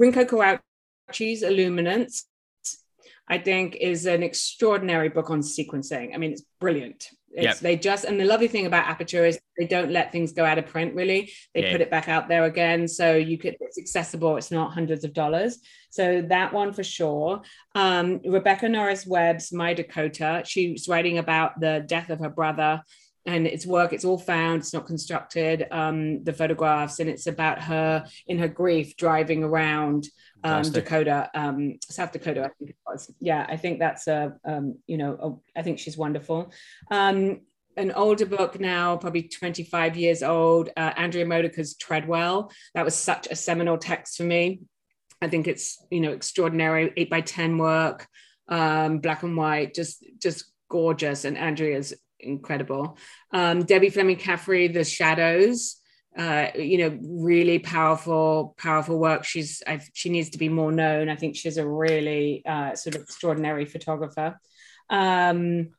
rinko 0.00 0.24
kawauchi's 0.24 1.42
illuminance 1.42 2.26
i 3.28 3.36
think 3.36 3.76
is 3.76 4.06
an 4.06 4.22
extraordinary 4.22 5.08
book 5.08 5.28
on 5.28 5.40
sequencing 5.40 6.14
i 6.14 6.18
mean 6.18 6.32
it's 6.32 6.44
brilliant 6.60 7.08
yep. 7.34 7.58
They 7.58 7.76
just 7.76 8.04
and 8.04 8.20
the 8.20 8.24
lovely 8.24 8.48
thing 8.48 8.66
about 8.66 8.86
Aperture 8.86 9.24
is 9.24 9.38
they 9.58 9.66
don't 9.66 9.90
let 9.90 10.12
things 10.12 10.32
go 10.32 10.44
out 10.44 10.58
of 10.58 10.66
print. 10.66 10.94
Really, 10.94 11.32
they 11.54 11.62
yeah. 11.62 11.72
put 11.72 11.80
it 11.80 11.90
back 11.90 12.08
out 12.08 12.28
there 12.28 12.44
again, 12.44 12.88
so 12.88 13.14
you 13.14 13.38
could 13.38 13.56
it's 13.60 13.78
accessible. 13.78 14.36
It's 14.36 14.50
not 14.50 14.72
hundreds 14.72 15.04
of 15.04 15.12
dollars. 15.12 15.58
So 15.90 16.22
that 16.22 16.52
one 16.52 16.72
for 16.72 16.84
sure. 16.84 17.42
Um, 17.74 18.20
Rebecca 18.24 18.68
Norris 18.68 19.06
Webb's 19.06 19.52
My 19.52 19.74
Dakota. 19.74 20.42
She's 20.46 20.88
writing 20.88 21.18
about 21.18 21.60
the 21.60 21.84
death 21.86 22.10
of 22.10 22.20
her 22.20 22.30
brother 22.30 22.82
and 23.24 23.46
it's 23.46 23.66
work 23.66 23.92
it's 23.92 24.04
all 24.04 24.18
found 24.18 24.62
it's 24.62 24.74
not 24.74 24.86
constructed 24.86 25.66
um, 25.70 26.24
the 26.24 26.32
photographs 26.32 26.98
and 26.98 27.08
it's 27.08 27.26
about 27.26 27.60
her 27.60 28.04
in 28.26 28.38
her 28.38 28.48
grief 28.48 28.96
driving 28.96 29.44
around 29.44 30.08
um, 30.44 30.62
dakota 30.62 31.30
um, 31.34 31.78
south 31.82 32.12
dakota 32.12 32.44
i 32.44 32.48
think 32.58 32.70
it 32.70 32.76
was. 32.86 33.12
Yeah 33.20 33.46
i 33.48 33.56
think 33.56 33.78
that's 33.78 34.06
a 34.06 34.34
um, 34.44 34.78
you 34.86 34.96
know 34.96 35.40
a, 35.56 35.58
I 35.58 35.62
think 35.62 35.78
she's 35.78 35.96
wonderful. 35.96 36.52
Um, 36.90 37.40
an 37.78 37.90
older 37.92 38.26
book 38.26 38.60
now 38.60 38.98
probably 38.98 39.22
25 39.22 39.96
years 39.96 40.22
old 40.22 40.68
uh, 40.76 40.92
andrea 40.96 41.26
modica's 41.26 41.74
treadwell. 41.76 42.50
That 42.74 42.84
was 42.84 42.94
such 42.94 43.28
a 43.30 43.36
seminal 43.36 43.78
text 43.78 44.16
for 44.16 44.24
me. 44.24 44.60
I 45.20 45.28
think 45.28 45.46
it's 45.46 45.84
you 45.90 46.00
know 46.00 46.12
extraordinary 46.12 46.92
8 46.96 47.10
by 47.10 47.20
10 47.20 47.58
work 47.58 48.06
um, 48.48 48.98
black 48.98 49.22
and 49.22 49.36
white 49.36 49.74
just 49.74 50.04
just 50.18 50.52
gorgeous 50.68 51.24
and 51.24 51.38
andrea's 51.38 51.94
incredible. 52.22 52.96
Um, 53.32 53.64
Debbie 53.64 53.90
Fleming 53.90 54.16
Caffery, 54.16 54.68
The 54.68 54.84
Shadows. 54.84 55.76
Uh, 56.16 56.48
you 56.54 56.76
know, 56.76 56.98
really 57.02 57.58
powerful, 57.58 58.54
powerful 58.58 58.98
work. 58.98 59.24
She's 59.24 59.62
I've, 59.66 59.88
she 59.94 60.10
needs 60.10 60.30
to 60.30 60.38
be 60.38 60.50
more 60.50 60.70
known. 60.70 61.08
I 61.08 61.16
think 61.16 61.36
she's 61.36 61.56
a 61.56 61.66
really 61.66 62.42
uh, 62.44 62.74
sort 62.74 62.96
of 62.96 63.02
extraordinary 63.02 63.64
photographer. 63.64 64.38
Um, 64.90 65.70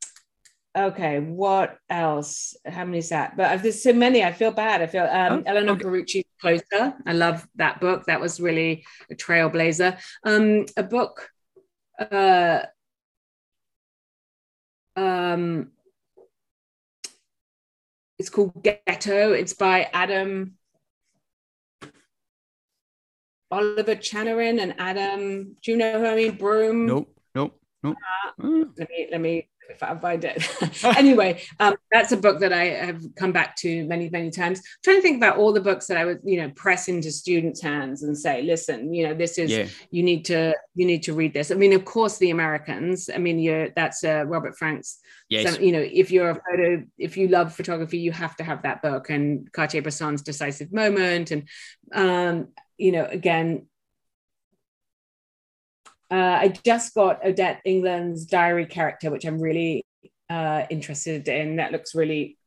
okay, 0.75 1.19
what 1.19 1.77
else? 1.87 2.55
How 2.65 2.83
many 2.83 2.97
is 2.97 3.09
that? 3.09 3.37
But 3.37 3.61
there's 3.61 3.83
so 3.83 3.93
many. 3.93 4.23
I 4.23 4.33
feel 4.33 4.51
bad. 4.51 4.81
I 4.81 4.87
feel 4.87 5.03
um, 5.03 5.43
oh, 5.45 5.51
Elinor 5.51 5.73
okay. 5.73 5.83
Carucci 5.83 6.23
Closer. 6.41 6.95
I 7.05 7.13
love 7.13 7.47
that 7.55 7.79
book. 7.79 8.05
That 8.05 8.19
was 8.19 8.39
really 8.39 8.85
a 9.11 9.15
trailblazer. 9.15 9.99
Um, 10.23 10.65
a 10.75 10.83
book. 10.83 11.29
Uh, 11.99 12.63
um, 14.95 15.72
it's 18.19 18.29
called 18.29 18.63
Ghetto. 18.63 19.33
It's 19.33 19.53
by 19.53 19.89
Adam 19.93 20.57
Oliver 23.53 23.95
Chanarin 23.95 24.61
and 24.61 24.75
Adam. 24.79 25.55
Do 25.61 25.71
you 25.71 25.77
know 25.77 25.99
who 25.99 26.07
I 26.07 26.15
mean? 26.15 26.37
Broom. 26.37 26.87
Nope. 26.87 27.15
Nope. 27.35 27.59
Nope. 27.83 27.97
Uh, 28.41 28.65
let 28.77 28.89
me 28.89 29.07
let 29.11 29.21
me 29.21 29.47
if 29.69 29.81
I 29.81 29.95
find 29.97 30.23
it. 30.23 30.83
anyway, 30.97 31.41
um, 31.59 31.75
that's 31.91 32.11
a 32.11 32.17
book 32.17 32.39
that 32.39 32.53
I 32.53 32.65
have 32.65 33.03
come 33.15 33.31
back 33.31 33.55
to 33.57 33.85
many, 33.85 34.09
many 34.09 34.29
times. 34.29 34.59
I'm 34.59 34.63
trying 34.83 34.97
to 34.97 35.01
think 35.01 35.17
about 35.17 35.37
all 35.37 35.53
the 35.53 35.61
books 35.61 35.87
that 35.87 35.97
I 35.97 36.05
would, 36.05 36.19
you 36.23 36.41
know, 36.41 36.49
press 36.55 36.87
into 36.87 37.11
students' 37.11 37.61
hands 37.61 38.03
and 38.03 38.17
say, 38.17 38.41
listen, 38.41 38.93
you 38.93 39.07
know, 39.07 39.13
this 39.13 39.37
is 39.37 39.51
yeah. 39.51 39.67
you 39.91 40.03
need 40.03 40.25
to 40.25 40.53
you 40.75 40.85
need 40.85 41.03
to 41.03 41.13
read 41.13 41.33
this. 41.33 41.51
I 41.51 41.55
mean, 41.55 41.73
of 41.73 41.85
course, 41.85 42.17
the 42.17 42.31
Americans. 42.31 43.09
I 43.13 43.17
mean, 43.17 43.39
you're 43.39 43.69
that's 43.69 44.03
uh, 44.03 44.25
Robert 44.25 44.57
Frank's. 44.57 44.99
Yes. 45.29 45.55
So, 45.55 45.61
you 45.61 45.71
know, 45.71 45.79
if 45.79 46.11
you're 46.11 46.29
a 46.29 46.41
photo, 46.49 46.83
if 46.97 47.17
you 47.17 47.27
love 47.27 47.53
photography, 47.53 47.97
you 47.97 48.11
have 48.11 48.35
to 48.37 48.43
have 48.43 48.63
that 48.63 48.81
book 48.81 49.09
and 49.09 49.51
Cartier-Bresson's 49.51 50.21
Decisive 50.21 50.71
Moment, 50.71 51.31
and 51.31 51.47
um, 51.93 52.49
you 52.77 52.91
know, 52.91 53.05
again, 53.05 53.67
uh, 56.13 56.37
I 56.41 56.53
just 56.63 56.93
got 56.93 57.25
Odette 57.25 57.61
England's 57.65 58.25
diary 58.25 58.67
character, 58.67 59.09
which 59.09 59.25
I'm 59.25 59.39
really 59.39 59.83
uh, 60.29 60.63
interested 60.69 61.27
in. 61.27 61.55
That 61.55 61.71
looks 61.71 61.95
really 61.95 62.37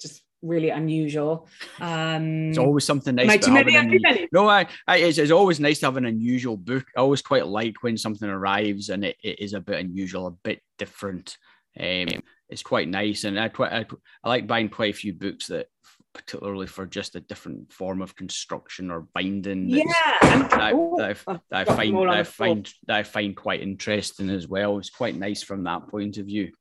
just 0.00 0.22
really 0.42 0.70
unusual. 0.70 1.48
Um, 1.78 2.48
it's 2.48 2.58
always 2.58 2.84
something 2.84 3.14
nice. 3.14 3.44
To 3.44 3.50
have 3.52 3.68
an, 3.68 4.28
no, 4.32 4.48
I, 4.48 4.66
I 4.88 4.96
it's, 4.96 5.18
it's, 5.18 5.30
always 5.30 5.60
nice 5.60 5.78
to 5.80 5.86
have 5.86 5.96
an 5.96 6.06
unusual 6.06 6.56
book. 6.56 6.84
I 6.96 7.00
always 7.00 7.22
quite 7.22 7.46
like 7.46 7.80
when 7.84 7.96
something 7.96 8.28
arrives 8.28 8.88
and 8.88 9.04
it, 9.04 9.16
it 9.22 9.38
is 9.38 9.52
a 9.52 9.60
bit 9.60 9.78
unusual, 9.78 10.26
a 10.26 10.32
bit 10.32 10.60
different. 10.76 11.38
Um, 11.78 12.08
it's 12.48 12.64
quite 12.64 12.88
nice, 12.88 13.22
and 13.22 13.38
I, 13.38 13.52
I, 13.56 13.86
I 14.24 14.28
like 14.28 14.48
buying 14.48 14.68
quite 14.68 14.94
a 14.94 14.98
few 14.98 15.12
books 15.12 15.46
that 15.46 15.68
particularly 16.16 16.66
for 16.66 16.86
just 16.86 17.14
a 17.14 17.20
different 17.20 17.72
form 17.72 18.00
of 18.00 18.16
construction 18.16 18.90
or 18.90 19.06
binding. 19.14 19.68
Yeah, 19.68 19.82
that, 20.22 20.52
I, 20.52 20.72
that, 20.72 21.16
I, 21.26 21.38
that 21.50 21.68
I 21.68 21.74
find 21.76 21.96
that 21.96 22.08
I 22.08 22.22
find 22.22 22.72
that 22.86 22.96
I 22.96 23.02
find 23.02 23.36
quite 23.36 23.60
interesting 23.60 24.30
as 24.30 24.48
well. 24.48 24.78
It's 24.78 24.90
quite 24.90 25.14
nice 25.14 25.42
from 25.42 25.64
that 25.64 25.88
point 25.88 26.18
of 26.18 26.26
view. 26.26 26.52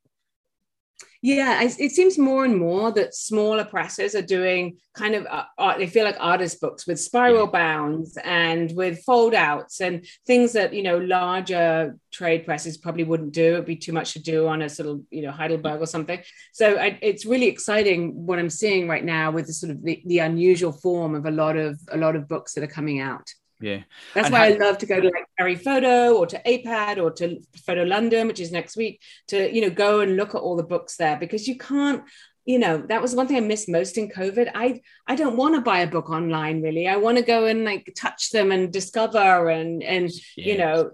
Yeah, 1.22 1.64
it 1.64 1.92
seems 1.92 2.20
more 2.20 2.46
and 2.46 2.56
more 2.56 2.92
that 2.92 3.16
smaller 3.16 3.66
presses 3.66 4.14
are 4.14 4.22
doing 4.22 4.78
kind 4.94 5.16
of 5.16 5.26
uh, 5.26 5.46
art, 5.58 5.80
they 5.80 5.88
feel 5.88 6.06
like 6.06 6.18
artist 6.20 6.62
books 6.62 6.86
with 6.86 7.00
spiral 7.00 7.46
yeah. 7.46 7.52
bounds 7.52 8.16
and 8.24 8.72
with 8.76 9.04
fold 9.04 9.34
outs 9.34 9.82
and 9.82 10.06
things 10.28 10.54
that 10.54 10.74
you 10.74 10.84
know 10.84 11.00
larger 11.00 11.98
trade 12.12 12.46
presses 12.46 12.78
probably 12.78 13.04
wouldn't 13.04 13.34
do. 13.34 13.54
It'd 13.54 13.66
be 13.66 13.76
too 13.76 13.92
much 13.92 14.14
to 14.14 14.20
do 14.20 14.48
on 14.48 14.62
a 14.62 14.70
sort 14.70 14.88
of 14.88 15.02
you 15.10 15.24
know 15.24 15.32
Heidelberg 15.32 15.82
or 15.82 15.88
something. 15.88 16.22
So 16.54 16.78
I, 16.78 17.00
it's 17.02 17.26
really 17.26 17.48
exciting 17.48 18.28
what 18.28 18.38
I'm 18.38 18.52
seeing 18.52 18.88
right 18.88 19.04
now 19.04 19.32
with 19.32 19.48
the 19.48 19.54
sort 19.54 19.72
of 19.72 19.84
the, 19.84 20.04
the 20.06 20.20
unusual 20.20 20.74
form 20.74 21.16
of 21.16 21.26
a 21.26 21.32
lot 21.32 21.58
of 21.58 21.80
a 21.92 21.98
lot 21.98 22.16
of 22.16 22.28
books 22.28 22.54
that 22.54 22.64
are 22.64 22.68
coming 22.68 23.00
out. 23.00 23.28
Yeah. 23.66 23.82
That's 24.14 24.28
and 24.28 24.34
why 24.34 24.40
how- 24.52 24.54
I 24.54 24.58
love 24.58 24.78
to 24.78 24.86
go 24.86 25.02
to 25.02 25.08
like 25.08 25.26
Paris 25.40 25.62
Photo 25.64 26.16
or 26.16 26.28
to 26.28 26.40
AIPAD 26.46 27.02
or 27.02 27.10
to 27.14 27.42
Photo 27.66 27.82
London, 27.82 28.28
which 28.28 28.40
is 28.40 28.52
next 28.52 28.78
week, 28.78 29.02
to, 29.30 29.52
you 29.52 29.62
know, 29.62 29.72
go 29.72 30.02
and 30.02 30.16
look 30.16 30.36
at 30.36 30.42
all 30.42 30.56
the 30.56 30.62
books 30.62 30.98
there 30.98 31.18
because 31.18 31.48
you 31.48 31.58
can't, 31.58 32.04
you 32.46 32.60
know, 32.60 32.78
that 32.90 33.02
was 33.02 33.16
one 33.16 33.28
thing 33.28 33.38
I 33.38 33.40
missed 33.40 33.68
most 33.68 33.98
in 33.98 34.08
COVID. 34.08 34.52
I 34.54 34.82
I 35.08 35.16
don't 35.16 35.36
want 35.36 35.56
to 35.56 35.62
buy 35.62 35.80
a 35.80 35.88
book 35.88 36.12
online 36.12 36.62
really. 36.62 36.88
I 36.88 36.98
want 36.98 37.18
to 37.18 37.24
go 37.24 37.48
and 37.48 37.66
like 37.66 37.92
touch 37.98 38.30
them 38.30 38.52
and 38.52 38.72
discover 38.72 39.50
and 39.50 39.82
and 39.82 40.12
yeah. 40.38 40.46
you 40.46 40.58
know 40.60 40.92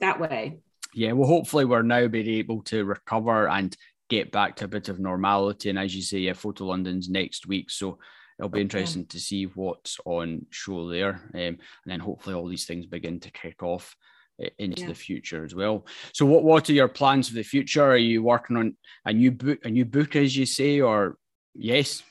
that 0.00 0.20
way. 0.20 0.58
Yeah, 0.94 1.12
well, 1.12 1.26
hopefully 1.26 1.64
we're 1.64 1.80
now 1.80 2.06
being 2.06 2.28
able 2.28 2.60
to 2.64 2.84
recover 2.84 3.48
and 3.48 3.74
get 4.10 4.30
back 4.30 4.56
to 4.56 4.66
a 4.66 4.68
bit 4.68 4.90
of 4.90 5.00
normality. 5.00 5.70
And 5.70 5.78
as 5.78 5.96
you 5.96 6.02
say, 6.02 6.18
yeah, 6.18 6.34
Photo 6.34 6.66
London's 6.66 7.08
next 7.08 7.46
week. 7.46 7.70
So 7.70 7.98
it'll 8.38 8.48
be 8.48 8.60
interesting 8.60 9.06
to 9.06 9.20
see 9.20 9.44
what's 9.44 9.98
on 10.04 10.46
show 10.50 10.88
there, 10.88 11.20
um, 11.34 11.40
and 11.40 11.58
then 11.86 12.00
hopefully 12.00 12.34
all 12.34 12.48
these 12.48 12.66
things 12.66 12.86
begin 12.86 13.20
to 13.20 13.30
kick 13.30 13.62
off 13.62 13.96
uh, 14.42 14.48
into 14.58 14.82
yeah. 14.82 14.88
the 14.88 14.94
future 14.94 15.44
as 15.44 15.54
well. 15.54 15.86
So, 16.12 16.26
what 16.26 16.44
what 16.44 16.68
are 16.70 16.74
your 16.74 16.88
plans 16.88 17.28
for 17.28 17.34
the 17.34 17.42
future? 17.42 17.84
Are 17.84 17.96
you 17.96 18.22
working 18.22 18.56
on 18.56 18.76
a 19.04 19.12
new 19.12 19.30
book, 19.30 19.58
a 19.64 19.70
new 19.70 19.84
book, 19.84 20.16
as 20.16 20.36
you 20.36 20.46
say, 20.46 20.80
or 20.80 21.16
yes? 21.54 22.02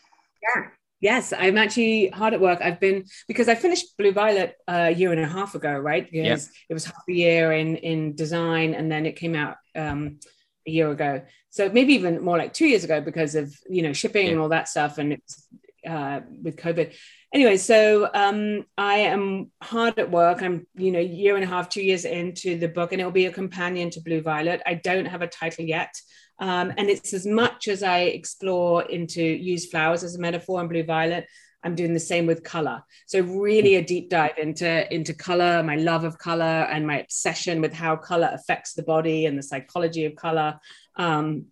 Yeah. 0.41 0.67
Yes, 1.01 1.34
I'm 1.34 1.57
actually 1.57 2.10
hard 2.10 2.36
at 2.36 2.39
work. 2.39 2.60
I've 2.62 2.79
been 2.79 3.05
because 3.27 3.49
I 3.49 3.55
finished 3.55 3.97
Blue 3.97 4.12
Violet 4.12 4.55
a 4.67 4.91
year 4.91 5.12
and 5.12 5.19
a 5.19 5.27
half 5.27 5.55
ago, 5.55 5.73
right? 5.73 6.05
Because 6.05 6.45
yep. 6.45 6.55
it 6.69 6.73
was 6.75 6.86
half 6.86 7.03
a 7.10 7.12
year 7.12 7.51
in 7.53 7.75
in 7.77 8.15
design, 8.15 8.75
and 8.75 8.91
then 8.91 9.07
it 9.07 9.15
came 9.15 9.34
out 9.34 9.57
um, 9.75 10.19
a 10.67 10.71
year 10.71 10.91
ago. 10.91 11.23
So 11.49 11.69
maybe 11.69 11.93
even 11.95 12.23
more 12.23 12.38
like 12.38 12.53
two 12.53 12.67
years 12.67 12.84
ago 12.84 13.01
because 13.01 13.34
of 13.34 13.51
you 13.67 13.81
know 13.81 13.93
shipping 13.93 14.27
and 14.29 14.39
all 14.39 14.49
that 14.49 14.69
stuff, 14.69 14.99
and 14.99 15.13
it's 15.13 15.47
uh, 15.88 16.22
with 16.41 16.58
COVID. 16.58 16.94
Anyway, 17.34 17.58
so 17.58 18.10
um, 18.13 18.65
I 18.78 18.98
am 19.00 19.52
hard 19.62 19.98
at 20.00 20.12
work. 20.12 20.41
I'm, 20.41 20.67
you 20.76 20.91
know, 20.91 21.00
year 21.00 21.36
and 21.36 21.44
a 21.44 21.48
half, 21.48 21.70
two 21.70 21.82
years 21.82 22.06
into 22.06 22.58
the 22.58 22.67
book, 22.67 22.91
and 22.91 23.02
it 23.02 23.06
will 23.06 23.12
be 23.12 23.26
a 23.26 23.32
companion 23.32 23.89
to 23.91 24.02
Blue 24.02 24.22
Violet. 24.22 24.62
I 24.65 24.76
don't 24.76 25.06
have 25.06 25.22
a 25.22 25.28
title 25.28 25.65
yet. 25.65 25.94
Um, 26.39 26.74
and 26.78 26.89
it's 26.89 27.13
as 27.13 27.26
much 27.26 27.67
as 27.67 27.84
I 27.84 28.00
explore 28.00 28.84
into 28.84 29.22
use 29.22 29.67
flowers 29.70 30.04
as 30.04 30.15
a 30.15 30.20
metaphor 30.20 30.62
in 30.62 30.67
Blue 30.67 30.84
Violet, 30.84 31.28
I'm 31.63 31.76
doing 31.76 31.94
the 31.94 32.00
same 32.00 32.26
with 32.26 32.44
color. 32.44 32.84
So 33.06 33.22
really 33.22 33.76
a 33.76 33.84
deep 33.84 34.10
dive 34.10 34.39
into 34.39 34.91
into 34.94 35.13
color, 35.13 35.62
my 35.62 35.76
love 35.76 36.04
of 36.04 36.17
color, 36.17 36.44
and 36.44 36.88
my 36.88 37.02
obsession 37.02 37.62
with 37.62 37.74
how 37.74 37.96
color 37.96 38.32
affects 38.34 38.74
the 38.74 38.82
body 38.84 39.28
and 39.28 39.38
the 39.38 39.44
psychology 39.44 40.06
of 40.06 40.15
color. 40.15 40.60
Um, 40.96 41.46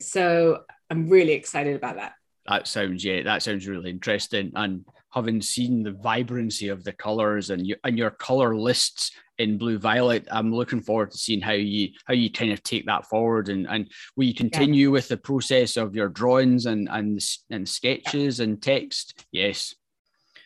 so 0.00 0.64
I'm 0.90 1.08
really 1.08 1.32
excited 1.32 1.74
about 1.74 1.96
that 1.96 2.12
that 2.48 2.66
sounds 2.66 3.04
yeah, 3.04 3.22
that 3.22 3.42
sounds 3.42 3.68
really 3.68 3.90
interesting. 3.90 4.52
And 4.54 4.84
having 5.12 5.40
seen 5.40 5.82
the 5.82 5.92
vibrancy 5.92 6.68
of 6.68 6.82
the 6.84 6.92
colors 6.92 7.50
and 7.50 7.66
your 7.66 7.78
and 7.84 7.98
your 7.98 8.10
color 8.10 8.56
lists 8.56 9.12
in 9.38 9.58
blue 9.58 9.78
violet, 9.78 10.26
I'm 10.30 10.52
looking 10.52 10.80
forward 10.80 11.10
to 11.12 11.18
seeing 11.18 11.40
how 11.40 11.52
you 11.52 11.90
how 12.06 12.14
you 12.14 12.30
kind 12.30 12.52
of 12.52 12.62
take 12.62 12.86
that 12.86 13.06
forward 13.06 13.48
and 13.48 13.66
and 13.68 13.90
will 14.16 14.24
you 14.24 14.34
continue 14.34 14.88
yeah. 14.88 14.92
with 14.92 15.08
the 15.08 15.16
process 15.16 15.76
of 15.76 15.94
your 15.94 16.08
drawings 16.08 16.66
and 16.66 16.88
and 16.90 17.20
and 17.50 17.68
sketches 17.68 18.40
and 18.40 18.60
text? 18.60 19.24
Yes. 19.30 19.74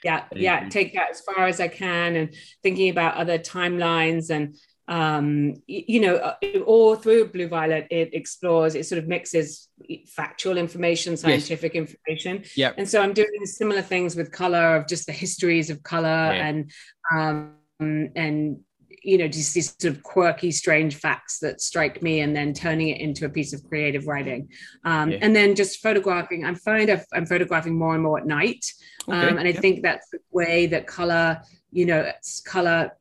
Yeah, 0.04 0.24
yeah, 0.34 0.68
take 0.68 0.94
that 0.94 1.10
as 1.10 1.20
far 1.20 1.46
as 1.46 1.60
I 1.60 1.68
can 1.68 2.16
and 2.16 2.34
thinking 2.60 2.90
about 2.90 3.14
other 3.14 3.38
timelines 3.38 4.30
and 4.30 4.56
um, 4.92 5.54
you 5.66 6.00
know, 6.00 6.16
uh, 6.16 6.34
all 6.66 6.96
through 6.96 7.28
Blue 7.28 7.48
Violet, 7.48 7.86
it 7.90 8.12
explores, 8.12 8.74
it 8.74 8.84
sort 8.84 8.98
of 8.98 9.08
mixes 9.08 9.70
factual 10.06 10.58
information, 10.58 11.16
scientific 11.16 11.72
yes. 11.72 11.80
information. 11.88 12.44
Yeah. 12.54 12.72
And 12.76 12.86
so 12.86 13.00
I'm 13.00 13.14
doing 13.14 13.46
similar 13.46 13.80
things 13.80 14.14
with 14.16 14.30
color 14.30 14.76
of 14.76 14.86
just 14.86 15.06
the 15.06 15.12
histories 15.12 15.70
of 15.70 15.82
color 15.82 16.08
yeah. 16.08 16.46
and, 16.46 16.70
um, 17.10 17.54
and, 17.80 18.60
you 19.02 19.16
know, 19.16 19.28
just 19.28 19.54
these 19.54 19.74
sort 19.80 19.94
of 19.94 20.02
quirky, 20.02 20.50
strange 20.50 20.96
facts 20.96 21.38
that 21.38 21.62
strike 21.62 22.02
me 22.02 22.20
and 22.20 22.36
then 22.36 22.52
turning 22.52 22.88
it 22.88 23.00
into 23.00 23.24
a 23.24 23.30
piece 23.30 23.54
of 23.54 23.64
creative 23.64 24.06
writing. 24.06 24.50
Um, 24.84 25.10
yeah. 25.10 25.18
And 25.22 25.34
then 25.34 25.54
just 25.54 25.80
photographing. 25.80 26.44
I'm 26.44 26.54
find 26.54 26.90
I'm 27.14 27.24
photographing 27.24 27.78
more 27.78 27.94
and 27.94 28.02
more 28.02 28.18
at 28.18 28.26
night. 28.26 28.66
Okay. 29.08 29.16
Um, 29.16 29.38
and 29.38 29.48
I 29.48 29.52
think 29.52 29.82
that's 29.82 30.10
the 30.10 30.18
way 30.30 30.66
that 30.66 30.86
color, 30.86 31.40
you 31.72 31.86
know, 31.86 32.00
it's 32.00 32.42
color 32.42 32.92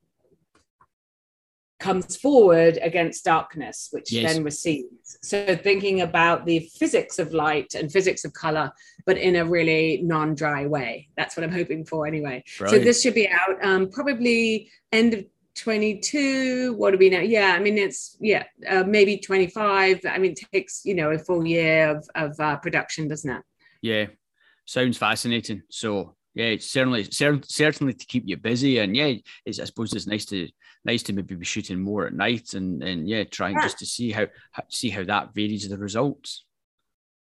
comes 1.81 2.15
forward 2.15 2.77
against 2.81 3.25
darkness, 3.25 3.89
which 3.91 4.11
yes. 4.11 4.31
then 4.31 4.43
recedes. 4.43 5.17
So 5.23 5.55
thinking 5.55 6.01
about 6.01 6.45
the 6.45 6.59
physics 6.77 7.17
of 7.17 7.33
light 7.33 7.73
and 7.73 7.91
physics 7.91 8.23
of 8.23 8.33
color, 8.33 8.71
but 9.05 9.17
in 9.17 9.35
a 9.37 9.45
really 9.45 9.99
non-dry 10.03 10.67
way. 10.67 11.09
That's 11.17 11.35
what 11.35 11.43
I'm 11.43 11.51
hoping 11.51 11.83
for 11.83 12.05
anyway. 12.05 12.43
So 12.45 12.77
this 12.77 13.01
should 13.01 13.15
be 13.15 13.27
out 13.27 13.65
um, 13.65 13.89
probably 13.89 14.69
end 14.91 15.15
of 15.15 15.25
22 15.55 16.75
what 16.75 16.93
are 16.93 16.97
we 16.97 17.09
now 17.09 17.19
yeah 17.19 17.53
i 17.57 17.59
mean 17.59 17.77
it's 17.77 18.15
yeah 18.21 18.45
uh, 18.69 18.85
maybe 18.87 19.17
25 19.17 19.99
i 20.09 20.17
mean 20.17 20.31
it 20.31 20.39
takes 20.53 20.85
you 20.85 20.95
know 20.95 21.11
a 21.11 21.19
full 21.19 21.45
year 21.45 21.89
of, 21.89 22.07
of 22.15 22.39
uh, 22.39 22.55
production 22.55 23.05
doesn't 23.09 23.31
it 23.31 23.43
yeah 23.81 24.05
sounds 24.65 24.97
fascinating 24.97 25.61
so 25.69 26.15
yeah, 26.33 26.45
it's 26.45 26.71
certainly 26.71 27.07
certainly 27.11 27.93
to 27.93 28.05
keep 28.05 28.23
you 28.25 28.37
busy, 28.37 28.77
and 28.79 28.95
yeah, 28.95 29.13
it's, 29.45 29.59
I 29.59 29.65
suppose 29.65 29.93
it's 29.93 30.07
nice 30.07 30.25
to 30.25 30.47
nice 30.85 31.03
to 31.03 31.13
maybe 31.13 31.35
be 31.35 31.45
shooting 31.45 31.79
more 31.79 32.07
at 32.07 32.13
night, 32.13 32.53
and 32.53 32.81
and 32.83 33.07
yeah, 33.07 33.23
trying 33.25 33.55
yeah. 33.55 33.63
just 33.63 33.79
to 33.79 33.85
see 33.85 34.11
how 34.11 34.27
see 34.69 34.89
how 34.89 35.03
that 35.03 35.33
varies 35.35 35.67
the 35.67 35.77
results. 35.77 36.45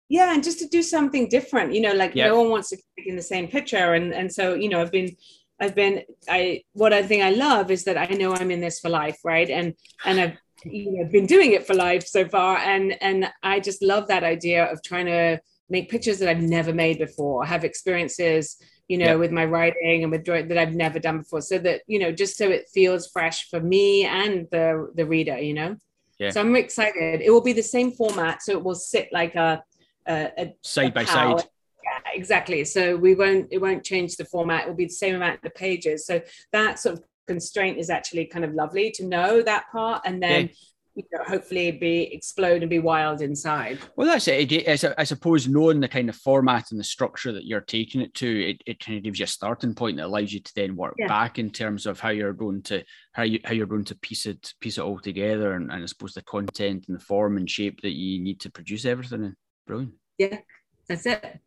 yeah 0.10 0.34
and 0.34 0.44
just 0.44 0.60
to 0.60 0.68
do 0.68 0.82
something 0.82 1.30
different 1.30 1.74
you 1.74 1.82
know 1.82 1.94
like 1.94 2.16
yep. 2.16 2.28
no 2.28 2.42
one 2.42 2.50
wants 2.50 2.70
to 2.70 2.76
keep 2.76 3.08
in 3.08 3.16
the 3.16 3.22
same 3.22 3.48
picture 3.48 3.94
and 3.94 4.14
and 4.14 4.32
so 4.32 4.56
you 4.56 4.68
know 4.68 4.82
i've 4.82 4.92
been 4.92 5.16
i've 5.60 5.76
been 5.76 6.02
i 6.28 6.62
what 6.74 6.92
i 6.92 7.02
think 7.02 7.24
i 7.24 7.30
love 7.30 7.70
is 7.72 7.84
that 7.84 7.98
i 7.98 8.06
know 8.16 8.34
i'm 8.34 8.52
in 8.52 8.60
this 8.60 8.80
for 8.80 8.90
life 8.90 9.20
right 9.24 9.50
and 9.50 9.74
and 10.06 10.20
i've 10.20 10.38
you 10.66 10.92
know 10.92 11.10
been 11.10 11.26
doing 11.26 11.54
it 11.54 11.66
for 11.66 11.76
life 11.76 12.06
so 12.06 12.28
far 12.28 12.58
and 12.58 13.02
and 13.02 13.32
i 13.44 13.60
just 13.60 13.82
love 13.82 14.08
that 14.08 14.24
idea 14.24 14.66
of 14.66 14.82
trying 14.84 15.06
to 15.06 15.40
make 15.70 15.90
pictures 15.90 16.18
that 16.20 16.30
i've 16.30 16.42
never 16.42 16.74
made 16.74 16.98
before 16.98 17.46
have 17.46 17.64
experiences 17.64 18.58
you 18.90 18.98
know 18.98 19.18
with 19.18 19.32
my 19.32 19.46
writing 19.46 20.04
and 20.04 20.12
with 20.12 20.26
drawing 20.26 20.48
that 20.50 20.58
i've 20.58 20.76
never 20.76 21.00
done 21.00 21.20
before 21.20 21.42
so 21.42 21.58
that 21.58 21.82
you 21.88 22.00
know 22.00 22.12
just 22.12 22.36
so 22.38 22.50
it 22.50 22.68
feels 22.74 23.08
fresh 23.08 23.50
for 23.50 23.62
me 23.62 24.04
and 24.04 24.48
the 24.52 24.92
the 24.96 25.06
reader 25.06 25.38
you 25.38 25.54
know 25.54 25.78
yeah. 26.18 26.30
so 26.30 26.42
i'm 26.42 26.56
excited 26.56 27.22
it 27.22 27.32
will 27.32 27.40
be 27.40 27.54
the 27.54 27.64
same 27.64 27.92
format 27.92 28.42
so 28.42 28.52
it 28.52 28.64
will 28.64 28.76
sit 28.76 29.08
like 29.14 29.36
a 29.36 29.64
a, 30.10 30.32
a 30.38 30.56
side 30.64 30.92
a 30.92 30.92
by 30.92 31.06
side. 31.06 31.44
Yeah, 31.84 32.12
exactly. 32.14 32.66
So 32.66 32.96
we 32.98 33.16
won't 33.16 33.48
it 33.52 33.60
won't 33.60 33.84
change 33.84 34.18
the 34.18 34.26
format. 34.26 34.64
It 34.64 34.68
will 34.68 34.76
be 34.76 34.86
the 34.86 34.92
same 34.92 35.16
amount 35.16 35.46
of 35.46 35.56
pages. 35.56 36.06
So 36.06 36.22
that 36.52 36.80
sort 36.80 36.98
of 36.98 37.04
constraint 37.28 37.78
is 37.78 37.90
actually 37.90 38.26
kind 38.26 38.44
of 38.44 38.54
lovely 38.54 38.92
to 38.92 39.06
know 39.06 39.42
that 39.42 39.66
part, 39.72 40.02
and 40.06 40.22
then. 40.22 40.48
Yeah. 40.48 40.54
You 41.00 41.18
know, 41.18 41.24
hopefully 41.24 41.72
be 41.72 42.14
explode 42.14 42.62
and 42.62 42.70
be 42.70 42.80
wild 42.80 43.22
inside. 43.22 43.80
Well, 43.96 44.08
that's 44.08 44.28
it. 44.28 44.68
I 44.98 45.04
suppose 45.06 45.48
knowing 45.48 45.80
the 45.80 45.88
kind 45.88 46.10
of 46.10 46.16
format 46.18 46.72
and 46.72 46.80
the 46.80 46.84
structure 46.84 47.32
that 47.32 47.46
you're 47.46 47.62
taking 47.62 48.02
it 48.02 48.14
to, 48.16 48.50
it, 48.50 48.62
it 48.66 48.84
kind 48.84 48.98
of 48.98 49.04
gives 49.06 49.18
you 49.18 49.24
a 49.24 49.28
starting 49.28 49.74
point 49.74 49.96
that 49.96 50.08
allows 50.08 50.34
you 50.34 50.42
to 50.42 50.52
then 50.56 50.76
work 50.76 50.96
yeah. 50.98 51.08
back 51.08 51.40
in 51.40 51.52
terms 51.52 51.86
of 51.86 52.02
how 52.02 52.10
you're 52.10 52.34
going 52.34 52.62
to 52.64 52.84
how 53.14 53.24
you 53.24 53.40
how 53.46 53.54
you're 53.54 53.66
going 53.66 53.86
to 53.86 53.96
piece 54.00 54.26
it 54.26 54.54
piece 54.60 54.78
it 54.78 54.82
all 54.82 55.00
together, 55.00 55.54
and, 55.54 55.72
and 55.72 55.84
I 55.84 55.86
suppose 55.86 56.14
the 56.14 56.22
content 56.24 56.86
and 56.90 56.98
the 56.98 57.04
form 57.04 57.38
and 57.38 57.50
shape 57.50 57.80
that 57.82 57.96
you 57.96 58.22
need 58.22 58.42
to 58.42 58.52
produce 58.52 58.84
everything 58.84 59.24
in. 59.24 59.36
Brilliant. 59.66 59.94
Yeah, 60.18 60.40
that's 60.88 61.06
it. 61.06 61.40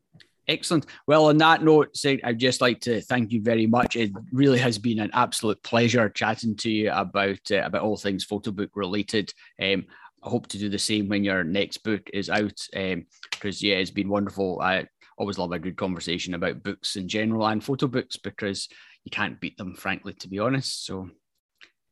Excellent. 0.49 0.87
Well, 1.07 1.27
on 1.27 1.39
that 1.39 1.63
note, 1.63 1.97
I'd 2.05 2.39
just 2.39 2.61
like 2.61 2.81
to 2.81 3.01
thank 3.03 3.31
you 3.31 3.43
very 3.43 3.67
much. 3.67 3.95
It 3.95 4.11
really 4.33 4.59
has 4.59 4.77
been 4.77 4.99
an 4.99 5.11
absolute 5.13 5.63
pleasure 5.63 6.09
chatting 6.09 6.57
to 6.57 6.71
you 6.71 6.91
about 6.91 7.39
uh, 7.51 7.63
about 7.63 7.83
all 7.83 7.97
things 7.97 8.25
photo 8.25 8.51
book 8.51 8.71
related. 8.75 9.33
Um, 9.61 9.87
I 10.25 10.29
hope 10.29 10.49
to 10.49 10.59
do 10.59 10.69
the 10.69 10.79
same 10.79 11.09
when 11.09 11.25
your 11.25 11.45
next 11.45 11.79
book 11.79 12.11
is 12.13 12.29
out. 12.29 12.67
Because 12.73 13.63
um, 13.63 13.69
yeah, 13.69 13.77
it's 13.77 13.91
been 13.91 14.09
wonderful. 14.09 14.61
I 14.61 14.87
always 15.17 15.39
love 15.39 15.53
a 15.53 15.59
good 15.59 15.77
conversation 15.77 16.35
about 16.35 16.63
books 16.63 16.97
in 16.97 17.09
general 17.09 17.47
and 17.47 17.63
photo 17.63 17.87
books 17.87 18.17
because 18.17 18.69
you 19.05 19.11
can't 19.11 19.41
beat 19.41 19.57
them, 19.57 19.75
frankly, 19.75 20.15
to 20.15 20.29
be 20.29 20.41
honest. 20.41 20.87
So 20.87 21.09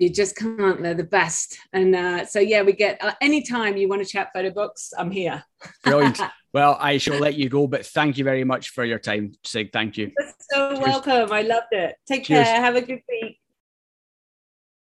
you 0.01 0.09
just 0.09 0.34
can't. 0.34 0.82
They're 0.82 0.94
the 0.94 1.05
best. 1.05 1.59
And 1.74 1.94
uh, 1.94 2.24
so, 2.24 2.40
yeah, 2.40 2.62
we 2.62 2.72
get 2.72 3.03
uh, 3.05 3.12
anytime 3.20 3.76
you 3.76 3.86
want 3.86 4.03
to 4.03 4.09
chat 4.09 4.30
photo 4.34 4.51
books, 4.51 4.92
I'm 4.98 5.11
here. 5.11 5.44
Brilliant. 5.84 6.18
Well, 6.55 6.78
I 6.80 6.96
shall 6.96 7.18
let 7.18 7.34
you 7.34 7.51
go, 7.51 7.66
but 7.66 7.84
thank 7.86 8.16
you 8.16 8.24
very 8.24 8.42
much 8.42 8.70
for 8.70 8.84
your 8.84 8.98
time, 8.98 9.34
Cig. 9.44 9.70
Thank 9.72 9.98
you. 9.98 10.11
You're 10.18 10.32
so 10.51 10.70
Cheers. 10.70 10.80
welcome. 10.80 11.32
I 11.32 11.42
loved 11.42 11.68
it. 11.72 11.96
Take 12.09 12.24
Cheers. 12.24 12.48
care. 12.48 12.61
Have 12.61 12.76
a 12.76 12.80
good 12.80 13.03
week. 13.09 13.38